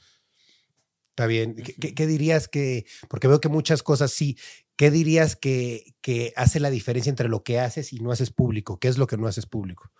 Está 1.10 1.26
bien. 1.26 1.54
¿Qué, 1.54 1.74
qué- 1.74 1.94
qué 1.94 2.06
dirías 2.06 2.46
que, 2.48 2.84
porque 3.08 3.26
veo 3.28 3.40
que 3.40 3.48
muchas 3.48 3.82
cosas 3.82 4.10
sí, 4.12 4.36
¿qué 4.76 4.90
dirías 4.90 5.34
que, 5.36 5.94
que 6.02 6.32
hace 6.36 6.60
la 6.60 6.68
diferencia 6.70 7.08
entre 7.10 7.28
lo 7.28 7.42
que 7.42 7.58
haces 7.58 7.92
y 7.94 8.00
no 8.00 8.12
haces 8.12 8.30
público? 8.30 8.78
¿Qué 8.78 8.88
es 8.88 8.98
lo 8.98 9.06
que 9.06 9.16
no 9.16 9.26
haces 9.26 9.46
público? 9.46 9.90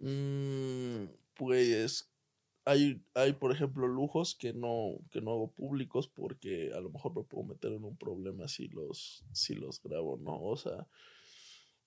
Mm, 0.00 1.06
pues 1.34 2.12
hay, 2.66 3.02
hay, 3.14 3.32
por 3.34 3.52
ejemplo, 3.52 3.86
lujos 3.86 4.34
que 4.34 4.52
no, 4.52 4.98
que 5.10 5.20
no 5.20 5.32
hago 5.32 5.52
públicos 5.52 6.08
porque 6.08 6.72
a 6.74 6.80
lo 6.80 6.90
mejor 6.90 7.14
me 7.14 7.22
puedo 7.24 7.44
meter 7.44 7.72
en 7.72 7.84
un 7.84 7.96
problema 7.96 8.48
si 8.48 8.68
los, 8.68 9.24
si 9.32 9.54
los 9.54 9.82
grabo, 9.82 10.16
¿no? 10.16 10.40
O 10.42 10.56
sea, 10.56 10.86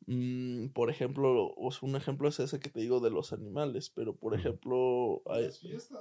mm, 0.05 0.67
por 0.69 0.89
ejemplo, 0.89 1.53
o 1.55 1.71
sea, 1.71 1.87
un 1.89 1.95
ejemplo 1.95 2.27
es 2.29 2.39
ese 2.39 2.59
que 2.59 2.69
te 2.69 2.79
digo 2.81 2.99
de 2.99 3.09
los 3.09 3.33
animales, 3.33 3.89
pero 3.89 4.15
por 4.15 4.33
ejemplo, 4.35 5.21
hay, 5.25 5.49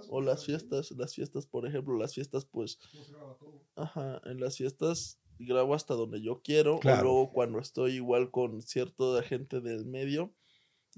o 0.09 0.21
las 0.21 0.45
fiestas, 0.45 0.91
las 0.93 1.15
fiestas, 1.15 1.47
por 1.47 1.67
ejemplo, 1.67 1.97
las 1.97 2.15
fiestas, 2.15 2.45
pues, 2.45 2.79
ajá, 3.77 4.21
en 4.25 4.41
las 4.41 4.57
fiestas 4.57 5.21
grabo 5.39 5.75
hasta 5.75 5.95
donde 5.95 6.23
yo 6.23 6.41
quiero, 6.43 6.79
Claro. 6.79 7.01
o 7.01 7.03
luego 7.05 7.33
cuando 7.33 7.59
estoy 7.59 7.93
igual 7.95 8.31
con 8.31 8.63
cierta 8.63 9.23
gente 9.23 9.61
del 9.61 9.85
medio, 9.87 10.33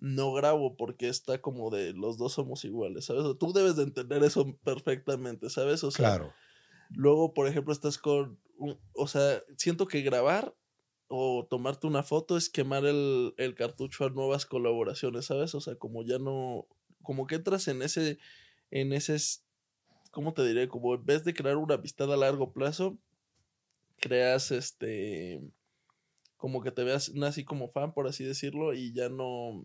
no 0.01 0.33
grabo 0.33 0.77
porque 0.77 1.09
está 1.09 1.41
como 1.41 1.71
de 1.71 1.93
los 1.93 2.19
dos 2.19 2.33
somos 2.35 2.65
iguales, 2.65 3.07
¿sabes? 3.07 3.25
O 3.25 3.37
Tú 3.37 3.53
debes 3.53 3.77
de 3.77 3.83
entender 3.85 4.23
eso 4.25 4.57
perfectamente, 4.65 5.51
¿sabes? 5.51 5.85
O 5.85 5.91
sea, 5.91 6.07
Claro. 6.07 6.33
luego, 6.91 7.35
por 7.35 7.49
ejemplo, 7.49 7.73
estás 7.73 7.99
con, 7.99 8.41
un- 8.59 8.79
o 8.95 9.07
sea, 9.09 9.43
siento 9.57 9.87
que 9.87 10.03
grabar 10.03 10.55
o 11.09 11.47
tomarte 11.49 11.87
una 11.87 12.03
foto 12.03 12.37
es 12.37 12.51
quemar 12.51 12.85
el, 12.85 13.35
el 13.39 13.55
cartucho 13.55 14.05
a 14.05 14.11
nuevas 14.11 14.47
colaboraciones, 14.47 15.27
¿sabes? 15.27 15.55
O 15.55 15.61
sea, 15.61 15.77
como 15.77 16.05
ya 16.05 16.19
no, 16.19 16.67
como 17.03 17.27
que 17.27 17.37
entras 17.37 17.67
en 17.69 17.83
ese, 17.83 18.19
en 18.71 18.93
ese, 18.93 19.17
¿cómo 20.11 20.35
te 20.35 20.47
diré? 20.47 20.69
Como 20.69 20.95
en 20.95 21.05
vez 21.05 21.25
de 21.25 21.35
crear 21.35 21.57
una 21.57 21.75
amistad 21.77 22.13
a 22.13 22.17
largo 22.17 22.53
plazo, 22.53 22.99
creas 23.97 24.51
este, 24.51 25.41
como 26.37 26.63
que 26.63 26.71
te 26.71 26.85
veas 26.85 27.13
así 27.23 27.45
como 27.45 27.69
fan, 27.69 27.93
por 27.93 28.07
así 28.07 28.25
decirlo, 28.25 28.75
y 28.75 28.93
ya 28.93 29.09
no, 29.09 29.65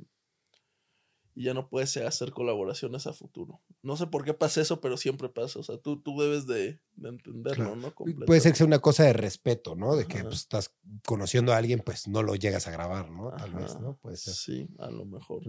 y 1.36 1.46
ya 1.46 1.54
no 1.54 1.68
puedes 1.68 1.98
hacer 1.98 2.32
colaboraciones 2.32 3.08
a 3.08 3.14
futuro. 3.14 3.62
No 3.82 3.98
sé 3.98 4.08
por 4.08 4.24
qué 4.24 4.34
pasa 4.34 4.62
eso, 4.62 4.82
pero 4.82 4.98
siempre 4.98 5.30
pasa. 5.30 5.60
O 5.60 5.64
sea, 5.64 5.78
tú, 5.78 6.02
tú 6.02 6.20
debes 6.20 6.46
de, 6.46 6.80
de 6.96 7.10
entenderlo, 7.10 7.74
Claro. 7.74 7.76
¿no? 7.76 8.26
Puede 8.26 8.40
ser 8.42 8.52
que 8.52 8.60
sea 8.60 8.68
una 8.68 8.80
cosa 8.80 9.04
de 9.04 9.14
respeto, 9.14 9.76
¿no? 9.76 9.96
De 9.96 10.06
que 10.06 10.22
pues, 10.24 10.36
estás 10.36 10.76
conociendo 11.06 11.54
a 11.54 11.58
alguien, 11.58 11.80
pues 11.80 12.08
no 12.08 12.22
lo 12.22 12.36
llegas 12.36 12.68
a 12.68 12.72
grabar, 12.72 13.10
¿no? 13.10 13.32
Tal 13.32 13.54
vez, 13.54 13.80
¿no? 13.80 13.98
Puede 13.98 14.18
ser. 14.18 14.34
Sí, 14.34 14.68
a 14.78 14.92
lo 14.92 15.06
mejor. 15.06 15.42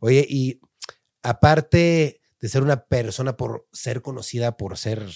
Oye, 0.00 0.26
y 0.28 0.60
aparte 1.22 2.20
de 2.40 2.48
ser 2.48 2.62
una 2.62 2.84
persona 2.86 3.36
por 3.36 3.68
ser 3.72 4.02
conocida 4.02 4.56
por 4.56 4.76
ser 4.76 5.06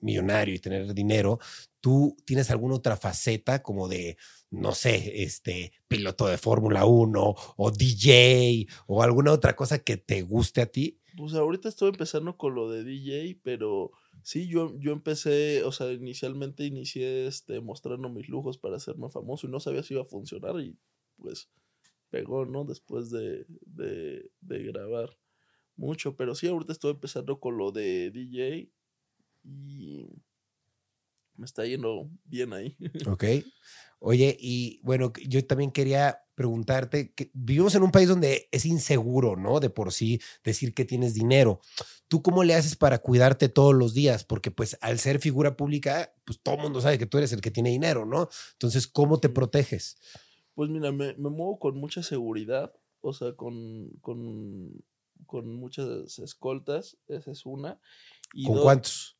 millonario 0.00 0.54
y 0.54 0.58
tener 0.58 0.92
dinero, 0.94 1.38
¿tú 1.80 2.16
tienes 2.24 2.50
alguna 2.50 2.76
otra 2.76 2.96
faceta 2.96 3.62
como 3.62 3.88
de, 3.88 4.16
no 4.50 4.72
sé, 4.72 5.22
este, 5.22 5.72
piloto 5.88 6.26
de 6.26 6.38
Fórmula 6.38 6.84
1 6.84 7.34
o 7.56 7.70
DJ 7.70 8.66
o 8.86 9.02
alguna 9.02 9.32
otra 9.32 9.54
cosa 9.54 9.78
que 9.78 9.96
te 9.96 10.22
guste 10.22 10.62
a 10.62 10.66
ti? 10.66 11.00
Pues 11.16 11.34
ahorita 11.34 11.68
estoy 11.68 11.90
empezando 11.90 12.36
con 12.36 12.54
lo 12.54 12.70
de 12.70 12.84
DJ, 12.84 13.40
pero 13.42 13.92
sí, 14.22 14.48
yo, 14.48 14.78
yo 14.78 14.92
empecé, 14.92 15.62
o 15.64 15.72
sea, 15.72 15.90
inicialmente 15.92 16.64
inicié 16.64 17.26
este, 17.26 17.60
mostrando 17.60 18.08
mis 18.10 18.28
lujos 18.28 18.58
para 18.58 18.76
hacerme 18.76 19.08
famoso 19.08 19.46
y 19.46 19.50
no 19.50 19.60
sabía 19.60 19.82
si 19.82 19.94
iba 19.94 20.02
a 20.02 20.06
funcionar 20.06 20.60
y 20.60 20.76
pues 21.16 21.48
pegó, 22.10 22.44
¿no? 22.44 22.64
Después 22.64 23.10
de, 23.10 23.46
de, 23.48 24.30
de 24.40 24.62
grabar 24.64 25.16
mucho, 25.76 26.16
pero 26.16 26.34
sí, 26.34 26.48
ahorita 26.48 26.72
estoy 26.72 26.92
empezando 26.92 27.40
con 27.40 27.56
lo 27.56 27.72
de 27.72 28.10
DJ 28.10 28.70
y 29.46 30.06
me 31.36 31.46
está 31.46 31.64
yendo 31.64 32.10
bien 32.24 32.52
ahí. 32.52 32.76
Ok. 33.08 33.24
Oye, 33.98 34.36
y 34.38 34.78
bueno, 34.82 35.12
yo 35.26 35.44
también 35.46 35.70
quería 35.70 36.20
preguntarte, 36.34 37.14
que 37.14 37.30
vivimos 37.32 37.74
en 37.74 37.82
un 37.82 37.90
país 37.90 38.08
donde 38.08 38.46
es 38.52 38.66
inseguro, 38.66 39.36
¿no? 39.36 39.58
De 39.58 39.70
por 39.70 39.90
sí 39.90 40.20
decir 40.44 40.74
que 40.74 40.84
tienes 40.84 41.14
dinero. 41.14 41.60
¿Tú 42.06 42.22
cómo 42.22 42.44
le 42.44 42.54
haces 42.54 42.76
para 42.76 42.98
cuidarte 42.98 43.48
todos 43.48 43.74
los 43.74 43.94
días? 43.94 44.22
Porque 44.24 44.50
pues 44.50 44.76
al 44.82 44.98
ser 44.98 45.18
figura 45.18 45.56
pública, 45.56 46.14
pues 46.26 46.40
todo 46.42 46.56
el 46.56 46.60
mundo 46.60 46.82
sabe 46.82 46.98
que 46.98 47.06
tú 47.06 47.16
eres 47.16 47.32
el 47.32 47.40
que 47.40 47.50
tiene 47.50 47.70
dinero, 47.70 48.04
¿no? 48.04 48.28
Entonces, 48.52 48.86
¿cómo 48.86 49.18
te 49.18 49.30
proteges? 49.30 49.96
Pues 50.54 50.68
mira, 50.68 50.92
me, 50.92 51.14
me 51.14 51.30
muevo 51.30 51.58
con 51.58 51.78
mucha 51.78 52.02
seguridad, 52.02 52.74
o 53.00 53.14
sea, 53.14 53.32
con, 53.34 53.88
con, 54.02 54.84
con 55.24 55.54
muchas 55.54 56.18
escoltas, 56.18 56.98
esa 57.08 57.30
es 57.30 57.46
una. 57.46 57.80
Y 58.34 58.44
¿Con 58.44 58.56
dos, 58.56 58.62
cuántos? 58.62 59.15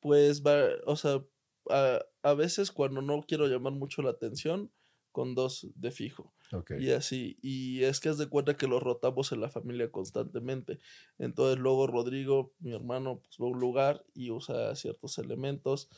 Pues 0.00 0.42
va, 0.42 0.68
o 0.86 0.96
sea, 0.96 1.24
a, 1.70 2.00
a 2.22 2.34
veces 2.34 2.72
cuando 2.72 3.02
no 3.02 3.22
quiero 3.22 3.46
llamar 3.46 3.72
mucho 3.72 4.02
la 4.02 4.10
atención, 4.10 4.70
con 5.14 5.36
dos 5.36 5.68
de 5.76 5.92
fijo. 5.92 6.34
Ok. 6.52 6.72
Y 6.80 6.90
así, 6.90 7.38
y 7.40 7.84
es 7.84 8.00
que 8.00 8.08
es 8.08 8.18
de 8.18 8.26
cuenta 8.26 8.56
que 8.56 8.66
los 8.66 8.82
rotamos 8.82 9.30
en 9.30 9.40
la 9.40 9.48
familia 9.48 9.92
constantemente. 9.92 10.80
Entonces 11.18 11.60
luego 11.60 11.86
Rodrigo, 11.86 12.52
mi 12.58 12.72
hermano, 12.72 13.20
pues 13.20 13.36
va 13.40 13.46
a 13.46 13.50
un 13.50 13.60
lugar 13.60 14.04
y 14.12 14.30
usa 14.32 14.74
ciertos 14.74 15.18
elementos. 15.18 15.88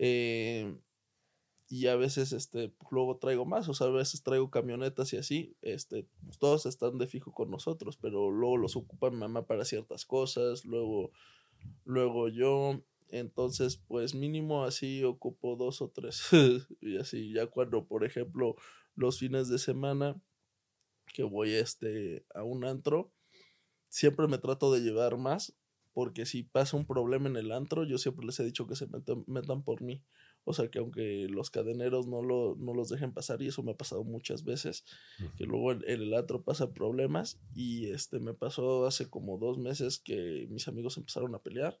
eh, 0.00 0.76
y 1.68 1.88
a 1.88 1.96
veces 1.96 2.32
este 2.32 2.68
pues, 2.68 2.92
luego 2.92 3.18
traigo 3.18 3.44
más, 3.44 3.68
o 3.68 3.74
sea, 3.74 3.88
a 3.88 3.90
veces 3.90 4.22
traigo 4.22 4.50
camionetas 4.50 5.12
y 5.12 5.16
así, 5.16 5.56
este, 5.62 6.06
pues, 6.24 6.38
todos 6.38 6.66
están 6.66 6.98
de 6.98 7.06
fijo 7.06 7.32
con 7.32 7.50
nosotros, 7.50 7.96
pero 7.96 8.30
luego 8.30 8.56
los 8.56 8.76
ocupa 8.76 9.10
mi 9.10 9.16
mamá 9.16 9.46
para 9.46 9.64
ciertas 9.64 10.04
cosas, 10.04 10.64
luego, 10.64 11.10
luego 11.84 12.28
yo, 12.28 12.82
entonces 13.08 13.76
pues 13.76 14.14
mínimo 14.14 14.64
así 14.64 15.04
ocupo 15.04 15.56
dos 15.56 15.82
o 15.82 15.88
tres, 15.90 16.22
y 16.80 16.96
así, 16.98 17.32
ya 17.32 17.46
cuando 17.46 17.86
por 17.86 18.04
ejemplo 18.04 18.56
los 18.94 19.18
fines 19.18 19.48
de 19.48 19.58
semana 19.58 20.20
que 21.12 21.22
voy 21.22 21.52
este, 21.52 22.26
a 22.34 22.42
un 22.42 22.64
antro, 22.64 23.12
siempre 23.88 24.26
me 24.26 24.38
trato 24.38 24.72
de 24.72 24.80
llevar 24.80 25.16
más, 25.16 25.56
porque 25.92 26.26
si 26.26 26.42
pasa 26.42 26.76
un 26.76 26.86
problema 26.86 27.28
en 27.28 27.36
el 27.36 27.52
antro, 27.52 27.84
yo 27.84 27.96
siempre 27.96 28.26
les 28.26 28.38
he 28.38 28.44
dicho 28.44 28.66
que 28.66 28.76
se 28.76 28.86
metan, 28.86 29.24
metan 29.26 29.62
por 29.62 29.80
mí. 29.80 30.02
O 30.44 30.52
sea, 30.52 30.68
que 30.68 30.78
aunque 30.78 31.26
los 31.30 31.50
cadeneros 31.50 32.06
no, 32.06 32.22
lo, 32.22 32.54
no 32.56 32.74
los 32.74 32.90
dejen 32.90 33.14
pasar, 33.14 33.40
y 33.40 33.48
eso 33.48 33.62
me 33.62 33.72
ha 33.72 33.76
pasado 33.76 34.04
muchas 34.04 34.44
veces, 34.44 34.84
que 35.38 35.44
luego 35.44 35.72
en, 35.72 35.82
en 35.86 36.02
el 36.02 36.12
antro 36.12 36.42
pasa 36.42 36.74
problemas, 36.74 37.40
y 37.54 37.86
este 37.86 38.20
me 38.20 38.34
pasó 38.34 38.86
hace 38.86 39.08
como 39.08 39.38
dos 39.38 39.56
meses 39.56 39.98
que 39.98 40.46
mis 40.50 40.68
amigos 40.68 40.98
empezaron 40.98 41.34
a 41.34 41.42
pelear, 41.42 41.80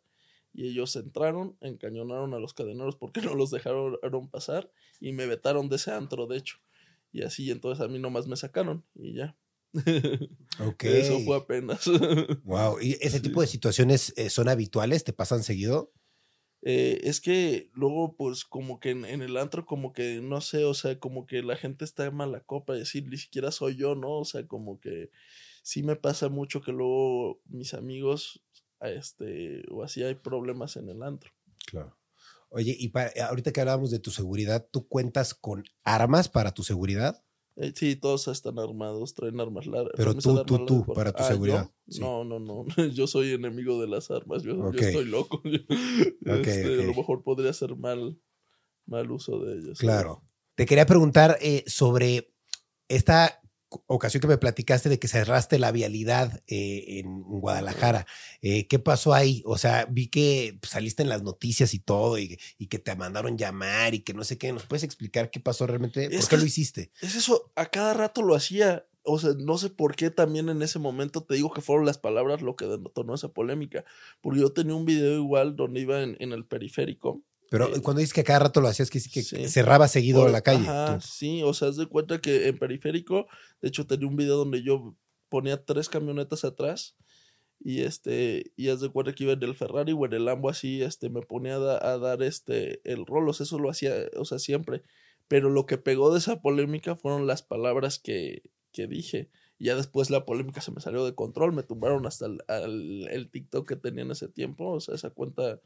y 0.56 0.68
ellos 0.68 0.96
entraron, 0.96 1.56
encañonaron 1.60 2.32
a 2.32 2.38
los 2.38 2.54
cadeneros 2.54 2.96
porque 2.96 3.20
no 3.34 3.34
los 3.34 3.50
dejaron 3.50 4.30
pasar, 4.30 4.72
y 5.00 5.12
me 5.12 5.26
vetaron 5.26 5.68
de 5.68 5.76
ese 5.76 5.92
antro, 5.92 6.26
de 6.26 6.38
hecho. 6.38 6.56
Y 7.12 7.22
así, 7.22 7.50
entonces 7.50 7.84
a 7.84 7.88
mí 7.88 7.98
nomás 7.98 8.26
me 8.26 8.36
sacaron, 8.36 8.84
y 8.94 9.14
ya. 9.14 9.36
Ok. 10.60 10.84
Eso 10.84 11.20
fue 11.20 11.36
apenas. 11.36 11.84
Wow. 12.44 12.80
¿Y 12.80 12.96
ese 13.00 13.20
tipo 13.20 13.42
de 13.42 13.46
situaciones 13.46 14.14
eh, 14.16 14.30
son 14.30 14.48
habituales? 14.48 15.04
¿Te 15.04 15.12
pasan 15.12 15.42
seguido? 15.42 15.92
Eh, 16.62 17.00
es 17.04 17.20
que 17.20 17.70
luego, 17.74 18.16
pues, 18.16 18.44
como 18.44 18.80
que 18.80 18.90
en, 18.90 19.04
en 19.04 19.20
el 19.20 19.36
antro, 19.36 19.66
como 19.66 19.92
que, 19.92 20.20
no 20.22 20.40
sé, 20.40 20.64
o 20.64 20.72
sea, 20.72 20.98
como 20.98 21.26
que 21.26 21.42
la 21.42 21.56
gente 21.56 21.84
está 21.84 22.06
en 22.06 22.14
mala 22.14 22.40
copa, 22.40 22.72
decir, 22.72 23.06
ni 23.08 23.18
siquiera 23.18 23.52
soy 23.52 23.76
yo, 23.76 23.94
¿no? 23.94 24.20
O 24.20 24.24
sea, 24.24 24.46
como 24.46 24.80
que 24.80 25.10
sí 25.62 25.82
me 25.82 25.96
pasa 25.96 26.28
mucho 26.30 26.62
que 26.62 26.72
luego 26.72 27.42
mis 27.44 27.74
amigos, 27.74 28.45
este, 28.80 29.62
o 29.70 29.82
así 29.82 30.02
hay 30.02 30.14
problemas 30.14 30.76
en 30.76 30.88
el 30.88 31.02
antro. 31.02 31.30
Claro. 31.66 31.96
Oye, 32.48 32.76
y 32.78 32.88
para, 32.88 33.10
ahorita 33.28 33.52
que 33.52 33.60
hablábamos 33.60 33.90
de 33.90 33.98
tu 33.98 34.10
seguridad, 34.10 34.68
¿tú 34.70 34.86
cuentas 34.86 35.34
con 35.34 35.64
armas 35.84 36.28
para 36.28 36.52
tu 36.52 36.62
seguridad? 36.62 37.22
Eh, 37.56 37.72
sí, 37.74 37.96
todos 37.96 38.28
están 38.28 38.58
armados, 38.58 39.14
traen 39.14 39.40
armas 39.40 39.66
largas. 39.66 39.94
Pero 39.96 40.14
tú, 40.14 40.44
tú, 40.44 40.64
tú, 40.66 40.86
para 40.94 41.12
tu 41.12 41.22
Ah, 41.22 41.26
¿yo? 41.28 41.32
seguridad. 41.34 41.70
Sí. 41.88 42.00
No, 42.00 42.22
no, 42.24 42.38
no. 42.38 42.66
Yo 42.94 43.06
soy 43.06 43.32
enemigo 43.32 43.80
de 43.80 43.88
las 43.88 44.10
armas. 44.10 44.42
Yo, 44.42 44.56
yo 44.56 44.68
Ok. 44.68 44.76
estoy 44.76 45.06
loco. 45.06 45.40
Este, 46.26 46.64
A 46.82 46.86
lo 46.86 46.94
mejor 46.94 47.22
podría 47.22 47.50
hacer 47.50 47.74
mal, 47.76 48.20
mal 48.84 49.10
uso 49.10 49.38
de 49.44 49.58
ellas. 49.58 49.78
Claro. 49.78 50.22
Te 50.54 50.66
quería 50.66 50.86
preguntar 50.86 51.38
eh, 51.40 51.64
sobre 51.66 52.34
esta 52.88 53.40
ocasión 53.86 54.20
que 54.20 54.28
me 54.28 54.38
platicaste 54.38 54.88
de 54.88 54.98
que 54.98 55.08
cerraste 55.08 55.58
la 55.58 55.72
vialidad 55.72 56.42
eh, 56.46 56.98
en 57.00 57.22
Guadalajara. 57.22 58.06
Eh, 58.42 58.66
¿Qué 58.66 58.78
pasó 58.78 59.14
ahí? 59.14 59.42
O 59.44 59.58
sea, 59.58 59.86
vi 59.90 60.08
que 60.08 60.56
pues, 60.60 60.70
saliste 60.70 61.02
en 61.02 61.08
las 61.08 61.22
noticias 61.22 61.74
y 61.74 61.78
todo 61.78 62.18
y, 62.18 62.38
y 62.58 62.66
que 62.68 62.78
te 62.78 62.94
mandaron 62.96 63.36
llamar 63.38 63.94
y 63.94 64.00
que 64.00 64.14
no 64.14 64.24
sé 64.24 64.38
qué. 64.38 64.52
¿Nos 64.52 64.66
puedes 64.66 64.82
explicar 64.84 65.30
qué 65.30 65.40
pasó 65.40 65.66
realmente? 65.66 66.04
¿Por 66.08 66.14
Es 66.14 66.26
qué 66.28 66.36
que- 66.36 66.40
lo 66.40 66.46
hiciste? 66.46 66.90
Es 67.00 67.14
eso, 67.16 67.50
a 67.56 67.66
cada 67.66 67.94
rato 67.94 68.22
lo 68.22 68.34
hacía. 68.34 68.86
O 69.08 69.20
sea, 69.20 69.30
no 69.38 69.56
sé 69.56 69.70
por 69.70 69.94
qué 69.94 70.10
también 70.10 70.48
en 70.48 70.62
ese 70.62 70.80
momento 70.80 71.22
te 71.22 71.36
digo 71.36 71.52
que 71.52 71.60
fueron 71.60 71.86
las 71.86 71.96
palabras 71.98 72.42
lo 72.42 72.56
que 72.56 72.66
detonó 72.66 73.14
esa 73.14 73.28
polémica. 73.32 73.84
Porque 74.20 74.40
yo 74.40 74.52
tenía 74.52 74.74
un 74.74 74.84
video 74.84 75.14
igual 75.14 75.54
donde 75.54 75.80
iba 75.80 76.02
en, 76.02 76.16
en 76.18 76.32
el 76.32 76.44
periférico. 76.44 77.22
Pero 77.50 77.74
eh, 77.76 77.80
cuando 77.82 78.00
dices 78.00 78.12
que 78.14 78.24
cada 78.24 78.40
rato 78.40 78.60
lo 78.60 78.68
hacías, 78.68 78.90
que 78.90 79.00
que 79.00 79.22
sí. 79.22 79.48
cerraba 79.48 79.88
seguido 79.88 80.22
Por- 80.22 80.30
la 80.32 80.40
calle. 80.42 80.66
Ajá, 80.68 81.00
sí, 81.00 81.42
o 81.42 81.54
sea, 81.54 81.68
haz 81.68 81.76
de 81.76 81.86
cuenta 81.86 82.20
que 82.20 82.48
en 82.48 82.58
periférico, 82.58 83.26
de 83.62 83.68
hecho 83.68 83.86
tenía 83.86 84.08
un 84.08 84.16
video 84.16 84.36
donde 84.36 84.62
yo 84.62 84.96
ponía 85.28 85.64
tres 85.64 85.88
camionetas 85.88 86.44
atrás 86.44 86.96
y 87.58 87.82
este, 87.82 88.52
y 88.56 88.68
haz 88.68 88.80
de 88.80 88.90
cuenta 88.90 89.12
que 89.14 89.24
iba 89.24 89.32
en 89.32 89.42
el 89.42 89.54
Ferrari 89.54 89.92
o 89.92 90.04
en 90.06 90.12
el 90.12 90.24
Lambo 90.26 90.48
así, 90.50 90.82
este, 90.82 91.08
me 91.08 91.22
ponía 91.22 91.54
a, 91.56 91.58
da- 91.58 91.92
a 91.92 91.98
dar 91.98 92.22
este, 92.22 92.80
el 92.84 93.06
rolos, 93.06 93.40
eso 93.40 93.58
lo 93.58 93.70
hacía, 93.70 93.92
o 94.16 94.24
sea, 94.24 94.38
siempre. 94.38 94.82
Pero 95.28 95.48
lo 95.50 95.66
que 95.66 95.78
pegó 95.78 96.12
de 96.12 96.18
esa 96.18 96.40
polémica 96.40 96.94
fueron 96.96 97.26
las 97.26 97.42
palabras 97.42 97.98
que, 97.98 98.42
que 98.72 98.86
dije. 98.86 99.30
Y 99.58 99.66
ya 99.66 99.74
después 99.74 100.10
la 100.10 100.24
polémica 100.26 100.60
se 100.60 100.70
me 100.70 100.80
salió 100.80 101.04
de 101.04 101.14
control, 101.14 101.52
me 101.52 101.62
tumbaron 101.62 102.06
hasta 102.06 102.26
el, 102.26 102.38
al- 102.46 103.08
el 103.08 103.30
TikTok 103.30 103.66
que 103.66 103.76
tenía 103.76 104.04
en 104.04 104.10
ese 104.10 104.28
tiempo, 104.28 104.70
o 104.72 104.80
sea, 104.80 104.94
esa 104.94 105.10
cuenta 105.10 105.60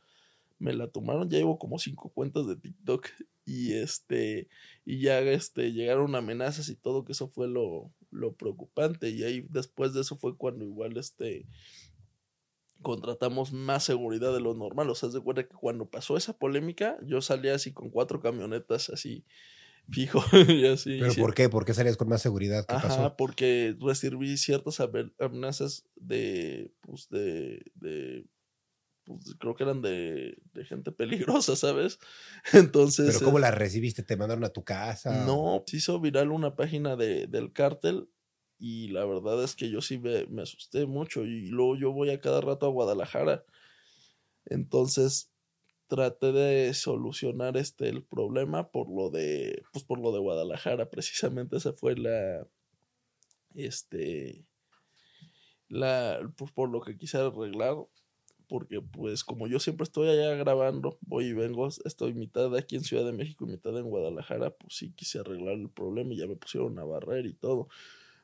me 0.60 0.72
la 0.74 0.88
tumbaron, 0.88 1.28
ya 1.28 1.38
llevo 1.38 1.58
como 1.58 1.78
cinco 1.78 2.10
cuentas 2.10 2.46
de 2.46 2.54
TikTok 2.54 3.08
y 3.44 3.72
este, 3.72 4.48
y 4.84 5.00
ya 5.00 5.18
este, 5.20 5.72
llegaron 5.72 6.14
amenazas 6.14 6.68
y 6.68 6.76
todo, 6.76 7.04
que 7.04 7.12
eso 7.12 7.28
fue 7.28 7.48
lo, 7.48 7.92
lo 8.10 8.34
preocupante 8.34 9.08
y 9.10 9.24
ahí 9.24 9.46
después 9.48 9.94
de 9.94 10.02
eso 10.02 10.16
fue 10.16 10.36
cuando 10.36 10.64
igual 10.64 10.96
este, 10.98 11.46
contratamos 12.82 13.52
más 13.52 13.84
seguridad 13.84 14.32
de 14.32 14.40
lo 14.40 14.54
normal, 14.54 14.90
o 14.90 14.94
sea, 14.94 15.08
de 15.08 15.20
cuenta 15.20 15.42
que 15.42 15.54
cuando 15.54 15.90
pasó 15.90 16.16
esa 16.16 16.38
polémica, 16.38 16.98
yo 17.06 17.20
salía 17.20 17.54
así 17.54 17.72
con 17.72 17.90
cuatro 17.90 18.20
camionetas 18.20 18.90
así, 18.90 19.24
fijo, 19.90 20.22
y 20.48 20.66
así. 20.66 21.00
¿Pero 21.00 21.14
sí. 21.14 21.20
por 21.20 21.34
qué? 21.34 21.48
¿Por 21.48 21.64
qué 21.64 21.74
salías 21.74 21.96
con 21.96 22.08
más 22.08 22.22
seguridad? 22.22 22.66
¿Qué 22.66 22.76
Ajá, 22.76 22.88
pasó? 22.88 23.16
porque 23.16 23.74
recibí 23.80 24.36
ciertas 24.36 24.80
amen- 24.80 25.14
amenazas 25.18 25.84
de, 25.96 26.70
pues, 26.82 27.08
de, 27.08 27.62
de, 27.74 28.26
pues, 29.18 29.36
creo 29.38 29.54
que 29.54 29.64
eran 29.64 29.82
de, 29.82 30.38
de 30.52 30.64
gente 30.64 30.92
peligrosa, 30.92 31.56
¿sabes? 31.56 31.98
Entonces... 32.52 33.14
¿Pero 33.14 33.24
cómo 33.24 33.38
eh, 33.38 33.42
la 33.42 33.50
recibiste? 33.50 34.02
¿Te 34.02 34.16
mandaron 34.16 34.44
a 34.44 34.50
tu 34.50 34.64
casa? 34.64 35.24
No, 35.24 35.62
se 35.66 35.78
hizo 35.78 36.00
viral 36.00 36.30
una 36.32 36.56
página 36.56 36.96
de, 36.96 37.26
del 37.26 37.52
cártel 37.52 38.08
y 38.58 38.88
la 38.88 39.04
verdad 39.06 39.42
es 39.42 39.56
que 39.56 39.70
yo 39.70 39.80
sí 39.80 39.98
me, 39.98 40.26
me 40.26 40.42
asusté 40.42 40.86
mucho 40.86 41.24
y 41.24 41.46
luego 41.46 41.76
yo 41.76 41.92
voy 41.92 42.10
a 42.10 42.20
cada 42.20 42.40
rato 42.40 42.66
a 42.66 42.70
Guadalajara. 42.70 43.44
Entonces 44.44 45.30
traté 45.90 46.30
de 46.30 46.72
solucionar 46.72 47.56
este 47.56 47.88
el 47.88 48.04
problema 48.04 48.70
por 48.70 48.88
lo 48.88 49.10
de 49.10 49.64
pues 49.72 49.84
por 49.84 49.98
lo 49.98 50.12
de 50.12 50.20
Guadalajara, 50.20 50.88
precisamente 50.88 51.56
esa 51.56 51.72
fue 51.72 51.96
la 51.96 52.46
este 53.54 54.46
la 55.68 56.20
pues 56.36 56.52
por 56.52 56.70
lo 56.70 56.80
que 56.80 56.96
quise 56.96 57.18
arreglar 57.18 57.76
porque 58.50 58.82
pues 58.82 59.24
como 59.24 59.46
yo 59.48 59.60
siempre 59.60 59.84
estoy 59.84 60.08
allá 60.10 60.34
grabando, 60.34 60.98
voy 61.02 61.26
y 61.26 61.32
vengo, 61.34 61.68
estoy 61.86 62.14
mitad 62.14 62.54
aquí 62.56 62.76
en 62.76 62.84
Ciudad 62.84 63.06
de 63.06 63.12
México 63.12 63.46
y 63.46 63.52
mitad 63.52 63.78
en 63.78 63.86
Guadalajara, 63.86 64.50
pues 64.50 64.74
sí 64.76 64.92
quise 64.94 65.20
arreglar 65.20 65.54
el 65.54 65.70
problema 65.70 66.12
y 66.14 66.18
ya 66.18 66.26
me 66.26 66.36
pusieron 66.36 66.78
a 66.80 66.84
barrer 66.84 67.26
y 67.26 67.34
todo. 67.34 67.68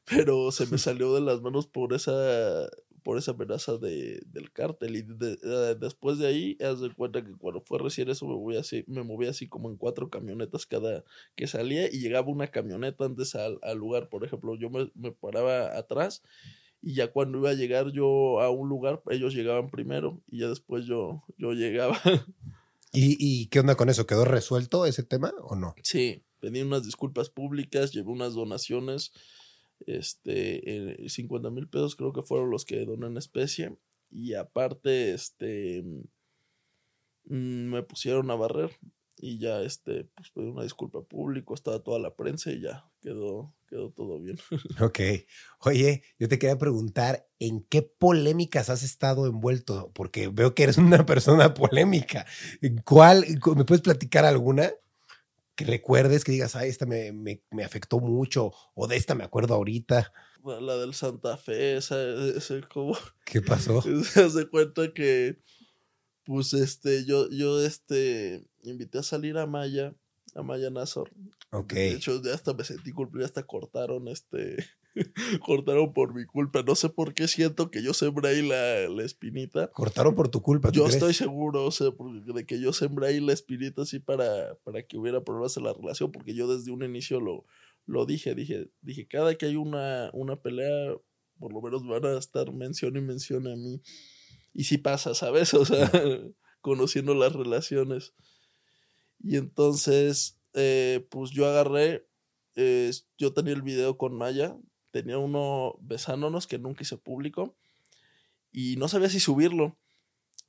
Pero 0.05 0.53
se 0.53 0.67
me 0.67 0.79
salió 0.79 1.15
de 1.15 1.21
las 1.21 1.43
manos 1.43 1.67
por 1.67 1.93
esa 1.95 2.69
por 3.03 3.19
esa 3.19 3.31
amenaza 3.33 3.79
de, 3.79 4.21
del 4.27 4.51
cártel 4.51 4.97
y 4.97 5.03
de- 5.03 5.37
de- 5.37 5.75
después 5.77 6.19
de 6.19 6.27
ahí 6.27 6.57
haz 6.61 6.81
de 6.81 6.93
cuenta 6.93 7.25
que 7.25 7.31
cuando 7.37 7.61
fue 7.61 7.79
recién 7.79 8.09
eso 8.11 8.27
me 8.27 8.35
voy 8.35 8.57
así 8.57 8.83
me 8.89 9.05
moví 9.05 9.29
así 9.29 9.49
como 9.49 9.71
en 9.71 9.77
cuatro 9.77 10.11
camionetas 10.11 10.67
cada 10.67 11.05
que 11.37 11.47
salía 11.47 11.87
y 11.87 12.01
llegaba 12.01 12.27
una 12.33 12.49
camioneta 12.49 13.05
antes 13.05 13.37
al, 13.37 13.61
al 13.63 13.79
lugar 13.79 14.09
por 14.09 14.25
ejemplo 14.25 14.57
yo 14.57 14.71
me, 14.71 14.91
me 14.97 15.13
paraba 15.13 15.77
atrás 15.79 16.25
y 16.87 16.95
ya 16.95 17.11
cuando 17.11 17.39
iba 17.39 17.51
a 17.51 17.55
llegar 17.55 17.91
yo 17.91 18.41
a 18.41 18.49
un 18.49 18.69
lugar, 18.69 19.03
ellos 19.11 19.35
llegaban 19.35 19.71
primero 19.71 20.23
y 20.29 20.39
ya 20.39 20.49
después 20.49 20.87
yo, 20.87 21.25
yo 21.37 21.53
llegaba. 21.53 21.99
¿Y, 22.93 23.17
¿Y 23.19 23.49
qué 23.49 23.59
onda 23.59 23.75
con 23.75 23.89
eso? 23.89 24.07
¿Quedó 24.07 24.25
resuelto 24.25 24.87
ese 24.87 25.03
tema 25.03 25.33
o 25.43 25.57
no? 25.57 25.75
sí, 25.83 26.23
pedí 26.39 26.63
unas 26.63 26.85
disculpas 26.85 27.29
públicas, 27.29 27.91
llevé 27.91 28.13
unas 28.13 28.35
donaciones, 28.35 29.13
este, 29.85 31.03
eh, 31.05 31.09
50 31.09 31.51
mil 31.51 31.69
pesos 31.69 31.97
creo 31.97 32.13
que 32.13 32.23
fueron 32.23 32.51
los 32.51 32.65
que 32.65 32.85
doné 32.85 33.09
en 33.09 33.17
especie 33.17 33.77
y 34.09 34.35
aparte, 34.35 35.13
este, 35.13 35.83
mm, 37.25 37.69
me 37.69 37.83
pusieron 37.83 38.31
a 38.31 38.37
barrer 38.37 38.71
y 39.17 39.39
ya, 39.39 39.61
este, 39.63 40.05
pues 40.15 40.31
pedí 40.31 40.47
una 40.47 40.63
disculpa 40.63 41.03
pública, 41.03 41.53
estaba 41.53 41.81
toda 41.81 41.99
la 41.99 42.15
prensa 42.15 42.53
y 42.53 42.61
ya 42.61 42.89
quedó, 43.01 43.56
quedó 43.67 43.91
todo 43.91 44.21
bien. 44.21 44.39
Ok. 44.81 45.01
Oye, 45.61 46.03
yo 46.19 46.29
te 46.29 46.39
quería 46.39 46.59
preguntar, 46.59 47.27
¿en 47.39 47.63
qué 47.63 47.83
polémicas 47.83 48.71
has 48.71 48.83
estado 48.83 49.27
envuelto? 49.27 49.91
Porque 49.95 50.29
veo 50.29 50.55
que 50.55 50.65
eres 50.65 50.79
una 50.79 51.07
persona 51.07 51.55
polémica. 51.55 52.27
¿En 52.63 52.79
¿Cuál? 52.79 53.25
¿Me 53.57 53.65
puedes 53.65 53.83
platicar 53.83 54.25
alguna? 54.25 54.73
Que 55.55 55.65
recuerdes, 55.65 56.23
que 56.23 56.33
digas, 56.33 56.55
ay, 56.55 56.69
esta 56.69 56.85
me, 56.85 57.13
me, 57.13 57.43
me 57.51 57.65
afectó 57.65 57.99
mucho, 57.99 58.53
o 58.75 58.87
de 58.87 58.97
esta 58.97 59.15
me 59.15 59.25
acuerdo 59.25 59.55
ahorita. 59.55 60.13
La 60.61 60.77
del 60.77 60.95
Santa 60.95 61.37
Fe, 61.37 61.77
esa, 61.77 61.97
ese 62.37 62.63
como... 62.63 62.97
¿Qué 63.25 63.41
pasó? 63.41 63.83
Se 63.83 64.23
hace 64.23 64.47
cuenta 64.49 64.93
que, 64.93 65.39
pues, 66.25 66.53
este, 66.53 67.05
yo, 67.05 67.29
yo, 67.31 67.61
este, 67.65 68.47
invité 68.63 68.99
a 68.99 69.03
salir 69.03 69.39
a 69.39 69.47
Maya, 69.47 69.95
a 70.35 70.43
Maya 70.43 70.71
Nazor. 70.71 71.11
Ok. 71.51 71.73
De 71.73 71.93
hecho, 71.93 72.23
ya 72.23 72.35
hasta 72.35 72.53
me 72.55 72.65
sentí 72.65 72.93
culpable, 72.93 73.25
hasta 73.25 73.45
cortaron, 73.45 74.09
este, 74.09 74.57
cortaron 75.45 75.93
por 75.93 76.15
mi 76.15 76.25
culpa. 76.27 76.63
No 76.63 76.75
sé 76.75 76.89
por 76.89 77.15
qué 77.15 77.29
siento 77.29 77.71
que 77.71 77.83
yo 77.83 77.95
sembré 77.95 78.29
ahí 78.31 78.47
la, 78.47 78.89
la 78.89 79.05
espinita. 79.05 79.71
Cortaron 79.73 80.15
por 80.15 80.29
tu 80.29 80.43
culpa. 80.43 80.71
¿tú 80.71 80.79
Yo 80.79 80.85
crees? 80.85 80.97
estoy 80.97 81.15
seguro, 81.15 81.65
o 81.65 81.71
sea, 81.71 81.89
de 82.35 82.47
que 82.47 82.61
yo 82.61 82.73
sembré 82.73 83.09
ahí 83.09 83.21
la 83.21 83.33
espinita 83.33 83.83
así 83.83 83.99
para, 83.99 84.55
para 84.65 84.83
que 84.83 84.99
hubiera 84.99 85.23
problemas 85.25 85.57
en 85.57 85.65
la 85.65 85.73
relación, 85.73 86.13
porque 86.13 86.35
yo 86.35 86.47
desde 86.49 86.71
un 86.71 86.83
inicio 86.83 87.21
lo, 87.21 87.45
lo 87.87 88.05
dije, 88.05 88.35
dije, 88.35 88.71
dije, 88.83 89.07
cada 89.07 89.37
que 89.37 89.47
hay 89.47 89.57
una, 89.57 90.11
una 90.13 90.37
pelea, 90.37 90.95
por 91.39 91.53
lo 91.53 91.63
menos 91.63 91.87
van 91.87 92.05
a 92.05 92.19
estar 92.19 92.53
mención 92.53 92.97
y 92.97 93.01
mención 93.01 93.47
a 93.47 93.57
mí. 93.57 93.81
Y 94.53 94.65
si 94.65 94.79
pasa, 94.79 95.15
¿sabes? 95.15 95.55
O 95.55 95.65
sea, 95.65 95.91
conociendo 96.61 97.15
las 97.15 97.33
relaciones. 97.33 98.13
Y 99.19 99.37
entonces, 99.37 100.39
eh, 100.55 101.07
pues 101.11 101.31
yo 101.31 101.47
agarré, 101.47 102.07
eh, 102.55 102.91
yo 103.19 103.33
tenía 103.33 103.55
el 103.55 103.63
video 103.63 103.97
con 103.97 104.15
Maya, 104.15 104.57
tenía 104.91 105.19
uno 105.19 105.77
besándonos 105.81 106.47
que 106.47 106.59
nunca 106.59 106.83
hice 106.83 106.97
público 106.97 107.57
y 108.53 108.77
no 108.77 108.89
sabía 108.89 109.11
si 109.11 109.21
subirlo 109.21 109.77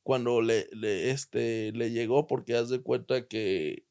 cuando 0.04 0.42
le, 0.42 0.70
le, 0.72 1.12
este, 1.12 1.74
le 1.74 1.92
llegó 1.92 2.28
porque 2.28 2.56
haz 2.56 2.70
de 2.70 2.82
cuenta 2.82 3.28
que 3.28 3.86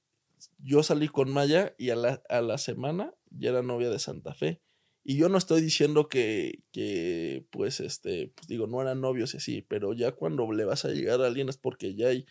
yo 0.59 0.83
salí 0.83 1.09
con 1.09 1.31
Maya 1.31 1.75
y 1.79 1.91
a 1.91 1.97
la, 1.97 2.23
a 2.29 2.41
la 2.41 2.59
semana 2.59 3.15
ya 3.31 3.51
era 3.51 3.63
novia 3.63 3.91
de 3.91 3.99
Santa 3.99 4.35
Fe. 4.35 4.63
Y 5.05 5.19
yo 5.19 5.29
no 5.29 5.39
estoy 5.39 5.61
diciendo 5.61 6.09
que, 6.09 6.65
que, 6.73 7.47
pues, 7.51 7.81
este, 7.81 8.33
pues 8.35 8.49
digo, 8.49 8.67
no 8.67 8.83
eran 8.83 9.01
novios 9.01 9.35
y 9.35 9.37
así, 9.37 9.63
pero 9.63 9.93
ya 9.93 10.13
cuando 10.13 10.51
le 10.51 10.65
vas 10.65 10.85
a 10.85 10.89
llegar 10.89 11.21
a 11.21 11.27
alguien 11.27 11.49
es 11.49 11.59
porque 11.59 11.95
ya 11.95 12.09
hay, 12.09 12.27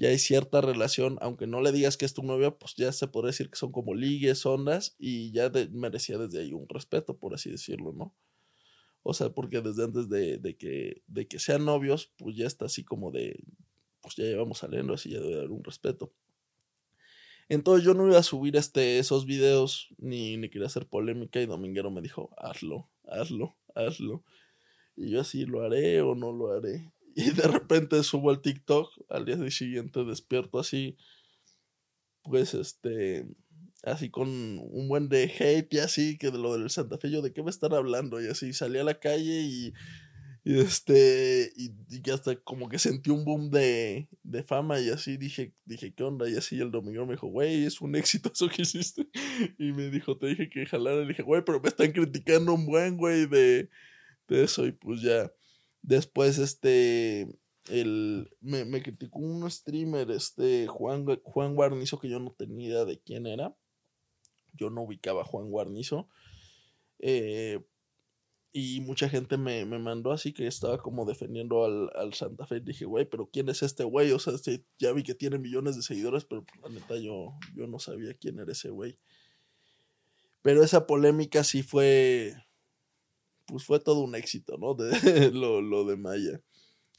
ya 0.00 0.08
hay 0.08 0.18
cierta 0.18 0.62
relación, 0.62 1.18
aunque 1.20 1.46
no 1.46 1.60
le 1.60 1.72
digas 1.72 1.98
que 1.98 2.06
es 2.06 2.14
tu 2.14 2.22
novia, 2.22 2.52
pues 2.52 2.74
ya 2.74 2.90
se 2.90 3.06
podría 3.06 3.32
decir 3.32 3.50
que 3.50 3.58
son 3.58 3.70
como 3.70 3.94
ligues, 3.94 4.46
ondas, 4.46 4.96
y 4.98 5.30
ya 5.30 5.52
merecía 5.72 6.16
desde 6.16 6.40
ahí 6.40 6.54
un 6.54 6.66
respeto, 6.70 7.18
por 7.18 7.34
así 7.34 7.50
decirlo, 7.50 7.92
¿no? 7.92 8.14
O 9.02 9.12
sea, 9.12 9.28
porque 9.28 9.60
desde 9.60 9.84
antes 9.84 10.08
de, 10.08 10.38
de, 10.38 10.56
que, 10.56 11.02
de 11.06 11.28
que 11.28 11.38
sean 11.38 11.66
novios, 11.66 12.14
pues 12.16 12.34
ya 12.34 12.46
está 12.46 12.64
así 12.64 12.82
como 12.82 13.10
de, 13.10 13.44
pues 14.00 14.16
ya 14.16 14.24
llevamos 14.24 14.56
saliendo, 14.56 14.94
así 14.94 15.10
ya 15.10 15.20
debe 15.20 15.34
haber 15.34 15.50
un 15.50 15.62
respeto. 15.62 16.14
Entonces 17.50 17.84
yo 17.84 17.92
no 17.92 18.08
iba 18.08 18.18
a 18.18 18.22
subir 18.22 18.56
este, 18.56 19.00
esos 19.00 19.26
videos 19.26 19.94
ni, 19.98 20.38
ni 20.38 20.48
quería 20.48 20.68
hacer 20.68 20.86
polémica 20.86 21.42
y 21.42 21.46
Dominguero 21.46 21.90
me 21.90 22.00
dijo, 22.00 22.30
hazlo, 22.38 22.88
hazlo, 23.06 23.54
hazlo. 23.74 24.24
Y 24.96 25.10
yo 25.10 25.20
así, 25.20 25.44
¿lo 25.44 25.60
haré 25.60 26.00
o 26.00 26.14
no 26.14 26.32
lo 26.32 26.52
haré? 26.52 26.90
Y 27.14 27.30
de 27.30 27.42
repente 27.42 28.02
subo 28.02 28.30
al 28.30 28.40
TikTok, 28.40 28.90
al 29.08 29.24
día 29.24 29.50
siguiente 29.50 30.04
despierto 30.04 30.58
así, 30.58 30.96
pues 32.22 32.54
este, 32.54 33.26
así 33.82 34.10
con 34.10 34.28
un 34.28 34.88
buen 34.88 35.08
de 35.08 35.24
hate 35.24 35.74
y 35.74 35.78
así, 35.78 36.18
que 36.18 36.30
de 36.30 36.38
lo 36.38 36.56
del 36.56 36.70
Santa 36.70 36.98
Fe, 36.98 37.10
yo 37.10 37.22
de 37.22 37.32
qué 37.32 37.42
me 37.42 37.50
están 37.50 37.72
hablando 37.72 38.22
y 38.22 38.28
así, 38.28 38.52
salí 38.52 38.78
a 38.78 38.84
la 38.84 39.00
calle 39.00 39.40
y 39.40 39.72
y 40.42 40.58
este, 40.58 41.52
y, 41.54 42.00
que 42.02 42.12
hasta 42.12 42.34
como 42.36 42.70
que 42.70 42.78
sentí 42.78 43.10
un 43.10 43.24
boom 43.26 43.50
de, 43.50 44.08
de, 44.22 44.42
fama 44.42 44.80
y 44.80 44.88
así 44.88 45.18
dije, 45.18 45.52
dije, 45.66 45.92
¿qué 45.94 46.02
onda? 46.02 46.30
Y 46.30 46.36
así 46.36 46.58
el 46.58 46.70
domingo 46.70 47.04
me 47.04 47.12
dijo, 47.12 47.26
güey, 47.26 47.66
es 47.66 47.80
un 47.82 47.94
éxito 47.94 48.30
eso 48.32 48.48
que 48.48 48.62
hiciste. 48.62 49.06
Y 49.58 49.72
me 49.72 49.90
dijo, 49.90 50.16
te 50.16 50.28
dije 50.28 50.48
que 50.48 50.64
jalara. 50.64 51.02
Y 51.02 51.08
dije, 51.08 51.22
güey, 51.22 51.44
pero 51.44 51.60
me 51.60 51.68
están 51.68 51.92
criticando 51.92 52.54
un 52.54 52.64
buen, 52.64 52.96
güey, 52.96 53.26
de, 53.26 53.68
de 54.28 54.44
eso. 54.44 54.66
Y 54.66 54.72
pues 54.72 55.02
ya, 55.02 55.30
después, 55.82 56.38
este, 56.38 57.28
el, 57.68 58.30
me, 58.40 58.64
me 58.64 58.82
criticó 58.82 59.18
un 59.18 59.50
streamer, 59.50 60.10
este, 60.10 60.66
Juan, 60.66 61.06
Juan 61.22 61.54
Guarnizo, 61.54 61.98
que 61.98 62.08
yo 62.08 62.20
no 62.20 62.32
tenía 62.32 62.68
idea 62.68 62.84
de 62.84 63.00
quién 63.00 63.26
era. 63.26 63.54
Yo 64.52 64.70
no 64.70 64.82
ubicaba 64.82 65.22
a 65.22 65.24
Juan 65.24 65.50
Guarnizo. 65.50 66.08
Eh, 66.98 67.60
y 68.52 68.80
mucha 68.80 69.08
gente 69.08 69.36
me, 69.36 69.64
me, 69.64 69.78
mandó 69.78 70.10
así 70.10 70.32
que 70.32 70.46
estaba 70.46 70.78
como 70.78 71.04
defendiendo 71.04 71.64
al, 71.64 71.90
al 71.94 72.14
Santa 72.14 72.46
Fe. 72.46 72.60
dije, 72.60 72.84
güey, 72.84 73.04
pero 73.04 73.30
¿quién 73.32 73.48
es 73.48 73.62
este 73.62 73.84
güey? 73.84 74.10
O 74.10 74.18
sea, 74.18 74.34
este, 74.34 74.64
ya 74.78 74.92
vi 74.92 75.04
que 75.04 75.14
tiene 75.14 75.38
millones 75.38 75.76
de 75.76 75.82
seguidores, 75.82 76.24
pero 76.24 76.44
pues, 76.44 76.60
la 76.60 76.68
neta 76.68 76.96
yo, 76.96 77.34
yo 77.54 77.68
no 77.68 77.78
sabía 77.78 78.14
quién 78.14 78.40
era 78.40 78.50
ese 78.50 78.70
güey. 78.70 78.96
Pero 80.42 80.64
esa 80.64 80.86
polémica 80.86 81.44
sí 81.44 81.62
fue, 81.62 82.34
pues 83.50 83.64
fue 83.64 83.80
todo 83.80 84.00
un 84.00 84.14
éxito, 84.14 84.56
¿no? 84.58 84.74
De, 84.74 84.90
lo, 85.32 85.60
lo 85.60 85.84
de 85.84 85.96
Maya, 85.96 86.40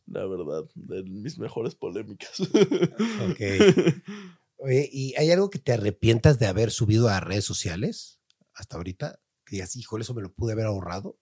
la 0.05 0.25
verdad, 0.25 0.63
de 0.75 1.03
mis 1.03 1.39
mejores 1.39 1.75
polémicas. 1.75 2.39
Ok. 2.41 3.39
Oye, 4.57 4.87
¿y 4.91 5.15
hay 5.15 5.31
algo 5.31 5.49
que 5.49 5.57
te 5.57 5.73
arrepientas 5.73 6.37
de 6.37 6.45
haber 6.45 6.69
subido 6.69 7.09
a 7.09 7.19
redes 7.19 7.45
sociales 7.45 8.19
hasta 8.53 8.77
ahorita? 8.77 9.19
Que 9.45 9.55
digas, 9.55 9.75
híjole, 9.75 10.03
eso 10.03 10.13
me 10.13 10.21
lo 10.21 10.33
pude 10.33 10.53
haber 10.53 10.67
ahorrado. 10.67 11.17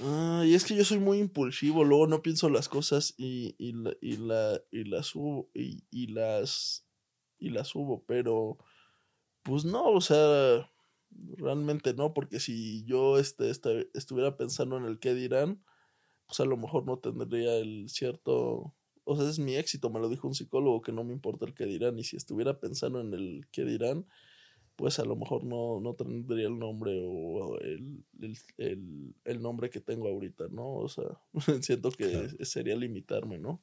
Ah, 0.00 0.42
y 0.46 0.54
es 0.54 0.64
que 0.64 0.74
yo 0.74 0.84
soy 0.84 1.00
muy 1.00 1.18
impulsivo, 1.18 1.84
luego 1.84 2.06
no 2.06 2.22
pienso 2.22 2.48
las 2.48 2.68
cosas 2.68 3.14
y, 3.16 3.56
y, 3.58 3.72
la, 3.72 3.92
y, 4.00 4.16
la, 4.16 4.62
y 4.70 4.84
las 4.84 5.06
subo 5.06 5.50
y, 5.54 5.84
y, 5.90 6.06
las 6.06 6.86
y 7.38 7.50
las 7.50 7.68
subo, 7.68 8.04
pero 8.06 8.58
pues 9.42 9.64
no, 9.64 9.90
o 9.90 10.00
sea, 10.00 10.70
realmente 11.10 11.94
no, 11.94 12.14
porque 12.14 12.40
si 12.40 12.84
yo 12.84 13.18
este, 13.18 13.50
este, 13.50 13.90
estuviera 13.94 14.36
pensando 14.36 14.76
en 14.76 14.84
el 14.84 14.98
qué 14.98 15.14
dirán, 15.14 15.62
pues 16.26 16.40
a 16.40 16.44
lo 16.44 16.56
mejor 16.56 16.84
no 16.84 16.98
tendría 16.98 17.56
el 17.56 17.88
cierto, 17.88 18.74
o 19.04 19.16
sea, 19.16 19.28
es 19.28 19.38
mi 19.38 19.56
éxito, 19.56 19.90
me 19.90 20.00
lo 20.00 20.08
dijo 20.08 20.28
un 20.28 20.34
psicólogo 20.34 20.82
que 20.82 20.92
no 20.92 21.04
me 21.04 21.12
importa 21.12 21.46
el 21.46 21.54
qué 21.54 21.64
dirán, 21.64 21.98
y 21.98 22.04
si 22.04 22.16
estuviera 22.16 22.60
pensando 22.60 23.00
en 23.00 23.14
el 23.14 23.46
qué 23.50 23.64
dirán, 23.64 24.06
pues 24.78 25.00
a 25.00 25.04
lo 25.04 25.16
mejor 25.16 25.42
no, 25.42 25.80
no 25.80 25.94
tendría 25.94 26.46
el 26.46 26.56
nombre 26.56 27.02
o 27.04 27.58
el, 27.58 28.04
el, 28.58 29.14
el, 29.24 29.42
nombre 29.42 29.70
que 29.70 29.80
tengo 29.80 30.06
ahorita, 30.06 30.44
¿no? 30.52 30.72
O 30.72 30.88
sea, 30.88 31.20
siento 31.62 31.90
que 31.90 32.28
sería 32.44 32.76
limitarme, 32.76 33.38
¿no? 33.38 33.60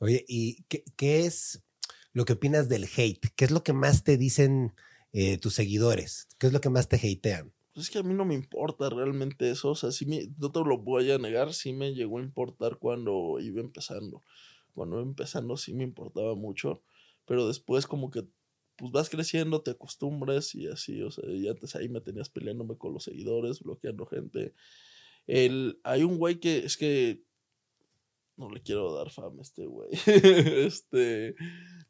Oye, 0.00 0.24
¿y 0.26 0.64
qué, 0.64 0.82
qué, 0.96 1.26
es 1.26 1.64
lo 2.12 2.24
que 2.24 2.32
opinas 2.32 2.68
del 2.68 2.88
hate? 2.96 3.24
¿Qué 3.36 3.44
es 3.44 3.52
lo 3.52 3.62
que 3.62 3.72
más 3.72 4.02
te 4.02 4.16
dicen 4.16 4.72
eh, 5.18 5.38
tus 5.38 5.54
seguidores? 5.54 6.28
¿Qué 6.38 6.46
es 6.46 6.52
lo 6.52 6.60
que 6.60 6.68
más 6.68 6.88
te 6.88 6.96
hatean? 6.96 7.50
Pues 7.72 7.86
es 7.86 7.90
que 7.90 7.98
a 7.98 8.02
mí 8.02 8.12
no 8.12 8.26
me 8.26 8.34
importa 8.34 8.90
realmente 8.90 9.50
eso, 9.50 9.70
o 9.70 9.74
sea, 9.74 9.90
sí 9.90 10.04
me, 10.04 10.28
no 10.36 10.52
te 10.52 10.60
lo 10.60 10.76
voy 10.76 11.10
a 11.10 11.16
negar, 11.16 11.54
sí 11.54 11.72
me 11.72 11.94
llegó 11.94 12.18
a 12.18 12.22
importar 12.22 12.76
cuando 12.76 13.38
iba 13.40 13.62
empezando. 13.62 14.22
Cuando 14.74 14.96
iba 14.96 15.06
empezando 15.06 15.56
sí 15.56 15.72
me 15.72 15.84
importaba 15.84 16.34
mucho, 16.34 16.82
pero 17.24 17.48
después 17.48 17.86
como 17.86 18.10
que 18.10 18.28
pues 18.76 18.92
vas 18.92 19.08
creciendo, 19.08 19.62
te 19.62 19.70
acostumbras 19.70 20.54
y 20.54 20.66
así, 20.66 21.00
o 21.00 21.10
sea, 21.10 21.24
y 21.30 21.48
antes 21.48 21.74
ahí 21.76 21.88
me 21.88 22.02
tenías 22.02 22.28
peleándome 22.28 22.76
con 22.76 22.92
los 22.92 23.04
seguidores, 23.04 23.60
bloqueando 23.60 24.04
gente. 24.04 24.52
El, 25.26 25.80
hay 25.82 26.02
un 26.02 26.18
güey 26.18 26.40
que 26.40 26.58
es 26.58 26.76
que 26.76 27.22
no 28.36 28.50
le 28.50 28.60
quiero 28.60 28.92
dar 28.94 29.08
fama 29.08 29.38
a 29.38 29.42
este 29.42 29.64
güey. 29.64 29.88
este, 30.66 31.36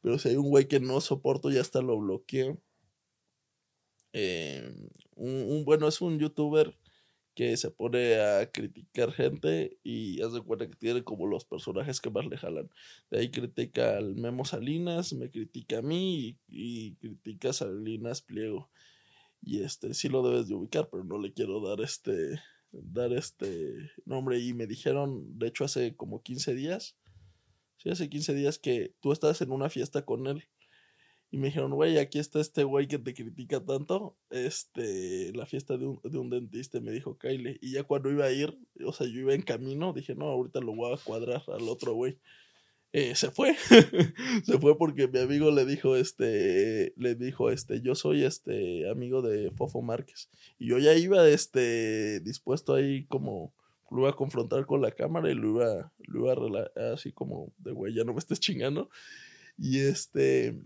pero 0.00 0.16
si 0.16 0.28
hay 0.28 0.36
un 0.36 0.48
güey 0.48 0.68
que 0.68 0.78
no 0.78 1.00
soporto, 1.00 1.50
ya 1.50 1.60
hasta 1.60 1.82
lo 1.82 1.98
bloqueo. 1.98 2.62
Eh, 4.18 4.74
un, 5.14 5.66
bueno, 5.66 5.86
es 5.86 6.00
un 6.00 6.18
youtuber 6.18 6.74
que 7.34 7.54
se 7.58 7.70
pone 7.70 8.18
a 8.18 8.50
criticar 8.50 9.12
gente 9.12 9.78
y 9.84 10.22
hace 10.22 10.40
cuenta 10.40 10.66
que 10.66 10.76
tiene 10.76 11.04
como 11.04 11.26
los 11.26 11.44
personajes 11.44 12.00
que 12.00 12.08
más 12.08 12.24
le 12.24 12.38
jalan. 12.38 12.70
De 13.10 13.18
ahí 13.18 13.30
critica 13.30 13.98
al 13.98 14.16
Memo 14.16 14.46
Salinas, 14.46 15.12
me 15.12 15.30
critica 15.30 15.80
a 15.80 15.82
mí 15.82 16.38
y, 16.48 16.94
critica 16.94 17.50
a 17.50 17.52
Salinas 17.52 18.22
Pliego. 18.22 18.70
Y 19.42 19.60
este 19.60 19.92
sí 19.92 20.08
lo 20.08 20.26
debes 20.26 20.48
de 20.48 20.54
ubicar, 20.54 20.88
pero 20.90 21.04
no 21.04 21.18
le 21.18 21.34
quiero 21.34 21.60
dar 21.60 21.82
este 21.82 22.40
dar 22.72 23.12
este 23.12 23.90
nombre 24.06 24.38
y 24.40 24.54
me 24.54 24.66
dijeron, 24.66 25.38
de 25.38 25.48
hecho 25.48 25.64
hace 25.64 25.94
como 25.94 26.22
15 26.22 26.54
días, 26.54 26.96
sí, 27.76 27.90
hace 27.90 28.08
15 28.08 28.32
días 28.32 28.58
que 28.58 28.94
tú 29.00 29.12
estás 29.12 29.42
en 29.42 29.50
una 29.50 29.68
fiesta 29.68 30.06
con 30.06 30.26
él 30.26 30.48
y 31.30 31.38
me 31.38 31.48
dijeron, 31.48 31.72
güey, 31.72 31.98
aquí 31.98 32.18
está 32.18 32.40
este 32.40 32.64
güey 32.64 32.86
que 32.86 32.98
te 32.98 33.12
critica 33.12 33.64
tanto. 33.64 34.16
Este, 34.30 35.32
la 35.34 35.44
fiesta 35.44 35.76
de 35.76 35.86
un, 35.86 36.00
de 36.04 36.18
un 36.18 36.30
dentista, 36.30 36.80
me 36.80 36.92
dijo 36.92 37.18
Kyle. 37.18 37.58
Y 37.60 37.72
ya 37.72 37.82
cuando 37.82 38.10
iba 38.10 38.24
a 38.24 38.32
ir, 38.32 38.56
o 38.84 38.92
sea, 38.92 39.06
yo 39.06 39.20
iba 39.20 39.34
en 39.34 39.42
camino, 39.42 39.92
dije, 39.92 40.14
no, 40.14 40.26
ahorita 40.26 40.60
lo 40.60 40.74
voy 40.74 40.94
a 40.94 41.02
cuadrar 41.02 41.42
al 41.48 41.68
otro 41.68 41.94
güey. 41.94 42.18
Eh, 42.92 43.14
se 43.16 43.30
fue, 43.30 43.54
se 44.44 44.58
fue 44.58 44.78
porque 44.78 45.08
mi 45.08 45.18
amigo 45.18 45.50
le 45.50 45.66
dijo, 45.66 45.96
este, 45.96 46.94
le 46.96 47.14
dijo, 47.16 47.50
este, 47.50 47.82
yo 47.82 47.94
soy 47.94 48.24
este 48.24 48.88
amigo 48.88 49.20
de 49.20 49.50
Fofo 49.50 49.82
Márquez. 49.82 50.30
Y 50.58 50.68
yo 50.68 50.78
ya 50.78 50.94
iba, 50.94 51.28
este, 51.28 52.20
dispuesto 52.20 52.72
ahí 52.72 53.04
como, 53.06 53.52
lo 53.90 54.02
iba 54.02 54.10
a 54.10 54.16
confrontar 54.16 54.64
con 54.64 54.80
la 54.80 54.92
cámara 54.92 55.30
y 55.30 55.34
lo 55.34 55.50
iba, 55.50 55.92
lo 55.98 56.32
iba 56.32 56.60
a 56.76 56.92
así 56.94 57.12
como 57.12 57.52
de 57.58 57.72
güey, 57.72 57.94
ya 57.94 58.04
no 58.04 58.12
me 58.12 58.18
estés 58.20 58.40
chingando. 58.40 58.88
Y 59.58 59.80
este, 59.80 60.58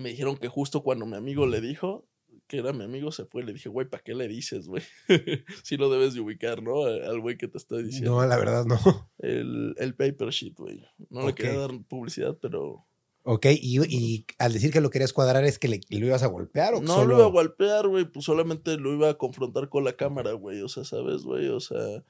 me 0.00 0.10
dijeron 0.10 0.36
que 0.36 0.48
justo 0.48 0.82
cuando 0.82 1.06
mi 1.06 1.16
amigo 1.16 1.46
le 1.46 1.60
dijo 1.60 2.08
que 2.46 2.58
era 2.58 2.72
mi 2.72 2.84
amigo, 2.84 3.10
se 3.10 3.24
fue. 3.24 3.42
Le 3.42 3.52
dije, 3.52 3.68
güey, 3.68 3.88
¿para 3.88 4.02
qué 4.02 4.14
le 4.14 4.28
dices, 4.28 4.68
güey? 4.68 4.82
sí 5.62 5.76
lo 5.76 5.90
debes 5.90 6.14
de 6.14 6.20
ubicar, 6.20 6.62
¿no? 6.62 6.84
Al 6.84 7.20
güey 7.20 7.36
que 7.36 7.48
te 7.48 7.58
está 7.58 7.76
diciendo. 7.78 8.12
No, 8.12 8.26
la 8.26 8.36
verdad 8.36 8.64
no. 8.64 8.78
El, 9.18 9.74
el 9.78 9.94
paper 9.94 10.28
sheet, 10.28 10.54
güey. 10.56 10.84
No 11.08 11.26
le 11.26 11.34
quería 11.34 11.58
dar 11.58 11.70
publicidad, 11.88 12.36
pero... 12.40 12.86
Ok, 13.26 13.46
y, 13.46 13.80
y, 13.88 14.26
al 14.38 14.52
decir 14.52 14.70
que 14.70 14.82
lo 14.82 14.90
querías 14.90 15.14
cuadrar 15.14 15.44
es 15.44 15.58
que 15.58 15.68
le, 15.68 15.80
lo 15.88 16.06
ibas 16.06 16.22
a 16.22 16.26
golpear 16.26 16.74
o 16.74 16.82
No 16.82 16.96
solo... 16.96 17.06
lo 17.06 17.14
iba 17.14 17.24
a 17.24 17.30
golpear, 17.30 17.88
güey, 17.88 18.04
pues 18.04 18.26
solamente 18.26 18.76
lo 18.76 18.92
iba 18.92 19.08
a 19.08 19.16
confrontar 19.16 19.70
con 19.70 19.82
la 19.82 19.96
cámara, 19.96 20.32
güey. 20.32 20.60
O 20.60 20.68
sea, 20.68 20.84
¿sabes, 20.84 21.22
güey? 21.22 21.48
O 21.48 21.60
sea, 21.60 22.04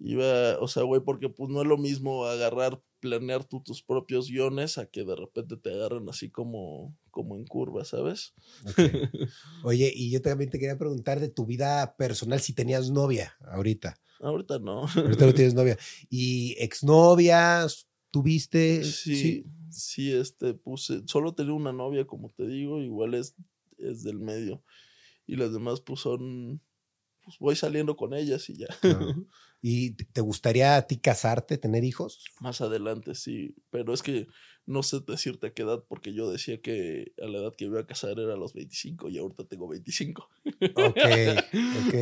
iba, 0.00 0.58
o 0.58 0.66
sea, 0.66 0.82
güey, 0.82 1.02
porque 1.02 1.28
pues 1.28 1.50
no 1.50 1.62
es 1.62 1.68
lo 1.68 1.78
mismo 1.78 2.26
agarrar, 2.26 2.82
planear 3.00 3.44
tú 3.44 3.62
tus 3.62 3.82
propios 3.82 4.28
guiones 4.28 4.78
a 4.78 4.86
que 4.86 5.04
de 5.04 5.16
repente 5.16 5.56
te 5.56 5.72
agarren 5.72 6.08
así 6.08 6.30
como, 6.30 6.96
como 7.10 7.36
en 7.36 7.44
curva, 7.44 7.84
¿sabes? 7.84 8.34
Oye, 9.64 9.92
y 9.94 10.10
yo 10.10 10.22
también 10.22 10.50
te 10.50 10.58
quería 10.58 10.78
preguntar 10.78 11.18
de 11.20 11.28
tu 11.28 11.46
vida 11.46 11.96
personal, 11.96 12.40
si 12.40 12.52
tenías 12.52 12.90
novia 12.90 13.36
ahorita. 13.50 13.98
Ahorita 14.20 14.58
no. 14.58 14.86
Ahorita 14.86 15.26
no 15.26 15.34
tienes 15.34 15.54
novia. 15.54 15.78
¿Y 16.08 16.54
exnovias 16.58 17.88
tuviste? 18.10 18.84
Sí, 18.84 19.16
sí, 19.16 19.44
sí, 19.70 20.12
este, 20.12 20.54
puse, 20.54 21.02
solo 21.06 21.34
tenía 21.34 21.54
una 21.54 21.72
novia, 21.72 22.06
como 22.06 22.28
te 22.30 22.46
digo, 22.46 22.80
igual 22.80 23.14
es, 23.14 23.34
es 23.78 24.02
del 24.02 24.20
medio. 24.20 24.62
Y 25.26 25.36
las 25.36 25.52
demás, 25.52 25.80
pues 25.80 26.00
son 26.00 26.60
pues 27.30 27.38
voy 27.38 27.56
saliendo 27.56 27.96
con 27.96 28.12
ellas 28.14 28.48
y 28.50 28.56
ya. 28.56 28.66
¿Y 29.62 29.90
te- 29.92 30.20
gustaría 30.22 30.76
a 30.76 30.86
ti 30.86 30.98
casarte, 30.98 31.58
tener 31.58 31.84
hijos? 31.84 32.24
Más 32.40 32.60
adelante, 32.60 33.14
sí. 33.14 33.54
Pero 33.70 33.92
es 33.92 34.02
que 34.02 34.26
no 34.66 34.82
sé 34.82 35.00
decirte 35.06 35.48
a 35.48 35.52
qué 35.52 35.62
edad, 35.62 35.84
porque 35.88 36.14
yo 36.14 36.30
decía 36.30 36.60
que 36.62 37.12
a 37.22 37.26
la 37.26 37.38
edad 37.38 37.52
que 37.56 37.66
me 37.66 37.72
iba 37.72 37.80
a 37.80 37.86
casar 37.86 38.18
era 38.18 38.34
a 38.34 38.36
los 38.36 38.54
25 38.54 39.08
y 39.10 39.18
ahorita 39.18 39.44
tengo 39.44 39.68
25. 39.68 40.28
Ok, 40.74 40.96
ok. 41.84 41.94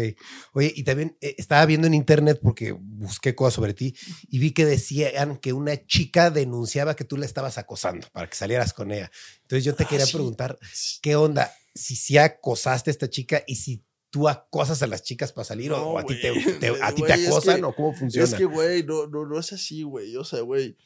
Oye, 0.54 0.72
y 0.76 0.84
también 0.84 1.16
eh, 1.20 1.34
estaba 1.38 1.66
viendo 1.66 1.86
en 1.86 1.94
internet 1.94 2.38
porque 2.42 2.72
busqué 2.72 3.34
cosas 3.34 3.54
sobre 3.54 3.74
ti 3.74 3.94
y 4.30 4.38
vi 4.38 4.52
que 4.52 4.64
decían 4.66 5.38
que 5.38 5.52
una 5.52 5.84
chica 5.86 6.30
denunciaba 6.30 6.94
que 6.94 7.04
tú 7.04 7.16
la 7.16 7.26
estabas 7.26 7.58
acosando 7.58 8.06
para 8.12 8.28
que 8.28 8.36
salieras 8.36 8.72
con 8.72 8.92
ella. 8.92 9.10
Entonces 9.42 9.64
yo 9.64 9.74
te 9.74 9.84
Ah, 9.84 9.88
quería 9.88 10.06
sí. 10.06 10.12
preguntar, 10.12 10.58
¿qué 11.02 11.16
onda? 11.16 11.52
Si 11.74 11.96
sí 11.96 12.18
acosaste 12.18 12.90
a 12.90 12.92
esta 12.92 13.08
chica 13.10 13.42
y 13.46 13.56
si 13.56 13.84
tú 14.10 14.28
acosas 14.28 14.82
a 14.82 14.86
las 14.86 15.02
chicas 15.02 15.32
para 15.32 15.44
salir 15.44 15.72
o- 15.72 15.76
No, 15.78 15.88
o 15.92 15.98
a 15.98 16.04
ti 16.04 16.14
te, 16.20 16.30
güey, 16.30 16.58
te- 16.60 16.68
a 16.82 16.94
ti 16.94 17.02
te 17.02 17.08
güey, 17.08 17.20
es 17.24 17.28
acosan 17.28 17.56
que- 17.58 17.64
o 17.64 17.74
cómo 17.74 17.92
funciona. 17.94 18.24
Es 18.24 18.34
que, 18.34 18.44
güey, 18.44 18.82
no, 18.84 19.06
no, 19.06 19.26
no 19.26 19.38
es 19.38 19.52
así, 19.52 19.82
güey. 19.82 20.16
O 20.16 20.24
sea, 20.24 20.40
güey. 20.42 20.76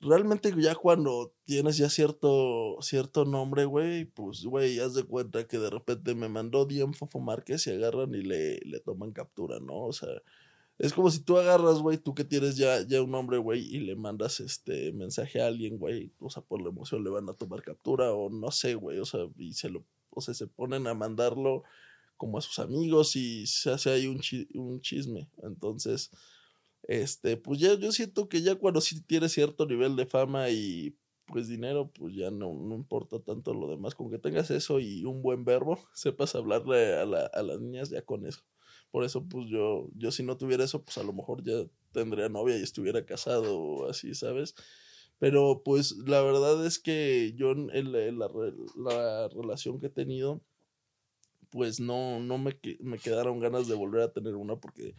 Realmente 0.00 0.52
ya 0.60 0.74
cuando 0.74 1.32
tienes 1.46 1.78
ya 1.78 1.88
cierto, 1.88 2.76
cierto 2.82 3.24
nombre, 3.24 3.64
güey, 3.64 4.04
pues, 4.04 4.44
güey, 4.44 4.78
haz 4.78 4.92
de 4.92 5.04
cuenta 5.04 5.46
que 5.46 5.58
de 5.58 5.70
repente 5.70 6.14
me 6.14 6.28
mandó 6.28 6.66
DM 6.66 6.92
Fofo 6.92 7.20
Márquez 7.20 7.66
y 7.66 7.70
agarran 7.70 8.14
y 8.14 8.20
le, 8.20 8.58
le 8.66 8.80
toman 8.80 9.12
captura, 9.12 9.60
¿no? 9.60 9.84
O 9.86 9.92
sea, 9.94 10.10
es 10.78 10.92
como 10.92 11.10
si 11.10 11.20
tú 11.20 11.38
agarras, 11.38 11.78
güey, 11.78 11.96
tú 11.96 12.14
que 12.14 12.24
tienes 12.24 12.56
ya, 12.58 12.86
ya 12.86 13.00
un 13.00 13.12
nombre, 13.12 13.38
güey, 13.38 13.60
y 13.62 13.80
le 13.80 13.96
mandas 13.96 14.40
este 14.40 14.92
mensaje 14.92 15.40
a 15.40 15.46
alguien, 15.46 15.78
güey, 15.78 16.12
o 16.18 16.28
sea, 16.28 16.42
por 16.42 16.60
la 16.60 16.68
emoción 16.68 17.02
le 17.02 17.08
van 17.08 17.30
a 17.30 17.34
tomar 17.34 17.62
captura 17.62 18.12
o 18.12 18.28
no 18.28 18.50
sé, 18.50 18.74
güey, 18.74 18.98
o 18.98 19.06
sea, 19.06 19.20
y 19.38 19.54
se 19.54 19.70
lo, 19.70 19.84
o 20.10 20.20
sea, 20.20 20.34
se 20.34 20.48
ponen 20.48 20.86
a 20.86 20.92
mandarlo 20.92 21.62
como 22.24 22.38
a 22.38 22.40
sus 22.40 22.58
amigos 22.58 23.16
y 23.16 23.46
se 23.46 23.70
hace 23.70 23.90
ahí 23.90 24.06
un, 24.06 24.20
un 24.54 24.80
chisme. 24.80 25.28
Entonces, 25.42 26.10
este, 26.82 27.36
pues 27.36 27.58
ya 27.60 27.74
yo 27.74 27.92
siento 27.92 28.28
que 28.28 28.42
ya 28.42 28.56
cuando 28.56 28.80
sí 28.80 29.00
tienes 29.02 29.32
cierto 29.32 29.66
nivel 29.66 29.96
de 29.96 30.06
fama 30.06 30.50
y 30.50 30.96
pues 31.26 31.48
dinero, 31.48 31.90
pues 31.92 32.14
ya 32.14 32.30
no, 32.30 32.52
no 32.54 32.74
importa 32.74 33.18
tanto 33.20 33.54
lo 33.54 33.68
demás. 33.68 33.94
Con 33.94 34.10
que 34.10 34.18
tengas 34.18 34.50
eso 34.50 34.80
y 34.80 35.04
un 35.04 35.22
buen 35.22 35.44
verbo, 35.44 35.78
sepas 35.94 36.34
hablarle 36.34 36.94
a, 36.96 37.04
la- 37.06 37.26
a 37.26 37.42
las 37.42 37.60
niñas 37.60 37.90
ya 37.90 38.02
con 38.02 38.26
eso. 38.26 38.40
Por 38.90 39.04
eso, 39.04 39.26
pues 39.28 39.48
yo, 39.50 39.88
yo 39.96 40.10
si 40.12 40.22
no 40.22 40.36
tuviera 40.36 40.64
eso, 40.64 40.84
pues 40.84 40.98
a 40.98 41.02
lo 41.02 41.12
mejor 41.12 41.42
ya 41.44 41.66
tendría 41.92 42.28
novia 42.28 42.58
y 42.58 42.62
estuviera 42.62 43.04
casado 43.06 43.58
o 43.58 43.88
así, 43.90 44.14
¿sabes? 44.14 44.54
Pero 45.18 45.62
pues 45.64 45.92
la 46.06 46.20
verdad 46.22 46.64
es 46.66 46.78
que 46.78 47.32
yo 47.36 47.52
en, 47.52 47.92
la, 47.92 48.30
la 48.76 49.28
relación 49.28 49.80
que 49.80 49.86
he 49.86 49.90
tenido, 49.90 50.42
pues 51.54 51.78
no, 51.78 52.18
no 52.18 52.36
me, 52.36 52.58
me 52.80 52.98
quedaron 52.98 53.38
ganas 53.38 53.68
de 53.68 53.76
volver 53.76 54.02
a 54.02 54.12
tener 54.12 54.34
una 54.34 54.56
porque, 54.56 54.96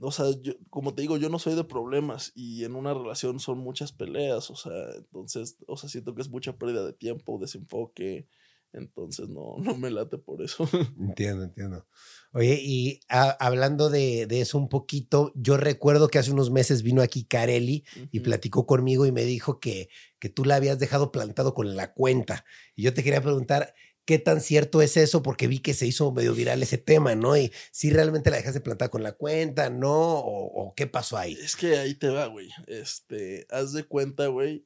o 0.00 0.10
sea, 0.10 0.24
yo, 0.40 0.54
como 0.70 0.94
te 0.94 1.02
digo, 1.02 1.18
yo 1.18 1.28
no 1.28 1.38
soy 1.38 1.54
de 1.54 1.64
problemas 1.64 2.32
y 2.34 2.64
en 2.64 2.74
una 2.76 2.94
relación 2.94 3.40
son 3.40 3.58
muchas 3.58 3.92
peleas, 3.92 4.50
o 4.50 4.56
sea, 4.56 4.72
entonces, 4.96 5.58
o 5.66 5.76
sea, 5.76 5.90
siento 5.90 6.14
que 6.14 6.22
es 6.22 6.30
mucha 6.30 6.56
pérdida 6.56 6.82
de 6.82 6.94
tiempo, 6.94 7.38
desenfoque, 7.38 8.26
entonces 8.72 9.28
no, 9.28 9.56
no 9.58 9.76
me 9.76 9.90
late 9.90 10.16
por 10.16 10.40
eso. 10.40 10.66
Entiendo, 10.98 11.44
entiendo. 11.44 11.86
Oye, 12.32 12.58
y 12.62 13.00
a- 13.10 13.32
hablando 13.32 13.90
de, 13.90 14.24
de 14.26 14.40
eso 14.40 14.56
un 14.56 14.70
poquito, 14.70 15.30
yo 15.34 15.58
recuerdo 15.58 16.08
que 16.08 16.18
hace 16.18 16.32
unos 16.32 16.50
meses 16.50 16.82
vino 16.82 17.02
aquí 17.02 17.24
Carelli 17.24 17.84
y 18.12 18.20
platicó 18.20 18.64
conmigo 18.64 19.04
y 19.04 19.12
me 19.12 19.24
dijo 19.24 19.60
que, 19.60 19.90
que 20.18 20.30
tú 20.30 20.46
la 20.46 20.54
habías 20.56 20.78
dejado 20.78 21.12
plantado 21.12 21.52
con 21.52 21.76
la 21.76 21.92
cuenta. 21.92 22.46
Y 22.74 22.82
yo 22.82 22.94
te 22.94 23.04
quería 23.04 23.20
preguntar, 23.20 23.74
¿qué 24.06 24.18
tan 24.18 24.40
cierto 24.40 24.80
es 24.80 24.96
eso? 24.96 25.22
Porque 25.22 25.48
vi 25.48 25.58
que 25.58 25.74
se 25.74 25.86
hizo 25.86 26.12
medio 26.12 26.32
viral 26.32 26.62
ese 26.62 26.78
tema, 26.78 27.14
¿no? 27.14 27.36
Y 27.36 27.52
si 27.72 27.90
realmente 27.90 28.30
la 28.30 28.36
dejaste 28.38 28.60
plantada 28.60 28.90
con 28.90 29.02
la 29.02 29.12
cuenta, 29.12 29.68
¿no? 29.68 30.18
¿O, 30.18 30.72
qué 30.74 30.86
pasó 30.86 31.18
ahí? 31.18 31.34
Es 31.34 31.56
que 31.56 31.76
ahí 31.76 31.94
te 31.94 32.08
va, 32.08 32.26
güey. 32.26 32.48
Este, 32.68 33.46
haz 33.50 33.72
de 33.72 33.84
cuenta, 33.84 34.28
güey, 34.28 34.64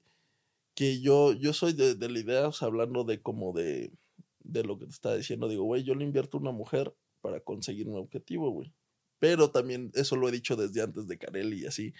que 0.74 1.00
yo, 1.00 1.32
yo 1.32 1.52
soy 1.52 1.72
de, 1.72 1.94
de 1.94 2.08
la 2.08 2.18
idea, 2.18 2.48
o 2.48 2.52
sea, 2.52 2.68
hablando 2.68 3.04
de 3.04 3.20
como 3.22 3.52
de, 3.52 3.92
de 4.40 4.62
lo 4.62 4.78
que 4.78 4.86
te 4.86 4.92
estaba 4.92 5.16
diciendo, 5.16 5.48
digo, 5.48 5.64
güey, 5.64 5.82
yo 5.84 5.94
le 5.94 6.04
invierto 6.04 6.36
a 6.36 6.40
una 6.40 6.52
mujer 6.52 6.94
para 7.22 7.40
conseguir 7.40 7.88
un 7.88 7.96
objetivo, 7.96 8.50
güey. 8.50 8.72
Pero 9.18 9.50
también, 9.50 9.90
eso 9.94 10.16
lo 10.16 10.28
he 10.28 10.32
dicho 10.32 10.56
desde 10.56 10.82
antes 10.82 11.06
de 11.08 11.18
Carelli 11.18 11.62
y 11.62 11.66
así, 11.66 11.94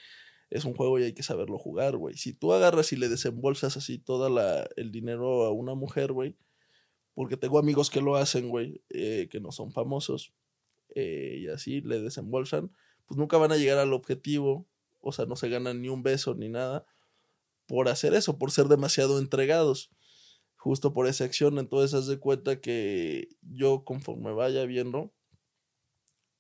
es 0.51 0.65
un 0.65 0.75
juego 0.75 0.99
y 0.99 1.05
hay 1.05 1.15
que 1.15 1.23
saberlo 1.23 1.59
jugar, 1.59 1.97
güey. 1.97 2.17
Si 2.17 2.35
tú 2.35 2.53
agarras 2.53 2.93
y 2.93 2.97
le 2.97 3.09
desembolsas 3.09 3.77
así 3.77 3.99
todo 3.99 4.27
el 4.77 4.93
dinero 4.93 5.45
a 5.45 5.53
una 5.53 5.75
mujer, 5.75 6.13
güey, 6.13 6.37
porque 7.15 7.37
tengo 7.37 7.59
amigos 7.59 7.91
que 7.91 8.01
lo 8.01 8.17
hacen, 8.17 8.49
güey, 8.49 8.83
eh, 8.91 9.29
que 9.31 9.41
no 9.41 9.53
son 9.53 9.73
famosos, 9.73 10.33
eh, 10.95 11.39
y 11.41 11.49
así 11.49 11.81
le 11.81 12.01
desembolsan, 12.01 12.71
pues 13.07 13.19
nunca 13.19 13.37
van 13.37 13.53
a 13.53 13.57
llegar 13.57 13.79
al 13.79 13.93
objetivo, 13.93 14.67
o 15.01 15.13
sea, 15.13 15.27
no 15.27 15.37
se 15.37 15.49
ganan 15.49 15.81
ni 15.81 15.89
un 15.89 16.03
beso 16.03 16.35
ni 16.35 16.49
nada 16.49 16.85
por 17.71 17.89
hacer 17.89 18.15
eso, 18.15 18.37
por 18.37 18.51
ser 18.51 18.67
demasiado 18.67 19.21
entregados, 19.21 19.93
justo 20.57 20.93
por 20.93 21.07
esa 21.07 21.25
acción. 21.25 21.59
Entonces, 21.59 21.95
haz 21.95 22.09
de 22.09 22.19
cuenta 22.19 22.61
que 22.61 23.29
yo, 23.43 23.85
conforme 23.85 24.33
vaya 24.33 24.65
viendo, 24.65 25.13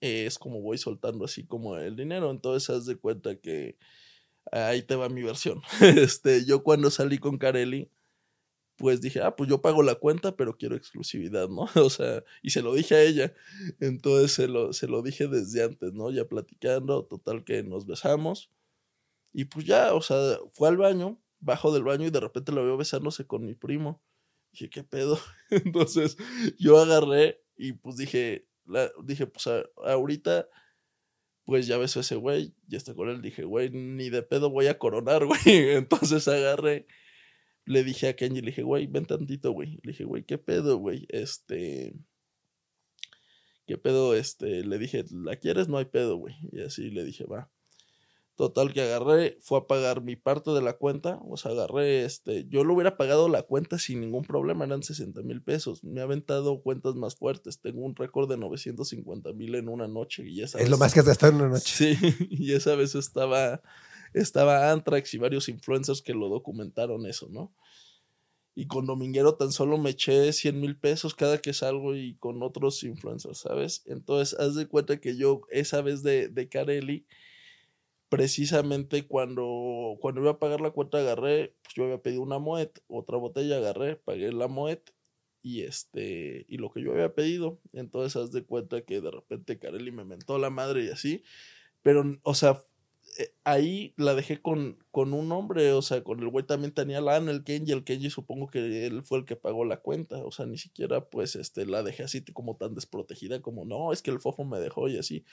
eh, 0.00 0.26
es 0.26 0.40
como 0.40 0.60
voy 0.60 0.76
soltando 0.76 1.24
así 1.24 1.46
como 1.46 1.76
el 1.76 1.94
dinero. 1.94 2.32
Entonces, 2.32 2.68
haz 2.70 2.84
de 2.86 2.96
cuenta 2.96 3.36
que 3.36 3.78
ahí 4.50 4.82
te 4.82 4.96
va 4.96 5.08
mi 5.08 5.22
versión. 5.22 5.62
este, 5.80 6.44
yo 6.44 6.64
cuando 6.64 6.90
salí 6.90 7.18
con 7.18 7.38
Carelli, 7.38 7.88
pues 8.81 9.03
dije, 9.03 9.20
ah, 9.20 9.37
pues 9.37 9.49
yo 9.51 9.61
pago 9.61 9.83
la 9.83 9.95
cuenta, 9.97 10.35
pero 10.37 10.57
quiero 10.57 10.74
exclusividad, 10.74 11.49
¿no? 11.51 11.66
O 11.87 11.91
sea, 11.91 12.24
y 12.43 12.51
se 12.51 12.62
lo 12.62 12.74
dije 12.74 12.95
a 12.97 13.03
ella. 13.03 13.35
Entonces 13.78 14.33
se 14.33 14.49
lo, 14.49 14.72
se 14.72 14.89
lo 14.89 15.03
dije 15.03 15.28
desde 15.28 15.62
antes, 15.64 15.93
¿no? 15.93 16.11
Ya 16.11 16.24
platicando, 16.24 17.05
total 17.05 17.45
que 17.45 17.62
nos 17.62 17.87
besamos. 17.87 18.51
Y 19.33 19.45
pues 19.47 19.66
ya, 19.66 19.95
o 19.95 20.03
sea, 20.03 20.39
fue 20.55 20.68
al 20.68 20.78
baño, 20.78 21.20
bajo 21.41 21.72
del 21.72 21.85
baño 21.85 22.07
y 22.07 22.11
de 22.11 22.20
repente 22.20 22.53
lo 22.53 22.64
veo 22.64 22.76
besándose 22.78 23.26
con 23.26 23.45
mi 23.45 23.55
primo. 23.55 24.03
Dije, 24.53 24.70
¿qué 24.70 24.83
pedo? 24.85 25.18
Entonces 25.51 26.16
yo 26.59 26.78
agarré 26.78 27.43
y 27.57 27.74
pues 27.74 27.97
dije, 27.99 28.49
la, 28.64 28.91
dije, 29.05 29.26
pues 29.26 29.47
a- 29.47 29.64
ahorita, 29.85 30.49
pues 31.45 31.66
ya 31.66 31.78
besó 31.78 32.01
ese 32.01 32.16
güey, 32.16 32.55
ya 32.68 32.78
está 32.78 32.95
con 32.95 33.09
él. 33.11 33.22
Dije, 33.22 33.45
güey, 33.45 33.70
ni 33.70 34.09
de 34.11 34.22
pedo 34.22 34.51
voy 34.51 34.68
a 34.68 34.78
coronar, 34.78 35.26
güey. 35.26 35.70
Entonces 35.74 36.26
agarré 36.28 36.87
le 37.64 37.84
dije 37.84 38.08
a 38.08 38.16
Kenji, 38.16 38.40
le 38.40 38.48
dije, 38.48 38.62
güey, 38.62 38.86
ven 38.86 39.06
tantito, 39.06 39.52
güey. 39.52 39.80
Le 39.82 39.92
dije, 39.92 40.04
güey, 40.04 40.24
¿qué 40.24 40.38
pedo, 40.38 40.78
güey? 40.78 41.06
Este. 41.08 41.94
¿Qué 43.66 43.78
pedo? 43.78 44.14
Este, 44.14 44.64
le 44.64 44.78
dije, 44.78 45.04
¿la 45.11 45.36
quieres? 45.36 45.68
No 45.68 45.78
hay 45.78 45.84
pedo, 45.84 46.16
güey. 46.16 46.34
Y 46.50 46.61
así 46.61 46.90
le 46.90 47.04
dije, 47.04 47.24
va. 47.24 47.50
Total 48.40 48.72
que 48.72 48.80
agarré, 48.80 49.36
fue 49.42 49.58
a 49.58 49.66
pagar 49.66 50.00
mi 50.00 50.16
parte 50.16 50.50
de 50.52 50.62
la 50.62 50.72
cuenta. 50.72 51.20
O 51.28 51.36
sea, 51.36 51.52
agarré, 51.52 52.06
este, 52.06 52.46
yo 52.48 52.64
lo 52.64 52.72
hubiera 52.72 52.96
pagado 52.96 53.28
la 53.28 53.42
cuenta 53.42 53.78
sin 53.78 54.00
ningún 54.00 54.24
problema, 54.24 54.64
eran 54.64 54.82
60 54.82 55.20
mil 55.22 55.42
pesos. 55.42 55.84
Me 55.84 56.00
ha 56.00 56.04
aventado 56.04 56.62
cuentas 56.62 56.94
más 56.94 57.16
fuertes. 57.16 57.61
Tengo 57.61 57.82
un 57.82 57.94
récord 57.94 58.30
de 58.30 58.38
950 58.38 59.34
mil 59.34 59.56
en 59.56 59.68
una 59.68 59.88
noche. 59.88 60.26
Y 60.26 60.40
esa 60.40 60.58
Es 60.58 60.70
lo 60.70 60.78
más 60.78 60.94
que 60.94 61.00
has 61.00 61.06
gastado 61.06 61.32
en 61.32 61.38
una 61.42 61.48
noche. 61.50 61.94
Sí, 61.94 61.98
y 62.30 62.54
esa 62.54 62.74
vez 62.76 62.94
estaba, 62.94 63.61
estaba 64.12 64.70
Antrax 64.70 65.14
y 65.14 65.18
varios 65.18 65.48
influencers 65.48 66.02
que 66.02 66.14
lo 66.14 66.28
documentaron 66.28 67.06
eso, 67.06 67.28
¿no? 67.30 67.54
Y 68.54 68.66
con 68.66 68.86
Dominguero 68.86 69.36
tan 69.36 69.52
solo 69.52 69.78
me 69.78 69.90
eché 69.90 70.32
100 70.32 70.61
mil 70.61 70.76
pesos 70.76 71.14
cada 71.14 71.38
que 71.38 71.52
salgo 71.52 71.94
y 71.94 72.16
con 72.16 72.42
otros 72.42 72.82
influencers, 72.82 73.38
¿sabes? 73.38 73.82
Entonces, 73.86 74.38
haz 74.38 74.54
de 74.54 74.66
cuenta 74.66 75.00
que 75.00 75.16
yo 75.16 75.42
esa 75.50 75.82
vez 75.82 76.02
de, 76.02 76.28
de 76.28 76.48
Carelli, 76.48 77.06
precisamente 78.08 79.06
cuando, 79.06 79.96
cuando 80.00 80.20
iba 80.20 80.32
a 80.32 80.38
pagar 80.38 80.61
la 80.61 80.72
cuenta 80.72 80.98
agarré, 80.98 81.54
pues 81.62 81.74
yo 81.76 81.84
había 81.84 82.02
pedido 82.02 82.22
una 82.22 82.38
Moet, 82.38 82.80
otra 82.88 83.16
botella 83.18 83.58
agarré, 83.58 83.96
pagué 83.96 84.32
la 84.32 84.48
Moet 84.48 84.90
y 85.42 85.62
este 85.62 86.44
y 86.48 86.58
lo 86.58 86.70
que 86.70 86.82
yo 86.82 86.92
había 86.92 87.14
pedido 87.14 87.61
entonces 87.72 88.20
haz 88.20 88.30
de 88.32 88.44
cuenta 88.44 88.82
que 88.82 89.00
de 89.00 89.11
repente 89.11 89.58
Carelli 89.58 89.90
me 89.90 90.04
mentó 90.04 90.38
la 90.38 90.50
madre 90.50 90.84
y 90.84 90.88
así 90.90 91.22
pero 91.82 92.18
o 92.22 92.34
sea 92.34 92.61
eh, 93.18 93.34
ahí 93.44 93.94
la 93.96 94.14
dejé 94.14 94.40
con, 94.40 94.78
con 94.90 95.12
un 95.14 95.32
hombre 95.32 95.72
o 95.72 95.82
sea 95.82 96.02
con 96.04 96.20
el 96.20 96.28
güey 96.28 96.46
también 96.46 96.72
tenía 96.72 97.00
la 97.00 97.16
Ana 97.16 97.30
el 97.32 97.44
Kenji 97.44 97.72
el 97.72 97.84
Kenji 97.84 98.11
supongo 98.11 98.48
que 98.48 98.86
él 98.86 99.02
fue 99.02 99.18
el 99.18 99.24
que 99.24 99.36
pagó 99.36 99.64
la 99.64 99.78
cuenta 99.80 100.18
o 100.24 100.30
sea 100.32 100.46
ni 100.46 100.58
siquiera 100.58 101.08
pues 101.11 101.36
este 101.36 101.66
la 101.66 101.82
dejé 101.82 102.04
así 102.04 102.24
como 102.24 102.56
tan 102.56 102.74
desprotegida 102.74 103.40
como 103.42 103.64
no 103.64 103.92
es 103.92 104.02
que 104.02 104.11
el 104.11 104.20
fofo 104.20 104.44
me 104.44 104.61
dejó 104.61 104.88
y 104.88 104.98
así 104.98 105.24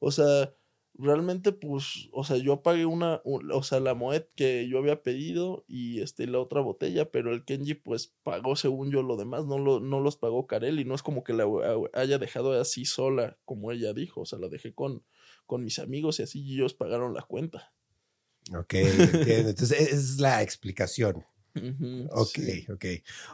o 0.00 0.10
sea 0.10 0.54
realmente 0.94 1.52
pues 1.52 2.08
o 2.12 2.24
sea 2.24 2.38
yo 2.38 2.62
pagué 2.62 2.84
una 2.86 3.20
un- 3.24 3.52
o 3.52 3.62
sea 3.62 3.78
la 3.80 3.94
Moet 3.94 4.24
que 4.34 4.66
yo 4.68 4.78
había 4.78 5.02
pedido 5.02 5.64
y 5.68 6.00
este 6.00 6.26
la 6.26 6.40
otra 6.40 6.60
botella 6.60 7.10
pero 7.10 7.32
el 7.32 7.44
Kenji 7.44 7.74
pues 7.74 8.14
pagó 8.24 8.56
según 8.56 8.90
yo 8.90 9.02
lo 9.02 9.16
demás 9.16 9.46
no 9.46 9.58
lo 9.58 9.78
no 9.80 10.00
los 10.00 10.16
pagó 10.16 10.46
Carelli 10.46 10.84
no 10.84 10.94
es 10.94 11.02
como 11.02 11.22
que 11.24 11.34
la 11.34 11.44
haya 11.94 12.18
dejado 12.18 12.52
así 12.60 12.84
sola 12.84 13.38
como 13.44 13.70
ella 13.70 13.92
dijo 13.92 14.22
o 14.22 14.26
sea 14.26 14.38
la 14.40 14.48
dejé 14.48 14.74
con 14.74 15.04
con 15.48 15.64
mis 15.64 15.80
amigos 15.80 16.20
y 16.20 16.22
así 16.22 16.52
ellos 16.54 16.74
pagaron 16.74 17.12
la 17.14 17.22
cuenta 17.22 17.72
Ok, 18.54 18.74
entiendo. 18.74 19.50
Entonces, 19.50 19.80
esa 19.80 19.96
es 19.96 20.18
la 20.20 20.42
explicación. 20.42 21.24
Ujú, 21.54 22.08
Ok, 22.12 22.28
sí. 22.28 22.66
ok. 22.70 22.84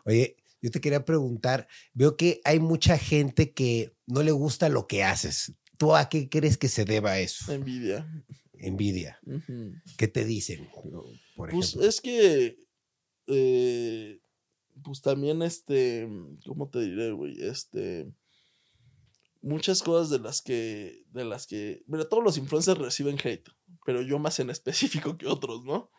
Oye, 0.07 0.37
yo 0.63 0.71
te 0.71 0.81
quería 0.81 1.05
preguntar, 1.05 1.69
veo 1.93 2.17
que 2.17 2.41
hay 2.45 2.59
mucha 2.59 2.97
gente 2.99 3.53
que 3.53 3.95
no 4.07 4.23
le 4.23 4.33
gusta 4.33 4.69
lo 4.69 4.87
que 4.87 5.05
haces. 5.05 5.53
¿Tú 5.77 5.95
a 5.95 6.09
qué 6.09 6.29
crees 6.29 6.57
que 6.57 6.69
se 6.69 6.85
deba 6.85 7.19
eso? 7.19 7.53
Envidia. 7.53 8.25
Envidia. 8.55 9.21
¿Qué 9.99 10.09
te 10.09 10.25
dicen? 10.25 10.69
Por 11.37 11.51
Pues 11.51 11.69
ejemplo. 11.75 11.89
es 11.89 12.01
que, 12.01 12.59
eh, 13.27 14.21
pues 14.83 15.01
también, 15.01 15.43
este, 15.43 16.09
¿cómo 16.47 16.69
te 16.71 16.81
diré, 16.81 17.13
güey? 17.13 17.41
Este, 17.41 18.07
muchas 19.45 19.83
cosas 19.83 20.11
de 20.11 20.19
las 20.21 20.43
que, 20.43 21.05
de 21.11 21.25
las 21.25 21.47
que, 21.47 21.85
mira, 21.87 22.09
todos 22.09 22.25
los 22.25 22.39
influencers 22.39 22.79
reciben 22.79 23.19
hate, 23.23 23.49
pero 23.87 24.03
yo 24.03 24.19
más 24.19 24.41
en 24.41 24.51
específico 24.51 25.19
que 25.19 25.27
otros, 25.29 25.65
¿no? 25.65 25.91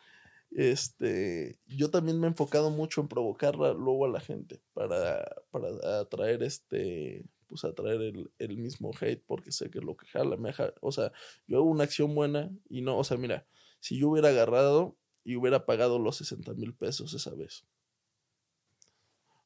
Este, 0.51 1.59
yo 1.67 1.89
también 1.91 2.19
me 2.19 2.27
he 2.27 2.29
enfocado 2.29 2.69
mucho 2.69 3.01
en 3.01 3.07
provocarla 3.07 3.73
luego 3.73 4.05
a 4.05 4.09
la 4.09 4.19
gente 4.21 4.61
para, 4.73 5.25
para 5.51 5.99
atraer 5.99 6.43
este, 6.43 7.25
pues 7.47 7.65
atraer 7.65 8.01
el, 8.01 8.31
el 8.39 8.57
mismo 8.57 8.91
hate 8.99 9.23
porque 9.25 9.51
sé 9.51 9.69
que 9.69 9.81
lo 9.81 9.97
que 9.97 10.07
jala, 10.07 10.37
me 10.37 10.53
ja- 10.53 10.73
o 10.81 10.91
sea, 10.91 11.11
yo 11.47 11.57
hago 11.57 11.69
una 11.69 11.83
acción 11.83 12.15
buena 12.15 12.51
y 12.69 12.81
no, 12.81 12.97
o 12.97 13.03
sea, 13.03 13.17
mira, 13.17 13.45
si 13.81 13.97
yo 13.99 14.09
hubiera 14.09 14.29
agarrado 14.29 14.97
y 15.23 15.35
hubiera 15.35 15.65
pagado 15.65 15.99
los 15.99 16.17
60 16.17 16.53
mil 16.53 16.73
pesos 16.75 17.13
esa 17.13 17.33
vez. 17.35 17.65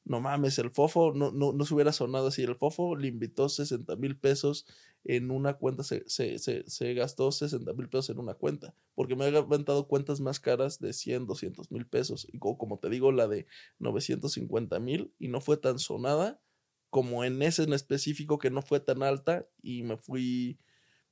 No 0.09 0.19
mames, 0.21 0.59
el 0.59 0.71
fofo 0.71 1.13
no, 1.13 1.31
no, 1.31 1.53
no 1.53 1.65
se 1.65 1.73
hubiera 1.75 1.93
sonado 1.93 2.27
así. 2.29 2.43
El 2.43 2.55
fofo 2.57 2.95
le 2.97 3.07
invitó 3.07 3.47
60 3.47 3.95
mil 3.95 4.17
pesos 4.17 4.65
en 5.05 5.31
una 5.31 5.53
cuenta, 5.53 5.83
se, 5.83 6.03
se, 6.09 6.39
se, 6.39 6.69
se 6.69 6.93
gastó 6.95 7.31
60 7.31 7.73
mil 7.73 7.87
pesos 7.89 8.09
en 8.09 8.19
una 8.19 8.33
cuenta, 8.33 8.75
porque 8.95 9.15
me 9.15 9.25
ha 9.25 9.27
aventado 9.37 9.87
cuentas 9.87 10.19
más 10.19 10.39
caras 10.41 10.79
de 10.79 10.93
100, 10.93 11.27
200 11.27 11.71
mil 11.71 11.87
pesos. 11.87 12.27
Y 12.33 12.39
co- 12.39 12.57
como 12.57 12.79
te 12.79 12.89
digo, 12.89 13.11
la 13.13 13.27
de 13.29 13.47
950 13.79 14.79
mil 14.79 15.13
y 15.19 15.29
no 15.29 15.41
fue 15.41 15.57
tan 15.57 15.79
sonada 15.79 16.41
como 16.89 17.23
en 17.23 17.41
ese 17.43 17.63
en 17.63 17.73
específico 17.73 18.39
que 18.39 18.49
no 18.51 18.61
fue 18.63 18.79
tan 18.79 19.03
alta 19.03 19.47
y 19.61 19.83
me 19.83 19.97
fui, 19.97 20.59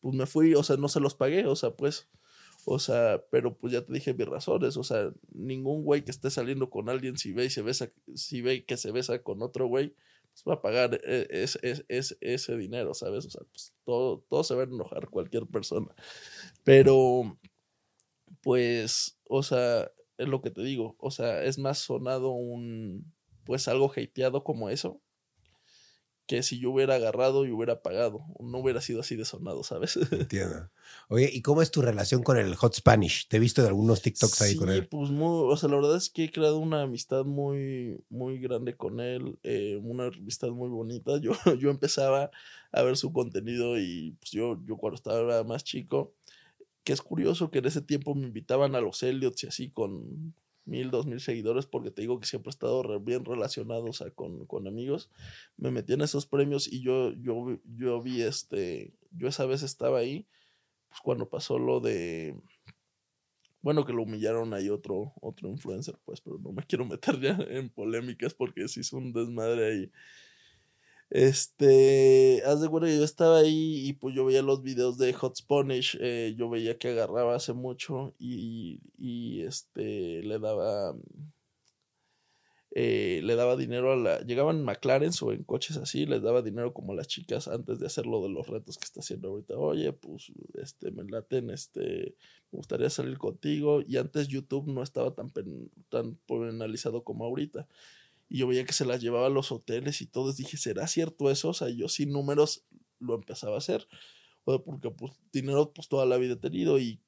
pues 0.02 0.16
me 0.16 0.26
fui, 0.26 0.56
o 0.56 0.64
sea, 0.64 0.78
no 0.78 0.90
se 0.90 1.00
los 1.00 1.16
pagué, 1.16 1.46
o 1.48 1.56
sea, 1.56 1.72
pues, 1.76 2.10
o 2.70 2.80
sea, 2.80 3.24
pero 3.32 3.58
pues 3.58 3.74
ya 3.74 3.86
te 3.86 3.94
dije 3.94 4.14
mis 4.14 4.28
razones, 4.28 4.78
o 4.78 4.84
sea, 4.84 5.12
ningún 5.34 5.84
güey 5.86 6.04
que 6.04 6.12
esté 6.12 6.30
saliendo 6.30 6.70
con 6.70 6.90
alguien 6.90 7.18
si 7.18 7.32
ve 7.34 7.46
y 7.46 7.50
se 7.50 7.62
besa, 7.62 7.92
si 8.16 8.42
ve 8.42 8.66
que 8.66 8.78
se 8.78 8.92
besa 8.92 9.24
con 9.24 9.42
otro 9.42 9.68
güey, 9.68 9.96
pues 10.34 10.44
va 10.50 10.56
a 10.56 10.62
pagar 10.62 11.00
eh, 11.06 11.28
es, 11.30 11.58
es- 11.64 11.86
es- 11.90 12.18
ese 12.22 12.58
dinero, 12.58 12.94
¿sabes? 12.94 13.26
O 13.26 13.30
sea, 13.30 13.42
pues 13.52 13.74
todo, 13.86 14.26
todo 14.30 14.44
se 14.44 14.56
va 14.56 14.64
a 14.64 14.66
enojar 14.66 15.10
cualquier 15.10 15.48
persona. 15.48 15.88
Pero, 16.66 17.38
pues, 18.42 19.20
o 19.26 19.44
sea, 19.44 19.92
es 20.18 20.28
lo 20.28 20.42
que 20.42 20.52
te 20.52 20.62
digo, 20.64 20.96
o 21.00 21.12
sea, 21.12 21.44
es 21.44 21.58
más 21.58 21.80
sonado 21.80 22.32
un, 22.32 23.14
pues 23.46 23.68
algo 23.68 23.92
hateado 23.96 24.44
como 24.44 24.70
eso, 24.70 25.02
que 26.28 26.44
si 26.44 26.60
yo 26.60 26.72
hubiera 26.72 26.96
agarrado 26.96 27.46
y 27.46 27.52
hubiera 27.52 27.82
pagado, 27.82 28.26
no 28.40 28.60
hubiera 28.60 28.82
sido 28.82 29.00
así 29.00 29.16
de 29.16 29.26
sonado, 29.26 29.64
¿sabes? 29.64 29.96
Entiendo. 30.12 30.70
Oye, 31.10 31.30
¿y 31.34 31.42
cómo 31.42 31.62
es 31.62 31.72
tu 31.72 31.82
relación 31.82 32.22
con 32.22 32.38
el 32.38 32.54
Hot 32.56 32.76
Spanish? 32.76 33.28
Te 33.30 33.38
he 33.38 33.40
visto 33.40 33.62
de 33.62 33.70
algunos 33.70 34.02
TikToks 34.02 34.42
ahí 34.42 34.56
con 34.56 34.68
Sí, 34.70 34.76
él. 34.76 34.88
pues 34.88 35.10
muy, 35.10 35.52
o 35.52 35.56
sea, 35.58 35.70
la 35.70 35.78
verdad 35.78 35.96
es 35.96 36.10
que 36.10 36.26
he 36.26 36.32
creado 36.32 36.60
una 36.60 36.82
amistad 36.84 37.24
muy, 37.26 38.04
muy 38.10 38.40
grande 38.40 38.76
con 38.76 39.00
él, 39.00 39.40
eh, 39.44 39.80
una 39.82 40.08
amistad 40.08 40.50
muy 40.50 40.70
bonita. 40.70 41.18
Yo, 41.22 41.32
yo 41.58 41.70
empezaba 41.70 42.30
a 42.72 42.82
ver 42.84 42.98
su 42.98 43.14
contenido 43.14 43.80
y 43.80 44.12
pues 44.20 44.32
yo, 44.32 44.60
yo 44.66 44.76
cuando 44.78 44.96
estaba 44.96 45.44
más 45.46 45.64
chico, 45.64 46.14
que 46.84 46.94
es 46.94 47.02
curioso 47.02 47.50
que 47.52 47.60
en 47.60 47.66
ese 47.66 47.82
tiempo 47.82 48.16
me 48.16 48.28
invitaban 48.28 48.76
a 48.76 48.82
los 48.82 49.02
Elliots 49.04 49.44
y 49.44 49.48
así 49.48 49.70
con 49.70 50.34
mil, 50.68 50.92
dos 50.92 51.06
mil 51.06 51.20
seguidores, 51.20 51.66
porque 51.66 51.92
te 51.92 52.02
digo 52.02 52.20
que 52.20 52.28
siempre 52.28 52.50
he 52.50 52.52
estado 52.52 53.00
bien 53.00 53.26
relacionado, 53.26 53.86
con, 54.16 54.46
con 54.46 54.68
amigos. 54.68 55.10
Me 55.58 55.72
metí 55.72 55.94
en 55.94 56.02
esos 56.02 56.28
premios 56.28 56.72
y 56.72 56.82
yo, 56.82 57.12
yo, 57.14 57.58
yo 57.66 58.02
vi 58.02 58.22
este, 58.22 58.94
yo 59.12 59.28
esa 59.28 59.46
vez 59.46 59.64
estaba 59.64 60.00
ahí, 60.00 60.28
pues 60.90 61.02
cuando 61.02 61.30
pasó 61.30 61.58
lo 61.58 61.80
de, 61.80 62.36
bueno, 63.62 63.86
que 63.86 63.94
lo 63.94 64.04
humillaron 64.04 64.54
ahí 64.54 64.70
otro, 64.70 65.14
otro 65.22 65.50
influencer, 65.50 65.98
pues, 66.06 66.22
pero 66.22 66.38
no 66.38 66.52
me 66.52 66.64
quiero 66.64 66.86
meter 66.86 67.20
ya 67.20 67.38
en 67.50 67.70
polémicas 67.70 68.34
porque 68.34 68.68
sí 68.68 68.82
es 68.82 68.94
un 68.94 69.12
desmadre 69.12 69.72
ahí. 69.72 69.92
Este, 71.10 72.42
haz 72.46 72.60
de 72.62 72.68
cuenta 72.70 72.88
que 72.90 72.98
yo 72.98 73.04
estaba 73.06 73.40
ahí 73.40 73.88
y 73.88 73.94
pues 73.94 74.14
yo 74.16 74.26
veía 74.26 74.42
los 74.42 74.62
videos 74.62 74.98
de 74.98 75.14
Hot 75.14 75.36
Spanish, 75.38 75.98
eh, 76.02 76.36
yo 76.38 76.50
veía 76.50 76.78
que 76.78 76.90
agarraba 76.90 77.36
hace 77.36 77.54
mucho 77.54 78.14
y, 78.20 78.82
y 78.98 79.42
este, 79.44 80.22
le 80.24 80.38
daba, 80.40 80.96
eh, 82.72 83.22
le 83.24 83.36
daba 83.36 83.56
dinero 83.56 83.94
a 83.94 83.96
la, 83.96 84.20
llegaban 84.22 84.58
en 84.58 84.64
McLaren 84.66 85.12
o 85.22 85.32
en 85.32 85.44
coches 85.44 85.78
así, 85.78 86.06
les 86.06 86.22
daba 86.22 86.42
dinero 86.42 86.74
como 86.74 86.92
a 86.92 86.96
las 86.96 87.08
chicas 87.08 87.48
antes 87.48 87.80
de 87.80 87.88
hacer 87.88 88.06
lo 88.06 88.22
de 88.22 88.30
los 88.30 88.48
retos 88.48 88.78
que 88.78 88.84
está 88.86 89.00
haciendo 89.00 89.30
ahorita. 89.30 89.58
Oye, 89.58 89.94
pues, 89.94 90.32
este, 90.56 90.92
me 90.92 91.04
laten, 91.06 91.50
este, 91.50 92.16
me 92.52 92.58
gustaría 92.58 92.90
salir 92.90 93.18
contigo. 93.18 93.82
Y 93.88 93.98
antes 93.98 94.28
YouTube 94.28 94.68
no 94.68 94.84
estaba 94.84 95.16
tan, 95.16 95.30
pen- 95.32 95.72
tan 95.90 96.16
penalizado 96.28 97.04
como 97.04 97.26
ahorita. 97.26 97.68
Y 98.30 98.40
yo 98.40 98.48
veía 98.48 98.66
que 98.66 98.74
se 98.74 98.86
las 98.86 99.02
llevaba 99.02 99.28
a 99.28 99.30
los 99.30 99.52
hoteles 99.52 100.02
y 100.02 100.08
todo. 100.08 100.34
Dije, 100.34 100.58
¿será 100.58 100.88
cierto 100.88 101.30
eso? 101.30 101.50
O 101.50 101.54
sea, 101.54 101.70
yo 101.70 101.88
sin 101.88 102.12
números 102.12 102.66
lo 103.00 103.16
empezaba 103.16 103.56
a 103.56 103.60
hacer. 103.60 103.88
O 104.44 104.64
porque 104.64 104.92
pues 104.92 105.14
dinero 105.32 105.74
pues 105.74 105.88
toda 105.88 106.06
la 106.06 106.18
vida 106.18 106.34
he 106.34 106.38
tenido 106.38 106.80
y 106.80 107.02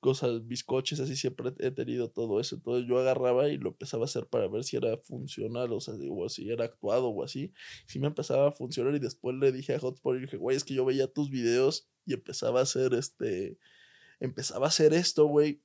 cosas, 0.00 0.46
bizcoches, 0.46 1.00
así 1.00 1.16
siempre 1.16 1.52
he 1.58 1.70
tenido 1.70 2.10
todo 2.10 2.40
eso. 2.40 2.56
Entonces 2.56 2.88
yo 2.88 2.98
agarraba 2.98 3.48
y 3.48 3.58
lo 3.58 3.70
empezaba 3.70 4.04
a 4.04 4.06
hacer 4.06 4.26
para 4.26 4.48
ver 4.48 4.64
si 4.64 4.76
era 4.76 4.96
funcional, 4.98 5.72
o 5.72 5.80
sea, 5.80 5.94
o 6.10 6.28
si 6.28 6.50
era 6.50 6.64
actuado 6.64 7.08
o 7.08 7.24
así. 7.24 7.52
Si 7.86 7.98
me 7.98 8.06
empezaba 8.06 8.48
a 8.48 8.52
funcionar 8.52 8.94
y 8.94 8.98
después 8.98 9.36
le 9.36 9.52
dije 9.52 9.74
a 9.74 9.80
Hotspot 9.80 10.16
y 10.16 10.20
dije, 10.20 10.36
güey, 10.36 10.56
es 10.56 10.64
que 10.64 10.74
yo 10.74 10.84
veía 10.84 11.12
tus 11.12 11.30
videos 11.30 11.88
y 12.04 12.14
empezaba 12.14 12.60
a 12.60 12.62
hacer 12.64 12.94
este, 12.94 13.58
empezaba 14.20 14.66
a 14.66 14.68
hacer 14.68 14.94
esto, 14.94 15.26
güey, 15.26 15.62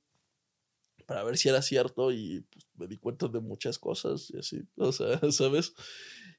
para 1.01 1.23
ver 1.23 1.37
si 1.37 1.49
era 1.49 1.61
cierto 1.61 2.11
y 2.11 2.41
pues, 2.51 2.67
me 2.77 2.87
di 2.87 2.97
cuenta 2.97 3.27
de 3.27 3.39
muchas 3.41 3.79
cosas 3.79 4.31
y 4.33 4.37
así, 4.39 4.61
o 4.77 4.91
sea, 4.91 5.19
¿sabes? 5.31 5.73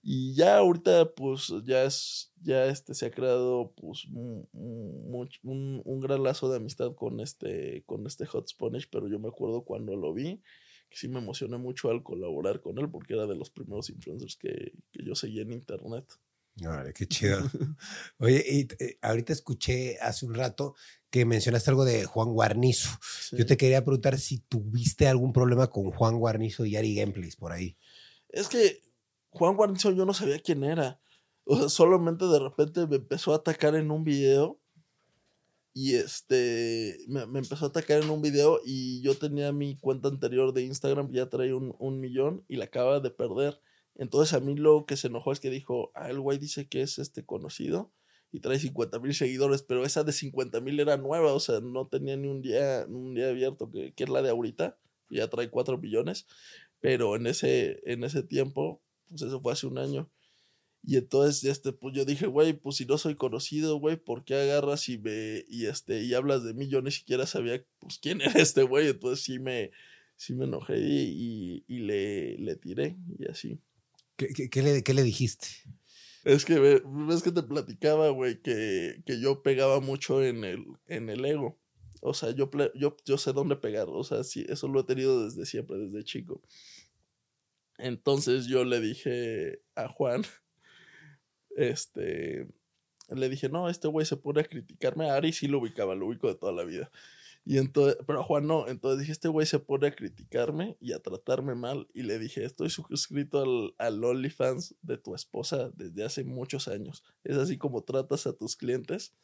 Y 0.03 0.35
ya 0.35 0.59
ahorita, 0.59 1.15
pues, 1.15 1.53
ya 1.65 1.85
es, 1.85 2.33
ya 2.43 2.67
este, 2.67 2.95
se 2.95 3.07
ha 3.07 3.11
creado, 3.11 3.73
pues, 3.77 4.05
un, 4.07 4.49
un, 4.53 5.83
un- 5.85 6.01
gran 6.01 6.23
lazo 6.23 6.51
de 6.51 6.57
amistad 6.57 6.95
con 6.95 7.21
este, 7.21 7.85
con 7.87 8.07
este 8.07 8.27
Hot 8.27 8.49
Spanish, 8.49 8.89
pero 8.91 9.09
yo 9.09 9.19
me 9.19 9.29
acuerdo 9.29 9.65
cuando 9.65 9.97
lo 9.97 10.13
vi, 10.13 10.43
que 10.91 10.97
sí 10.99 11.09
me 11.09 11.21
emocioné 11.21 11.57
mucho 11.59 11.91
al 11.91 12.03
colaborar 12.03 12.61
con 12.61 12.79
él, 12.79 12.91
porque 12.91 13.15
era 13.15 13.27
de 13.27 13.37
los 13.37 13.51
primeros 13.51 13.89
influencers 13.91 14.37
que, 14.37 14.73
que 14.93 15.05
yo 15.05 15.15
seguía 15.15 15.43
en 15.43 15.53
internet. 15.53 16.05
Órale, 16.61 16.93
qué 16.93 17.07
chido. 17.07 17.39
Oye, 18.19 18.45
y 18.49 18.69
eh, 18.83 18.99
ahorita 19.01 19.33
escuché 19.33 19.99
hace 20.01 20.27
un 20.27 20.35
rato 20.35 20.75
que 21.11 21.25
mencionaste 21.25 21.71
algo 21.71 21.85
de 21.85 22.05
Juan 22.05 22.33
Guarnizo. 22.33 22.91
Sí. 23.01 23.37
Yo 23.37 23.47
te 23.47 23.57
quería 23.57 23.85
preguntar 23.85 24.19
si 24.19 24.39
tuviste 24.39 25.09
algún 25.09 25.33
problema 25.33 25.69
con 25.69 25.91
Juan 25.91 26.19
Guarnizo 26.19 26.65
y 26.67 26.77
Ari 26.77 26.95
Gameplays 26.95 27.37
por 27.37 27.53
ahí. 27.53 27.77
Es 28.29 28.49
que 28.49 28.83
Juan 29.31 29.57
Guarnizo 29.57 29.93
yo 29.93 30.05
no 30.05 30.15
sabía 30.15 30.39
quién 30.41 30.65
era. 30.65 31.01
O 31.45 31.57
sea, 31.57 31.69
solamente 31.69 32.27
de 32.27 32.39
repente 32.39 32.87
me 32.87 32.97
empezó 32.97 33.33
a 33.33 33.37
atacar 33.37 33.75
en 33.75 33.91
un 33.91 34.05
video. 34.05 34.59
Y 35.75 35.95
este, 35.95 36.99
me, 37.09 37.27
me 37.27 37.39
empezó 37.39 37.65
a 37.65 37.69
atacar 37.69 38.03
en 38.03 38.11
un 38.11 38.21
video 38.21 38.61
y 38.63 39.01
yo 39.01 39.17
tenía 39.17 39.53
mi 39.53 39.79
cuenta 39.79 40.09
anterior 40.09 40.53
de 40.53 40.65
Instagram 40.65 41.11
ya 41.13 41.31
traía 41.31 41.57
un, 41.57 41.75
un 41.79 41.99
millón 41.99 42.45
y 42.47 42.57
la 42.57 42.67
acaba 42.67 43.01
de 43.01 43.11
perder. 43.11 43.59
Entonces 43.97 44.35
a 44.35 44.41
mí 44.41 44.57
lo 44.57 44.87
que 44.87 44.97
se 44.97 45.09
enojó 45.09 45.33
es 45.33 45.41
que 45.41 45.51
dijo, 45.51 45.93
ah, 45.95 46.11
el 46.11 46.21
güey 46.21 46.39
dice 46.39 46.69
que 46.69 46.83
es 46.83 46.99
este 46.99 47.25
conocido 47.25 47.93
y 48.33 48.41
trae 48.41 48.59
50 48.59 48.99
mil 48.99 49.15
seguidores, 49.15 49.63
pero 49.63 49.85
esa 49.85 50.05
de 50.05 50.13
50 50.13 50.61
mil 50.61 50.81
era 50.81 50.97
nueva, 50.97 51.35
o 51.35 51.41
sea, 51.41 51.61
no 51.61 51.87
tenía 51.89 52.17
ni 52.17 52.29
un 52.29 52.41
día, 52.41 52.87
un 52.89 53.15
día 53.15 53.29
abierto, 53.29 53.71
que, 53.71 53.93
que 53.93 54.05
es 54.05 54.11
la 54.11 54.23
de 54.23 54.31
ahorita, 54.31 54.79
ya 55.11 55.29
trae 55.29 55.51
4 55.51 55.77
millones, 55.79 56.27
pero 56.81 57.15
en 57.17 57.27
ese, 57.27 57.81
en 57.85 58.05
ese 58.05 58.23
tiempo, 58.23 58.83
pues 59.09 59.23
eso 59.23 59.41
fue 59.41 59.53
hace 59.53 59.67
un 59.67 59.79
año. 59.79 60.11
Y 60.85 60.97
entonces, 60.97 61.45
este, 61.45 61.73
pues 61.73 61.95
yo 61.95 62.05
dije, 62.05 62.27
güey, 62.27 62.55
pues 62.55 62.77
si 62.77 62.87
no 62.87 62.99
soy 62.99 63.15
conocido, 63.15 63.77
güey, 63.77 63.97
¿por 63.97 64.25
qué 64.25 64.35
agarras 64.35 64.89
y 64.89 64.99
me, 64.99 65.45
y 65.49 65.67
este, 65.67 66.03
y 66.03 66.15
hablas 66.15 66.43
de 66.43 66.55
mí? 66.55 66.69
Yo 66.69 66.83
ni 66.83 66.91
siquiera 66.91 67.27
sabía, 67.27 67.65
pues, 67.79 67.99
quién 67.99 68.21
era 68.23 68.41
este 68.41 68.63
güey, 68.65 68.89
entonces 68.89 69.25
sí 69.25 69.39
me, 69.39 69.71
sí 70.17 70.35
me 70.35 70.47
enojé 70.47 70.79
y, 70.79 71.65
y, 71.69 71.77
y 71.77 71.79
le, 71.81 72.39
le 72.39 72.57
tiré, 72.57 72.97
y 73.19 73.29
así. 73.31 73.61
¿Qué, 74.51 74.93
le, 74.95 75.03
dijiste? 75.03 75.49
Es 76.25 76.45
que 76.45 76.59
ve- 76.59 76.83
ves 76.85 77.23
que 77.23 77.33
te 77.33 77.43
platicaba, 77.43 78.11
güey, 78.11 78.41
que, 78.41 79.03
que 79.07 79.21
yo 79.21 79.43
pegaba 79.43 79.81
mucho 79.81 80.23
en 80.23 80.45
el, 80.45 80.65
en 80.87 81.09
el 81.09 81.25
ego. 81.25 81.59
O 82.01 82.15
sea, 82.15 82.31
yo, 82.33 82.51
yo, 82.75 82.97
yo 83.05 83.19
sé 83.19 83.33
dónde 83.33 83.57
pegar. 83.57 83.87
O 83.89 84.05
sea, 84.05 84.25
sí, 84.25 84.45
eso 84.49 84.69
lo 84.69 84.81
he 84.81 84.85
tenido 84.85 85.25
desde 85.25 85.47
siempre, 85.47 85.79
desde 85.79 86.05
chico. 86.05 86.43
Entonces 87.79 88.47
yo 88.47 88.65
le 88.65 88.81
dije 88.81 89.63
a 89.75 89.89
Juan, 89.89 90.23
este, 91.57 92.49
le 93.09 93.29
dije, 93.29 93.49
no, 93.49 93.69
este 93.69 93.89
güey 93.89 94.07
se 94.07 94.17
pone 94.17 94.41
a 94.41 94.45
criticarme. 94.45 95.11
A 95.11 95.17
Ari 95.17 95.33
sí 95.33 95.47
lo 95.47 95.59
ubicaba, 95.59 95.95
lo 95.95 96.07
ubico 96.07 96.29
de 96.29 96.35
toda 96.35 96.53
la 96.53 96.65
vida. 96.65 96.91
Y 97.45 97.59
entonces, 97.59 97.97
pero 98.07 98.23
Juan 98.23 98.47
no, 98.47 98.69
entonces 98.69 99.01
dije, 99.01 99.13
este 99.13 99.29
güey 99.29 99.47
se 99.47 99.59
pone 99.59 99.89
a 99.89 99.95
criticarme 99.95 100.77
y 100.81 100.93
a 100.93 101.01
tratarme 101.01 101.55
mal. 101.57 101.89
Y 101.93 102.03
le 102.03 102.19
dije, 102.19 102.45
estoy 102.45 102.71
suscrito 102.71 103.43
al, 103.43 103.75
al 103.79 104.05
OnlyFans 104.05 104.77
de 104.83 104.97
tu 104.97 105.15
esposa 105.15 105.71
desde 105.75 106.05
hace 106.05 106.23
muchos 106.23 106.69
años. 106.69 107.03
Es 107.25 107.37
así 107.37 107.59
como 107.59 107.83
tratas 107.83 108.27
a 108.29 108.33
tus 108.33 108.57
clientes. 108.57 109.15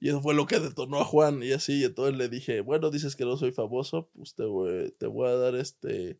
Y 0.00 0.08
eso 0.08 0.20
fue 0.20 0.34
lo 0.34 0.46
que 0.46 0.58
detonó 0.58 0.98
a 1.00 1.04
Juan. 1.04 1.44
Y 1.44 1.52
así, 1.52 1.80
y 1.80 1.84
entonces 1.84 2.16
le 2.16 2.28
dije, 2.28 2.62
bueno, 2.62 2.90
dices 2.90 3.14
que 3.14 3.24
no 3.24 3.36
soy 3.36 3.52
famoso, 3.52 4.10
pues 4.14 4.34
te 4.34 4.44
voy, 4.44 4.92
te 4.98 5.06
voy 5.06 5.28
a 5.28 5.36
dar 5.36 5.54
este. 5.54 6.18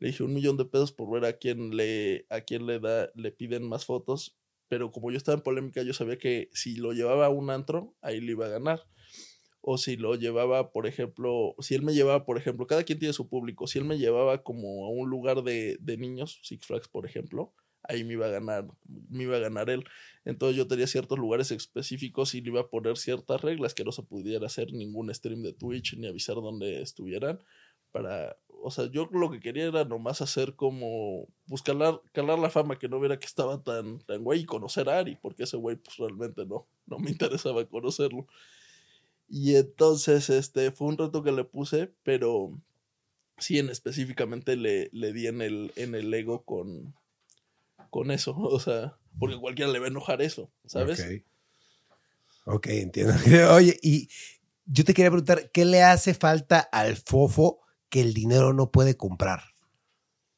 Le 0.00 0.08
dije 0.08 0.22
un 0.22 0.34
millón 0.34 0.58
de 0.58 0.66
pesos 0.66 0.92
por 0.92 1.10
ver 1.10 1.24
a 1.24 1.38
quién 1.38 1.74
le, 1.76 2.26
a 2.28 2.42
quién 2.42 2.66
le 2.66 2.78
da, 2.78 3.10
le 3.14 3.32
piden 3.32 3.66
más 3.66 3.86
fotos. 3.86 4.36
Pero 4.68 4.90
como 4.90 5.10
yo 5.10 5.16
estaba 5.16 5.36
en 5.36 5.42
polémica, 5.42 5.82
yo 5.82 5.94
sabía 5.94 6.18
que 6.18 6.50
si 6.52 6.76
lo 6.76 6.92
llevaba 6.92 7.24
a 7.24 7.30
un 7.30 7.48
antro, 7.48 7.96
ahí 8.02 8.20
le 8.20 8.32
iba 8.32 8.44
a 8.44 8.50
ganar 8.50 8.86
o 9.70 9.76
si 9.76 9.98
lo 9.98 10.14
llevaba, 10.14 10.72
por 10.72 10.86
ejemplo, 10.86 11.54
si 11.58 11.74
él 11.74 11.82
me 11.82 11.92
llevaba, 11.92 12.24
por 12.24 12.38
ejemplo, 12.38 12.66
cada 12.66 12.84
quien 12.84 12.98
tiene 12.98 13.12
su 13.12 13.28
público, 13.28 13.66
si 13.66 13.78
él 13.78 13.84
me 13.84 13.98
llevaba 13.98 14.42
como 14.42 14.86
a 14.86 14.88
un 14.88 15.10
lugar 15.10 15.42
de, 15.42 15.76
de 15.80 15.98
niños, 15.98 16.40
Six 16.42 16.64
Flags, 16.66 16.88
por 16.88 17.04
ejemplo, 17.04 17.52
ahí 17.82 18.02
me 18.02 18.14
iba 18.14 18.24
a 18.24 18.30
ganar, 18.30 18.66
me 19.10 19.24
iba 19.24 19.36
a 19.36 19.40
ganar 19.40 19.68
él. 19.68 19.84
Entonces 20.24 20.56
yo 20.56 20.66
tenía 20.66 20.86
ciertos 20.86 21.18
lugares 21.18 21.50
específicos 21.50 22.34
y 22.34 22.40
le 22.40 22.48
iba 22.48 22.60
a 22.62 22.70
poner 22.70 22.96
ciertas 22.96 23.42
reglas 23.42 23.74
que 23.74 23.84
no 23.84 23.92
se 23.92 24.02
pudiera 24.02 24.46
hacer 24.46 24.72
ningún 24.72 25.12
stream 25.14 25.42
de 25.42 25.52
Twitch 25.52 25.98
ni 25.98 26.06
avisar 26.06 26.36
dónde 26.36 26.80
estuvieran 26.80 27.38
para, 27.92 28.38
o 28.62 28.70
sea, 28.70 28.90
yo 28.90 29.08
lo 29.12 29.30
que 29.30 29.40
quería 29.40 29.66
era 29.66 29.84
nomás 29.84 30.22
hacer 30.22 30.54
como, 30.54 31.28
pues 31.46 31.62
calar, 31.62 32.00
la 32.14 32.50
fama, 32.50 32.78
que 32.78 32.88
no 32.88 33.00
viera 33.00 33.18
que 33.18 33.26
estaba 33.26 33.62
tan, 33.62 33.98
tan 34.00 34.24
güey 34.24 34.40
y 34.40 34.46
conocer 34.46 34.88
a 34.88 34.98
Ari, 34.98 35.16
porque 35.16 35.44
ese 35.44 35.58
güey 35.58 35.76
pues 35.76 35.96
realmente 35.98 36.46
no, 36.46 36.66
no 36.86 36.98
me 36.98 37.10
interesaba 37.10 37.64
conocerlo. 37.66 38.26
Y 39.28 39.56
entonces, 39.56 40.30
este, 40.30 40.70
fue 40.72 40.88
un 40.88 40.98
reto 40.98 41.22
que 41.22 41.32
le 41.32 41.44
puse, 41.44 41.92
pero 42.02 42.58
sí, 43.36 43.58
en 43.58 43.68
específicamente 43.68 44.56
le, 44.56 44.88
le 44.92 45.12
di 45.12 45.26
en 45.26 45.42
el, 45.42 45.72
en 45.76 45.94
el 45.94 46.12
ego 46.14 46.44
con, 46.44 46.94
con 47.90 48.10
eso, 48.10 48.36
o 48.38 48.58
sea, 48.58 48.96
porque 49.18 49.38
cualquiera 49.38 49.70
le 49.70 49.78
va 49.78 49.86
a 49.86 49.90
enojar 49.90 50.22
eso, 50.22 50.50
¿sabes? 50.66 51.00
Ok. 51.00 51.24
Ok, 52.50 52.66
entiendo. 52.68 53.12
Oye, 53.54 53.78
y 53.82 54.08
yo 54.64 54.84
te 54.84 54.94
quería 54.94 55.10
preguntar, 55.10 55.50
¿qué 55.50 55.66
le 55.66 55.82
hace 55.82 56.14
falta 56.14 56.60
al 56.60 56.96
fofo 56.96 57.60
que 57.90 58.00
el 58.00 58.14
dinero 58.14 58.54
no 58.54 58.70
puede 58.70 58.96
comprar? 58.96 59.42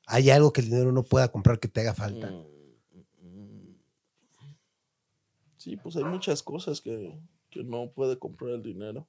¿Hay 0.07 0.31
algo 0.31 0.53
que 0.53 0.61
el 0.61 0.71
dinero 0.71 0.91
no 0.91 1.05
pueda 1.05 1.31
comprar 1.31 1.61
que 1.61 1.69
te 1.69 1.83
haga 1.83 1.95
falta? 1.95 2.33
Mm, 2.33 2.47
mm. 3.23 3.77
Sí, 5.57 5.77
pues 5.77 5.95
hay 5.95 6.03
muchas 6.03 6.43
cosas 6.43 6.81
que, 6.81 7.17
que 7.51 7.65
no 7.65 7.93
puede 7.93 8.19
comprar 8.19 8.53
el 8.53 8.63
dinero. 8.63 9.09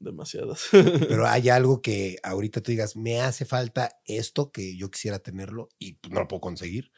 Demasiadas. 0.00 0.68
Pero 0.70 1.26
hay 1.26 1.48
algo 1.48 1.82
que 1.82 2.18
ahorita 2.22 2.62
tú 2.62 2.70
digas, 2.70 2.96
me 2.96 3.20
hace 3.20 3.44
falta 3.44 4.00
esto 4.04 4.52
que 4.52 4.76
yo 4.76 4.90
quisiera 4.90 5.18
tenerlo 5.18 5.68
y 5.78 5.94
pues, 5.94 6.12
no 6.12 6.20
lo 6.20 6.28
puedo 6.28 6.40
conseguir. 6.40 6.92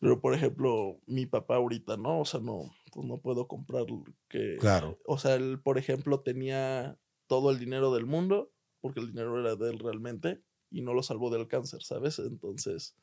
Pero, 0.00 0.20
por 0.20 0.34
ejemplo, 0.34 1.00
mi 1.06 1.24
papá 1.24 1.56
ahorita, 1.56 1.96
¿no? 1.96 2.20
O 2.20 2.24
sea, 2.26 2.40
no, 2.40 2.70
pues 2.92 3.06
no 3.06 3.22
puedo 3.22 3.48
comprar 3.48 3.86
que... 4.28 4.56
Claro. 4.60 4.98
O 5.06 5.16
sea, 5.16 5.34
él, 5.34 5.60
por 5.62 5.78
ejemplo, 5.78 6.20
tenía 6.20 6.98
todo 7.26 7.50
el 7.50 7.58
dinero 7.58 7.90
del 7.94 8.04
mundo, 8.04 8.52
porque 8.82 9.00
el 9.00 9.08
dinero 9.08 9.40
era 9.40 9.56
de 9.56 9.70
él 9.70 9.78
realmente, 9.78 10.42
y 10.70 10.82
no 10.82 10.92
lo 10.92 11.02
salvó 11.02 11.30
del 11.30 11.48
cáncer, 11.48 11.82
¿sabes? 11.82 12.18
Entonces, 12.18 12.94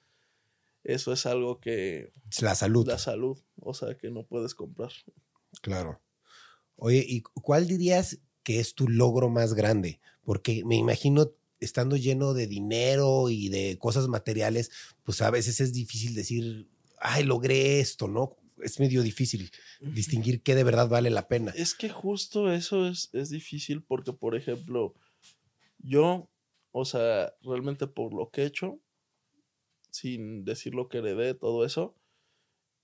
eso 0.84 1.12
es 1.12 1.26
algo 1.26 1.60
que... 1.60 2.12
La 2.40 2.54
salud. 2.54 2.88
La 2.88 3.00
salud, 3.00 3.40
o 3.60 3.74
sea, 3.74 3.98
que 3.98 4.12
no 4.12 4.24
puedes 4.28 4.54
comprar. 4.54 4.92
Claro. 5.62 6.02
Oye, 6.76 7.06
¿y 7.08 7.22
cuál 7.22 7.68
dirías 7.68 8.20
que 8.44 8.60
es 8.60 8.74
tu 8.74 8.88
logro 8.88 9.30
más 9.30 9.54
grande? 9.54 10.00
Porque 10.24 10.64
me 10.66 10.76
imagino 10.76 11.32
estando 11.60 11.96
lleno 11.96 12.34
de 12.34 12.48
dinero 12.48 13.30
y 13.30 13.50
de 13.50 13.78
cosas 13.78 14.08
materiales, 14.08 14.72
pues 15.04 15.22
a 15.22 15.30
veces 15.30 15.62
es 15.62 15.74
difícil 15.74 16.16
decir, 16.16 16.68
ay, 17.00 17.24
logré 17.24 17.80
esto, 17.80 18.08
¿no? 18.08 18.36
Es 18.64 18.80
medio 18.80 19.04
difícil 19.04 19.52
distinguir 19.80 20.42
qué 20.42 20.56
de 20.56 20.64
verdad 20.64 20.90
vale 20.90 21.10
la 21.10 21.28
pena. 21.28 21.52
Es 21.56 21.74
que 21.74 21.90
justo 21.90 22.52
eso 22.52 22.88
es, 22.88 23.10
es 23.14 23.30
difícil 23.30 23.84
porque, 23.84 24.12
por 24.12 24.36
ejemplo, 24.36 24.96
yo, 25.80 26.30
o 26.72 26.86
sea, 26.86 27.34
realmente 27.42 27.88
por 27.88 28.14
lo 28.14 28.30
que 28.30 28.42
he 28.42 28.46
hecho, 28.46 28.80
sin 29.92 30.46
decir 30.46 30.74
lo 30.74 30.90
que 30.90 31.00
heredé, 31.00 31.34
todo 31.34 31.66
eso, 31.66 31.96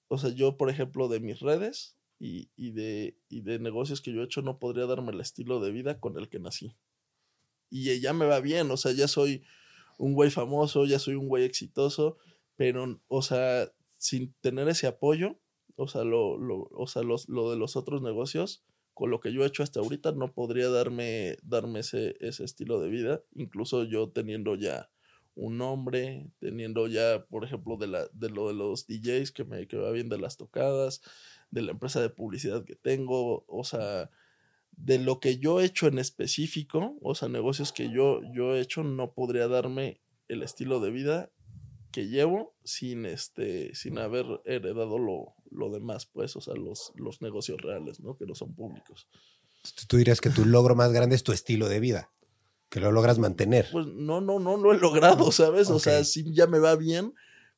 o 0.08 0.18
sea, 0.18 0.30
yo, 0.30 0.58
por 0.58 0.70
ejemplo, 0.70 1.08
de 1.08 1.20
mis 1.20 1.40
redes, 1.40 1.97
y, 2.20 2.50
y, 2.56 2.72
de, 2.72 3.18
y 3.30 3.42
de 3.42 3.60
negocios 3.60 4.02
que 4.02 4.12
yo 4.12 4.22
he 4.22 4.26
hecho 4.26 4.42
no 4.42 4.60
podría 4.60 4.86
darme 4.86 5.12
el 5.12 5.22
estilo 5.22 5.60
de 5.60 5.72
vida 5.72 6.00
con 6.00 6.18
el 6.18 6.30
que 6.30 6.40
nací. 6.40 6.76
Y 7.70 8.00
ya 8.00 8.14
me 8.14 8.26
va 8.26 8.40
bien, 8.40 8.72
o 8.72 8.78
sea, 8.78 8.94
ya 8.94 9.08
soy 9.08 9.44
un 9.98 10.14
güey 10.14 10.30
famoso, 10.30 10.86
ya 10.86 11.00
soy 11.00 11.16
un 11.16 11.28
güey 11.28 11.44
exitoso, 11.44 12.18
pero, 12.56 13.02
o 13.08 13.22
sea, 13.22 13.72
sin 13.98 14.34
tener 14.42 14.68
ese 14.70 14.88
apoyo, 14.88 15.40
o 15.76 15.88
sea, 15.88 16.04
lo, 16.04 16.38
lo, 16.38 16.68
o 16.72 16.88
sea 16.88 17.04
los, 17.04 17.28
lo 17.30 17.52
de 17.52 17.58
los 17.58 17.76
otros 17.76 18.02
negocios, 18.02 18.64
con 18.94 19.12
lo 19.12 19.20
que 19.20 19.32
yo 19.32 19.44
he 19.44 19.48
hecho 19.48 19.64
hasta 19.64 19.80
ahorita, 19.80 20.14
no 20.14 20.34
podría 20.34 20.70
darme, 20.70 21.38
darme 21.44 21.82
ese, 21.82 22.16
ese 22.20 22.44
estilo 22.44 22.80
de 22.80 22.90
vida, 22.90 23.22
incluso 23.36 23.84
yo 23.84 24.10
teniendo 24.10 24.56
ya 24.56 24.90
un 25.36 25.60
nombre, 25.60 26.32
teniendo 26.40 26.88
ya, 26.88 27.24
por 27.30 27.44
ejemplo, 27.44 27.78
de, 27.78 27.88
la, 27.88 28.08
de 28.12 28.30
lo 28.30 28.48
de 28.48 28.56
los 28.56 28.88
DJs 28.88 29.32
que 29.32 29.44
me, 29.44 29.68
que 29.68 29.78
va 29.78 29.92
bien 29.92 30.10
de 30.10 30.18
las 30.18 30.36
tocadas, 30.36 31.02
de 31.52 31.62
la 31.62 31.72
empresa 31.72 32.02
de 32.02 32.10
publicidad 32.10 32.64
que 32.66 32.76
tengo, 32.76 33.46
o 33.48 33.64
sea, 33.64 34.10
de 34.72 35.00
lo 35.00 35.20
que 35.20 35.40
yo 35.40 35.60
he 35.60 35.66
hecho 35.66 35.88
en 35.88 36.00
específico, 36.00 36.98
o 37.02 37.16
sea, 37.16 37.30
negocios 37.30 37.74
que 37.74 37.90
yo, 37.90 38.22
yo 38.34 38.56
he 38.56 38.62
hecho, 38.62 38.84
no 38.84 39.14
podría 39.14 39.48
darme 39.48 40.02
el 40.28 40.44
estilo 40.44 40.80
de 40.80 40.92
vida 40.92 41.32
que 41.92 42.08
llevo 42.08 42.56
sin 42.64 43.06
este, 43.06 43.74
sin 43.74 43.98
haber 43.98 44.26
heredado 44.46 45.00
lo, 45.00 45.34
lo 45.50 45.72
demás, 45.72 46.06
pues, 46.06 46.36
o 46.36 46.42
sea, 46.42 46.54
los, 46.54 46.92
los 46.96 47.22
negocios 47.22 47.60
reales, 47.62 48.00
¿no? 48.00 48.16
Que 48.18 48.26
no 48.26 48.36
son 48.36 48.54
públicos. 48.54 49.08
Tú 49.88 49.98
dirías 49.98 50.22
que 50.22 50.30
tu 50.30 50.46
logro 50.46 50.76
más 50.76 50.92
grande 50.92 51.16
es 51.16 51.24
tu 51.24 51.32
estilo 51.32 51.68
de 51.68 51.80
vida, 51.80 52.12
que 52.70 52.80
lo 52.80 52.92
logras 52.92 53.18
mantener. 53.20 53.68
Pues 53.72 53.88
no, 53.88 54.22
no, 54.22 54.40
no 54.40 54.58
lo 54.58 54.74
he 54.74 54.78
logrado, 54.78 55.32
¿sabes? 55.32 55.70
O 55.70 55.80
sea, 55.80 56.04
sí 56.04 56.24
ya 56.34 56.46
me 56.46 56.60
va 56.60 56.76
bien, 56.76 57.14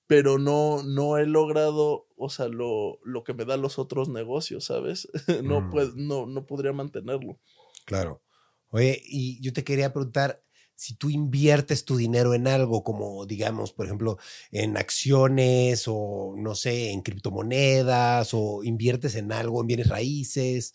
pero 0.10 0.40
no, 0.40 0.82
no 0.82 1.20
he 1.20 1.28
logrado, 1.28 2.08
o 2.18 2.30
sea, 2.32 2.48
lo, 2.48 3.00
lo 3.06 3.24
que 3.24 3.36
me 3.36 3.46
dan 3.46 3.62
los 3.62 3.78
otros 3.78 4.10
negocios, 4.10 4.66
¿sabes? 4.66 5.08
no, 5.44 5.62
Mm. 5.62 5.70
pues, 5.70 5.96
no, 5.96 6.26
no 6.26 6.48
podría 6.48 6.74
mantenerlo. 6.74 7.40
Claro. 7.86 8.24
Oye, 8.72 9.00
y 9.06 9.40
yo 9.42 9.54
te 9.54 9.64
quería 9.64 9.94
preguntar 9.94 10.44
si 10.74 10.96
tú 10.96 11.12
inviertes 11.12 11.86
tu 11.86 11.96
dinero 11.96 12.34
en 12.34 12.48
algo 12.48 12.84
como, 12.84 13.28
digamos, 13.28 13.72
por 13.72 13.86
ejemplo, 13.86 14.18
en 14.52 14.78
acciones 14.78 15.84
o, 15.88 16.34
no 16.38 16.56
sé, 16.56 16.90
en 16.92 17.02
criptomonedas 17.04 18.32
o 18.34 18.64
inviertes 18.64 19.14
en 19.16 19.32
algo, 19.32 19.62
en 19.62 19.68
bienes 19.68 19.90
raíces. 19.90 20.74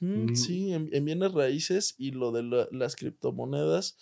Mm. 0.00 0.34
Sí, 0.34 0.72
en, 0.72 0.90
en 0.92 1.04
bienes 1.04 1.32
raíces 1.32 1.94
y 1.98 2.12
lo 2.12 2.30
de 2.30 2.44
la- 2.44 2.68
las 2.70 2.94
criptomonedas 2.96 3.96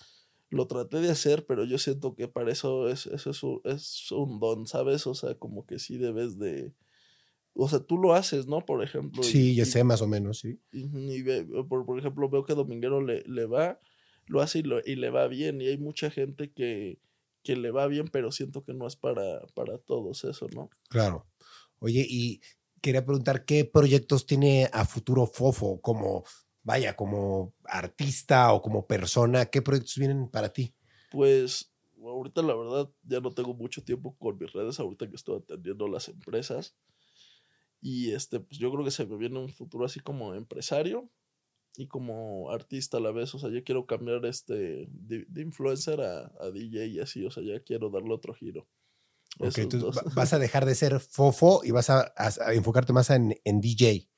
lo 0.55 0.67
traté 0.67 1.01
de 1.01 1.11
hacer, 1.11 1.45
pero 1.47 1.65
yo 1.65 1.79
siento 1.79 2.15
que 2.15 2.29
para 2.29 2.51
eso 2.53 2.89
es, 2.89 3.07
eso 3.07 3.31
es, 3.31 3.43
un, 3.43 3.61
es 3.65 4.11
un 4.13 4.41
don, 4.41 4.67
¿sabes? 4.67 5.07
O 5.07 5.15
sea, 5.15 5.35
como 5.35 5.67
que 5.67 5.79
sí 5.79 5.97
debes 5.99 6.39
de... 6.39 6.73
O 7.55 7.69
sea, 7.69 7.79
tú 7.81 7.99
lo 7.99 8.15
haces, 8.15 8.47
¿no? 8.47 8.61
Por 8.61 8.83
ejemplo. 8.83 9.23
Sí, 9.23 9.55
yo 9.55 9.63
y- 9.63 9.67
sé 9.67 9.85
más 9.85 10.03
o 10.03 10.09
menos, 10.09 10.39
sí. 10.41 10.59
Y 10.73 11.23
ve- 11.23 11.47
por, 11.69 11.87
por 11.87 11.99
ejemplo, 11.99 12.29
veo 12.29 12.45
que 12.45 12.55
Dominguero 12.55 13.01
le, 13.01 13.23
le 13.27 13.47
va, 13.47 13.79
lo 14.27 14.41
hace 14.41 14.59
y, 14.59 14.63
lo- 14.63 14.81
y 14.85 14.97
le 14.97 15.11
va 15.11 15.29
bien. 15.29 15.61
Y 15.61 15.69
hay 15.69 15.79
mucha 15.79 16.11
gente 16.11 16.51
que, 16.53 16.99
que 17.45 17.55
le 17.57 17.71
va 17.71 17.87
bien, 17.87 18.09
pero 18.09 18.33
siento 18.33 18.65
que 18.65 18.75
no 18.75 18.87
es 18.87 18.97
para, 18.97 19.41
para 19.55 19.79
todos 19.79 20.25
eso, 20.25 20.47
¿no? 20.53 20.69
Claro. 20.89 21.27
Oye, 21.79 22.05
y 22.09 22.41
quería 22.81 23.05
preguntar 23.05 23.45
qué 23.45 23.65
proyectos 23.65 24.27
tiene 24.27 24.69
a 24.73 24.85
futuro 24.85 25.27
Fofo 25.27 25.81
como, 25.81 26.25
vaya, 26.65 26.97
como 26.97 27.55
artista 27.65 28.53
o 28.53 28.63
como 28.63 28.87
persona, 28.87 29.47
¿qué 29.47 29.63
proyectos 29.63 29.97
vienen 29.97 30.29
para 30.29 30.53
ti? 30.53 30.75
Pues 31.11 31.73
ahorita 32.03 32.43
la 32.43 32.55
verdad 32.55 32.91
ya 33.05 33.21
no 33.21 33.31
tengo 33.33 33.55
mucho 33.55 33.83
tiempo 33.85 34.17
con 34.19 34.37
mis 34.39 34.53
redes, 34.53 34.81
ahorita 34.81 35.09
que 35.09 35.17
estoy 35.17 35.39
atendiendo 35.39 35.89
las 35.89 36.09
empresas. 36.09 36.77
Y 37.81 38.13
este, 38.13 38.41
pues 38.41 38.59
yo 38.59 38.73
creo 38.73 38.85
que 38.85 38.91
se 38.91 39.07
me 39.07 39.17
viene 39.17 39.39
un 39.39 39.51
futuro 39.51 39.85
así 39.85 40.01
como 40.01 40.35
empresario 40.35 41.11
y 41.77 41.87
como 41.89 42.51
artista 42.51 42.97
a 42.97 43.01
la 43.01 43.13
vez. 43.13 43.35
O 43.35 43.39
sea, 43.39 43.51
ya 43.51 43.63
quiero 43.63 43.87
cambiar 43.87 44.25
este 44.27 44.55
de, 44.91 45.27
de 45.29 45.43
influencer 45.43 46.01
a, 46.01 46.33
a 46.41 46.51
DJ 46.51 46.85
y 46.87 47.01
así. 47.01 47.25
O 47.27 47.31
sea, 47.31 47.43
ya 47.43 47.61
quiero 47.63 47.91
darle 47.91 48.15
otro 48.15 48.35
giro. 48.35 48.67
Ok, 49.39 49.59
Esos 49.59 49.65
entonces 49.65 49.81
dos. 49.83 49.97
va- 49.99 50.13
vas 50.15 50.33
a 50.33 50.39
dejar 50.39 50.65
de 50.65 50.75
ser 50.75 51.01
Fofo 51.01 51.61
y 51.65 51.73
vas 51.73 51.91
a, 51.91 52.13
a- 52.17 52.33
a 52.47 52.55
enfocarte 52.55 52.93
más 52.93 53.11
en, 53.11 53.35
en 53.45 53.61
DJ. 53.61 54.09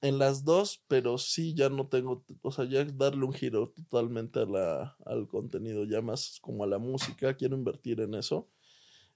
En 0.00 0.18
las 0.18 0.44
dos, 0.44 0.84
pero 0.88 1.18
sí 1.18 1.54
ya 1.54 1.68
no 1.68 1.88
tengo, 1.88 2.24
o 2.42 2.52
sea, 2.52 2.64
ya 2.66 2.84
darle 2.84 3.24
un 3.24 3.32
giro 3.32 3.70
totalmente 3.70 4.40
a 4.40 4.46
la, 4.46 4.96
al 5.04 5.26
contenido, 5.26 5.84
ya 5.84 6.00
más 6.02 6.38
como 6.40 6.64
a 6.64 6.66
la 6.66 6.78
música, 6.78 7.34
quiero 7.34 7.56
invertir 7.56 8.00
en 8.00 8.14
eso. 8.14 8.48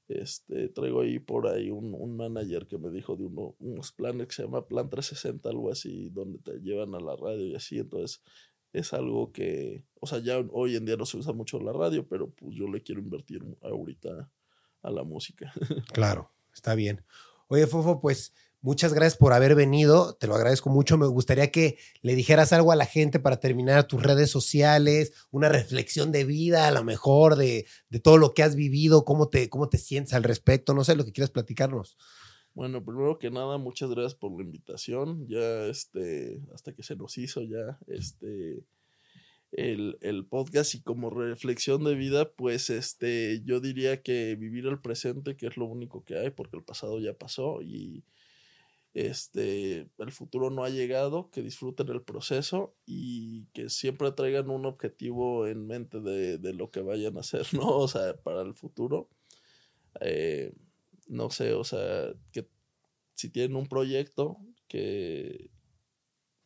Este, 0.08 0.68
traigo 0.70 1.02
ahí 1.02 1.20
por 1.20 1.46
ahí 1.46 1.70
un, 1.70 1.94
un 1.94 2.16
manager 2.16 2.66
que 2.66 2.78
me 2.78 2.90
dijo 2.90 3.14
de 3.14 3.24
uno, 3.24 3.54
unos 3.60 3.92
planes 3.92 4.26
que 4.26 4.34
se 4.34 4.42
llama 4.42 4.66
Plan 4.66 4.90
360, 4.90 5.48
algo 5.48 5.70
así, 5.70 6.08
donde 6.10 6.40
te 6.40 6.58
llevan 6.58 6.94
a 6.96 7.00
la 7.00 7.14
radio 7.14 7.46
y 7.46 7.54
así. 7.54 7.78
Entonces, 7.78 8.20
es 8.72 8.92
algo 8.92 9.32
que, 9.32 9.84
o 10.00 10.06
sea, 10.06 10.18
ya 10.18 10.38
hoy 10.52 10.76
en 10.76 10.84
día 10.84 10.96
no 10.96 11.06
se 11.06 11.16
usa 11.16 11.32
mucho 11.32 11.60
la 11.60 11.72
radio, 11.72 12.08
pero 12.08 12.30
pues 12.30 12.56
yo 12.56 12.68
le 12.68 12.82
quiero 12.82 13.00
invertir 13.00 13.44
ahorita 13.62 14.30
a 14.82 14.90
la 14.90 15.04
música. 15.04 15.52
Claro, 15.92 16.32
está 16.52 16.74
bien. 16.74 17.04
Oye, 17.48 17.66
Fofo, 17.66 18.00
pues 18.00 18.32
muchas 18.62 18.94
gracias 18.94 19.16
por 19.16 19.32
haber 19.32 19.54
venido. 19.54 20.14
Te 20.14 20.26
lo 20.26 20.34
agradezco 20.34 20.70
mucho. 20.70 20.98
Me 20.98 21.06
gustaría 21.06 21.50
que 21.50 21.78
le 22.02 22.14
dijeras 22.14 22.52
algo 22.52 22.72
a 22.72 22.76
la 22.76 22.86
gente 22.86 23.20
para 23.20 23.40
terminar 23.40 23.86
tus 23.86 24.02
redes 24.02 24.30
sociales, 24.30 25.12
una 25.30 25.48
reflexión 25.48 26.12
de 26.12 26.24
vida, 26.24 26.68
a 26.68 26.70
lo 26.70 26.84
mejor, 26.84 27.36
de, 27.36 27.66
de 27.88 28.00
todo 28.00 28.18
lo 28.18 28.32
que 28.32 28.42
has 28.42 28.56
vivido, 28.56 29.04
cómo 29.04 29.28
te, 29.28 29.48
cómo 29.48 29.68
te 29.68 29.78
sientes 29.78 30.14
al 30.14 30.24
respecto. 30.24 30.74
No 30.74 30.84
sé, 30.84 30.96
lo 30.96 31.04
que 31.04 31.12
quieras 31.12 31.30
platicarnos. 31.30 31.96
Bueno, 32.54 32.84
primero 32.84 33.18
que 33.18 33.30
nada, 33.30 33.58
muchas 33.58 33.90
gracias 33.90 34.14
por 34.14 34.36
la 34.36 34.42
invitación. 34.42 35.26
Ya, 35.28 35.66
este, 35.66 36.40
hasta 36.52 36.72
que 36.74 36.82
se 36.82 36.96
nos 36.96 37.16
hizo 37.16 37.42
ya, 37.42 37.78
este, 37.86 38.64
el, 39.52 39.98
el, 40.00 40.26
podcast 40.26 40.74
y 40.74 40.82
como 40.82 41.10
reflexión 41.10 41.84
de 41.84 41.94
vida, 41.94 42.32
pues, 42.32 42.70
este, 42.70 43.40
yo 43.44 43.60
diría 43.60 44.02
que 44.02 44.34
vivir 44.34 44.66
el 44.66 44.80
presente, 44.80 45.36
que 45.36 45.46
es 45.46 45.56
lo 45.56 45.66
único 45.66 46.04
que 46.04 46.18
hay, 46.18 46.30
porque 46.30 46.56
el 46.56 46.64
pasado 46.64 46.98
ya 47.00 47.14
pasó 47.14 47.62
y, 47.62 48.04
este, 48.94 49.88
el 49.98 50.12
futuro 50.12 50.50
no 50.50 50.64
ha 50.64 50.70
llegado, 50.70 51.30
que 51.30 51.42
disfruten 51.42 51.88
el 51.88 52.02
proceso 52.02 52.74
y 52.86 53.46
que 53.52 53.68
siempre 53.68 54.12
traigan 54.12 54.50
un 54.50 54.66
objetivo 54.66 55.46
en 55.46 55.66
mente 55.66 56.00
de, 56.00 56.38
de 56.38 56.54
lo 56.54 56.70
que 56.70 56.80
vayan 56.80 57.16
a 57.16 57.20
hacer, 57.20 57.46
¿no? 57.54 57.68
O 57.68 57.88
sea, 57.88 58.16
para 58.22 58.42
el 58.42 58.54
futuro. 58.54 59.08
Eh, 60.00 60.52
no 61.08 61.30
sé, 61.30 61.54
o 61.54 61.64
sea, 61.64 62.14
que 62.32 62.48
si 63.14 63.30
tienen 63.30 63.56
un 63.56 63.66
proyecto 63.66 64.38
que 64.68 65.50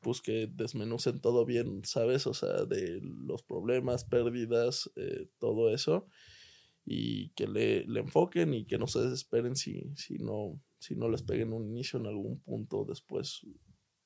pues 0.05 0.21
que 0.21 0.49
desmenucen 0.53 1.21
todo 1.21 1.47
bien, 1.47 1.83
¿sabes? 1.85 2.27
O 2.27 2.35
sea, 2.35 2.67
de 2.67 3.01
los 3.03 3.43
problemas, 3.43 4.05
pérdidas, 4.05 4.91
eh, 4.97 5.29
todo 5.39 5.71
eso, 5.75 6.07
y 6.85 7.31
que 7.31 7.49
le, 7.49 7.87
le, 7.87 8.01
enfoquen 8.01 8.53
y 8.53 8.67
que 8.67 8.77
no 8.77 8.87
se 8.87 9.01
desesperen 9.01 9.57
si, 9.57 9.91
si, 9.97 10.19
no, 10.19 10.61
si 10.85 10.95
no 10.95 11.09
les 11.09 11.23
peguen 11.23 11.55
un 11.55 11.67
inicio 11.67 11.99
en 11.99 12.07
algún 12.07 12.41
punto 12.41 12.85
después 12.85 13.41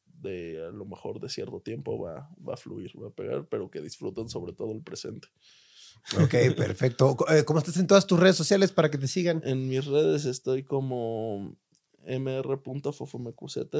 de 0.05 0.65
a 0.65 0.71
lo 0.71 0.85
mejor 0.85 1.19
de 1.19 1.29
cierto 1.29 1.61
tiempo 1.61 1.99
va, 1.99 2.31
va 2.47 2.55
a 2.55 2.57
fluir, 2.57 2.93
va 3.03 3.09
a 3.09 3.13
pegar, 3.13 3.49
pero 3.49 3.69
que 3.69 3.81
disfruten 3.81 4.29
sobre 4.29 4.53
todo 4.53 4.73
el 4.73 4.83
presente. 4.83 5.27
Ok, 6.23 6.55
perfecto. 6.57 7.17
Eh, 7.31 7.45
¿Cómo 7.45 7.59
estás 7.59 7.79
en 7.79 7.89
todas 7.89 8.07
tus 8.07 8.21
redes 8.21 8.37
sociales 8.37 8.71
para 8.71 8.93
que 8.93 8.99
te 8.99 9.09
sigan? 9.09 9.43
En 9.45 9.69
mis 9.69 9.87
redes 9.87 10.25
estoy 10.25 10.63
como 10.63 11.57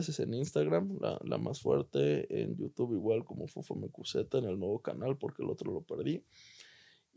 es 0.09 0.19
en 0.19 0.35
Instagram, 0.35 0.99
la, 1.01 1.21
la, 1.23 1.39
más 1.39 1.61
fuerte, 1.61 2.43
en 2.43 2.57
YouTube 2.57 2.95
igual 2.95 3.25
como 3.25 3.47
Fofomecuz, 3.47 4.17
en 4.17 4.45
el 4.45 4.59
nuevo 4.59 4.83
canal 4.83 5.17
porque 5.17 5.45
el 5.45 5.51
otro 5.51 5.73
lo 5.73 5.83
perdí. 5.83 6.25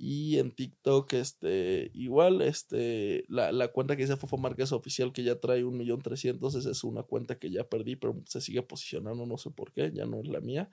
Y 0.04 0.39
en 0.39 0.49
TikTok, 0.49 1.14
este, 1.14 1.91
igual, 1.93 2.41
este, 2.41 3.24
la, 3.28 3.52
la 3.52 3.68
cuenta 3.68 3.95
que 3.95 4.02
dice 4.02 4.18
Fofo 4.18 4.36
Márquez 4.36 4.72
oficial 4.72 5.14
que 5.14 5.22
ya 5.22 5.39
trae 5.39 5.64
un 5.64 5.78
millón 5.78 6.02
trescientos, 6.02 6.56
esa 6.56 6.72
es 6.72 6.84
una 6.84 7.04
cuenta 7.04 7.38
que 7.38 7.52
ya 7.52 7.70
perdí, 7.70 7.95
pero 7.97 8.20
se 8.26 8.41
sigue 8.41 8.64
posicionando, 8.64 9.28
no 9.28 9.38
sé 9.38 9.52
por 9.52 9.72
qué, 9.72 9.91
ya 9.93 10.08
no 10.08 10.20
es 10.20 10.28
la 10.28 10.41
mía. 10.41 10.72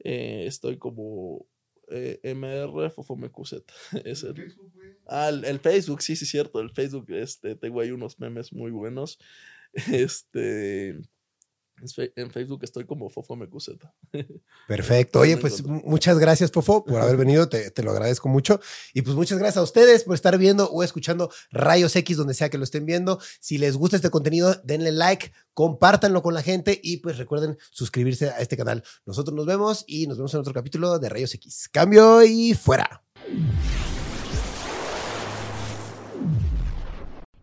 Eh, 0.00 0.42
estoy 0.48 0.76
como 0.76 1.46
eh, 1.88 2.18
MR. 2.24 2.92
Es 4.04 4.24
el, 4.24 4.54
ah, 5.06 5.28
el, 5.28 5.44
el, 5.44 5.60
Facebook, 5.60 6.02
sí, 6.02 6.16
sí, 6.16 6.26
cierto. 6.26 6.58
El 6.60 6.70
Facebook, 6.70 7.06
este, 7.10 7.54
tengo 7.54 7.80
ahí 7.80 7.92
unos 7.92 8.18
memes 8.18 8.52
muy 8.52 8.72
buenos. 8.72 9.20
Este. 9.92 10.98
En 12.16 12.30
Facebook 12.30 12.60
estoy 12.62 12.84
como 12.84 13.08
Fofo 13.08 13.36
Mecuseta. 13.36 13.94
Perfecto. 14.66 15.20
Oye, 15.20 15.36
pues 15.36 15.64
muchas 15.64 16.18
gracias, 16.18 16.50
Fofo, 16.50 16.84
por 16.84 17.00
haber 17.00 17.16
venido. 17.16 17.48
Te, 17.48 17.70
te, 17.70 17.82
lo 17.82 17.90
agradezco 17.90 18.28
mucho. 18.28 18.60
Y 18.94 19.02
pues 19.02 19.16
muchas 19.16 19.38
gracias 19.38 19.58
a 19.58 19.62
ustedes 19.62 20.04
por 20.04 20.14
estar 20.14 20.36
viendo 20.38 20.68
o 20.70 20.82
escuchando 20.82 21.30
Rayos 21.50 21.94
X, 21.96 22.16
donde 22.16 22.34
sea 22.34 22.48
que 22.48 22.58
lo 22.58 22.64
estén 22.64 22.86
viendo. 22.86 23.20
Si 23.40 23.58
les 23.58 23.76
gusta 23.76 23.96
este 23.96 24.10
contenido, 24.10 24.54
denle 24.64 24.92
like, 24.92 25.32
compártanlo 25.54 26.22
con 26.22 26.34
la 26.34 26.42
gente 26.42 26.78
y 26.82 26.98
pues 26.98 27.18
recuerden 27.18 27.58
suscribirse 27.70 28.30
a 28.30 28.38
este 28.38 28.56
canal. 28.56 28.82
Nosotros 29.06 29.34
nos 29.34 29.46
vemos 29.46 29.84
y 29.86 30.06
nos 30.06 30.16
vemos 30.16 30.34
en 30.34 30.40
otro 30.40 30.54
capítulo 30.54 30.98
de 30.98 31.08
Rayos 31.08 31.34
X. 31.34 31.68
Cambio 31.70 32.22
y 32.22 32.54
fuera. 32.54 33.02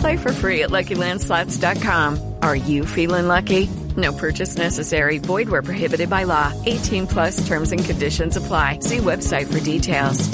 Play 0.00 0.16
for 0.16 0.32
free 0.32 0.62
at 0.62 0.70
LuckyLandSlots.com. 0.70 2.36
Are 2.42 2.56
you 2.56 2.86
feeling 2.86 3.28
lucky? 3.28 3.68
No 3.96 4.12
purchase 4.12 4.56
necessary. 4.56 5.18
Void 5.18 5.50
where 5.50 5.62
prohibited 5.62 6.08
by 6.08 6.24
law. 6.24 6.52
18 6.64 7.06
plus 7.06 7.46
terms 7.46 7.72
and 7.72 7.84
conditions 7.84 8.36
apply. 8.36 8.78
See 8.80 8.98
website 8.98 9.52
for 9.52 9.60
details. 9.60 10.28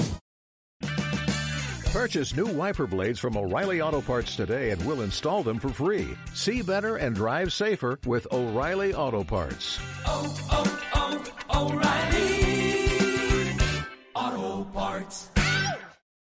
Purchase 1.92 2.36
new 2.36 2.46
wiper 2.46 2.86
blades 2.86 3.18
from 3.18 3.36
O'Reilly 3.36 3.80
Auto 3.80 4.02
Parts 4.02 4.36
today 4.36 4.70
and 4.70 4.86
we'll 4.86 5.00
install 5.00 5.42
them 5.42 5.58
for 5.58 5.70
free. 5.70 6.16
See 6.34 6.62
better 6.62 6.96
and 6.96 7.16
drive 7.16 7.52
safer 7.52 7.98
with 8.06 8.28
O'Reilly 8.30 8.94
Auto 8.94 9.24
Parts. 9.24 9.80
Oh, 10.06 10.36
oh, 10.52 10.78
oh, 10.94 11.72
O'Reilly 14.14 14.46
Auto 14.54 14.64
Parts. 14.70 15.30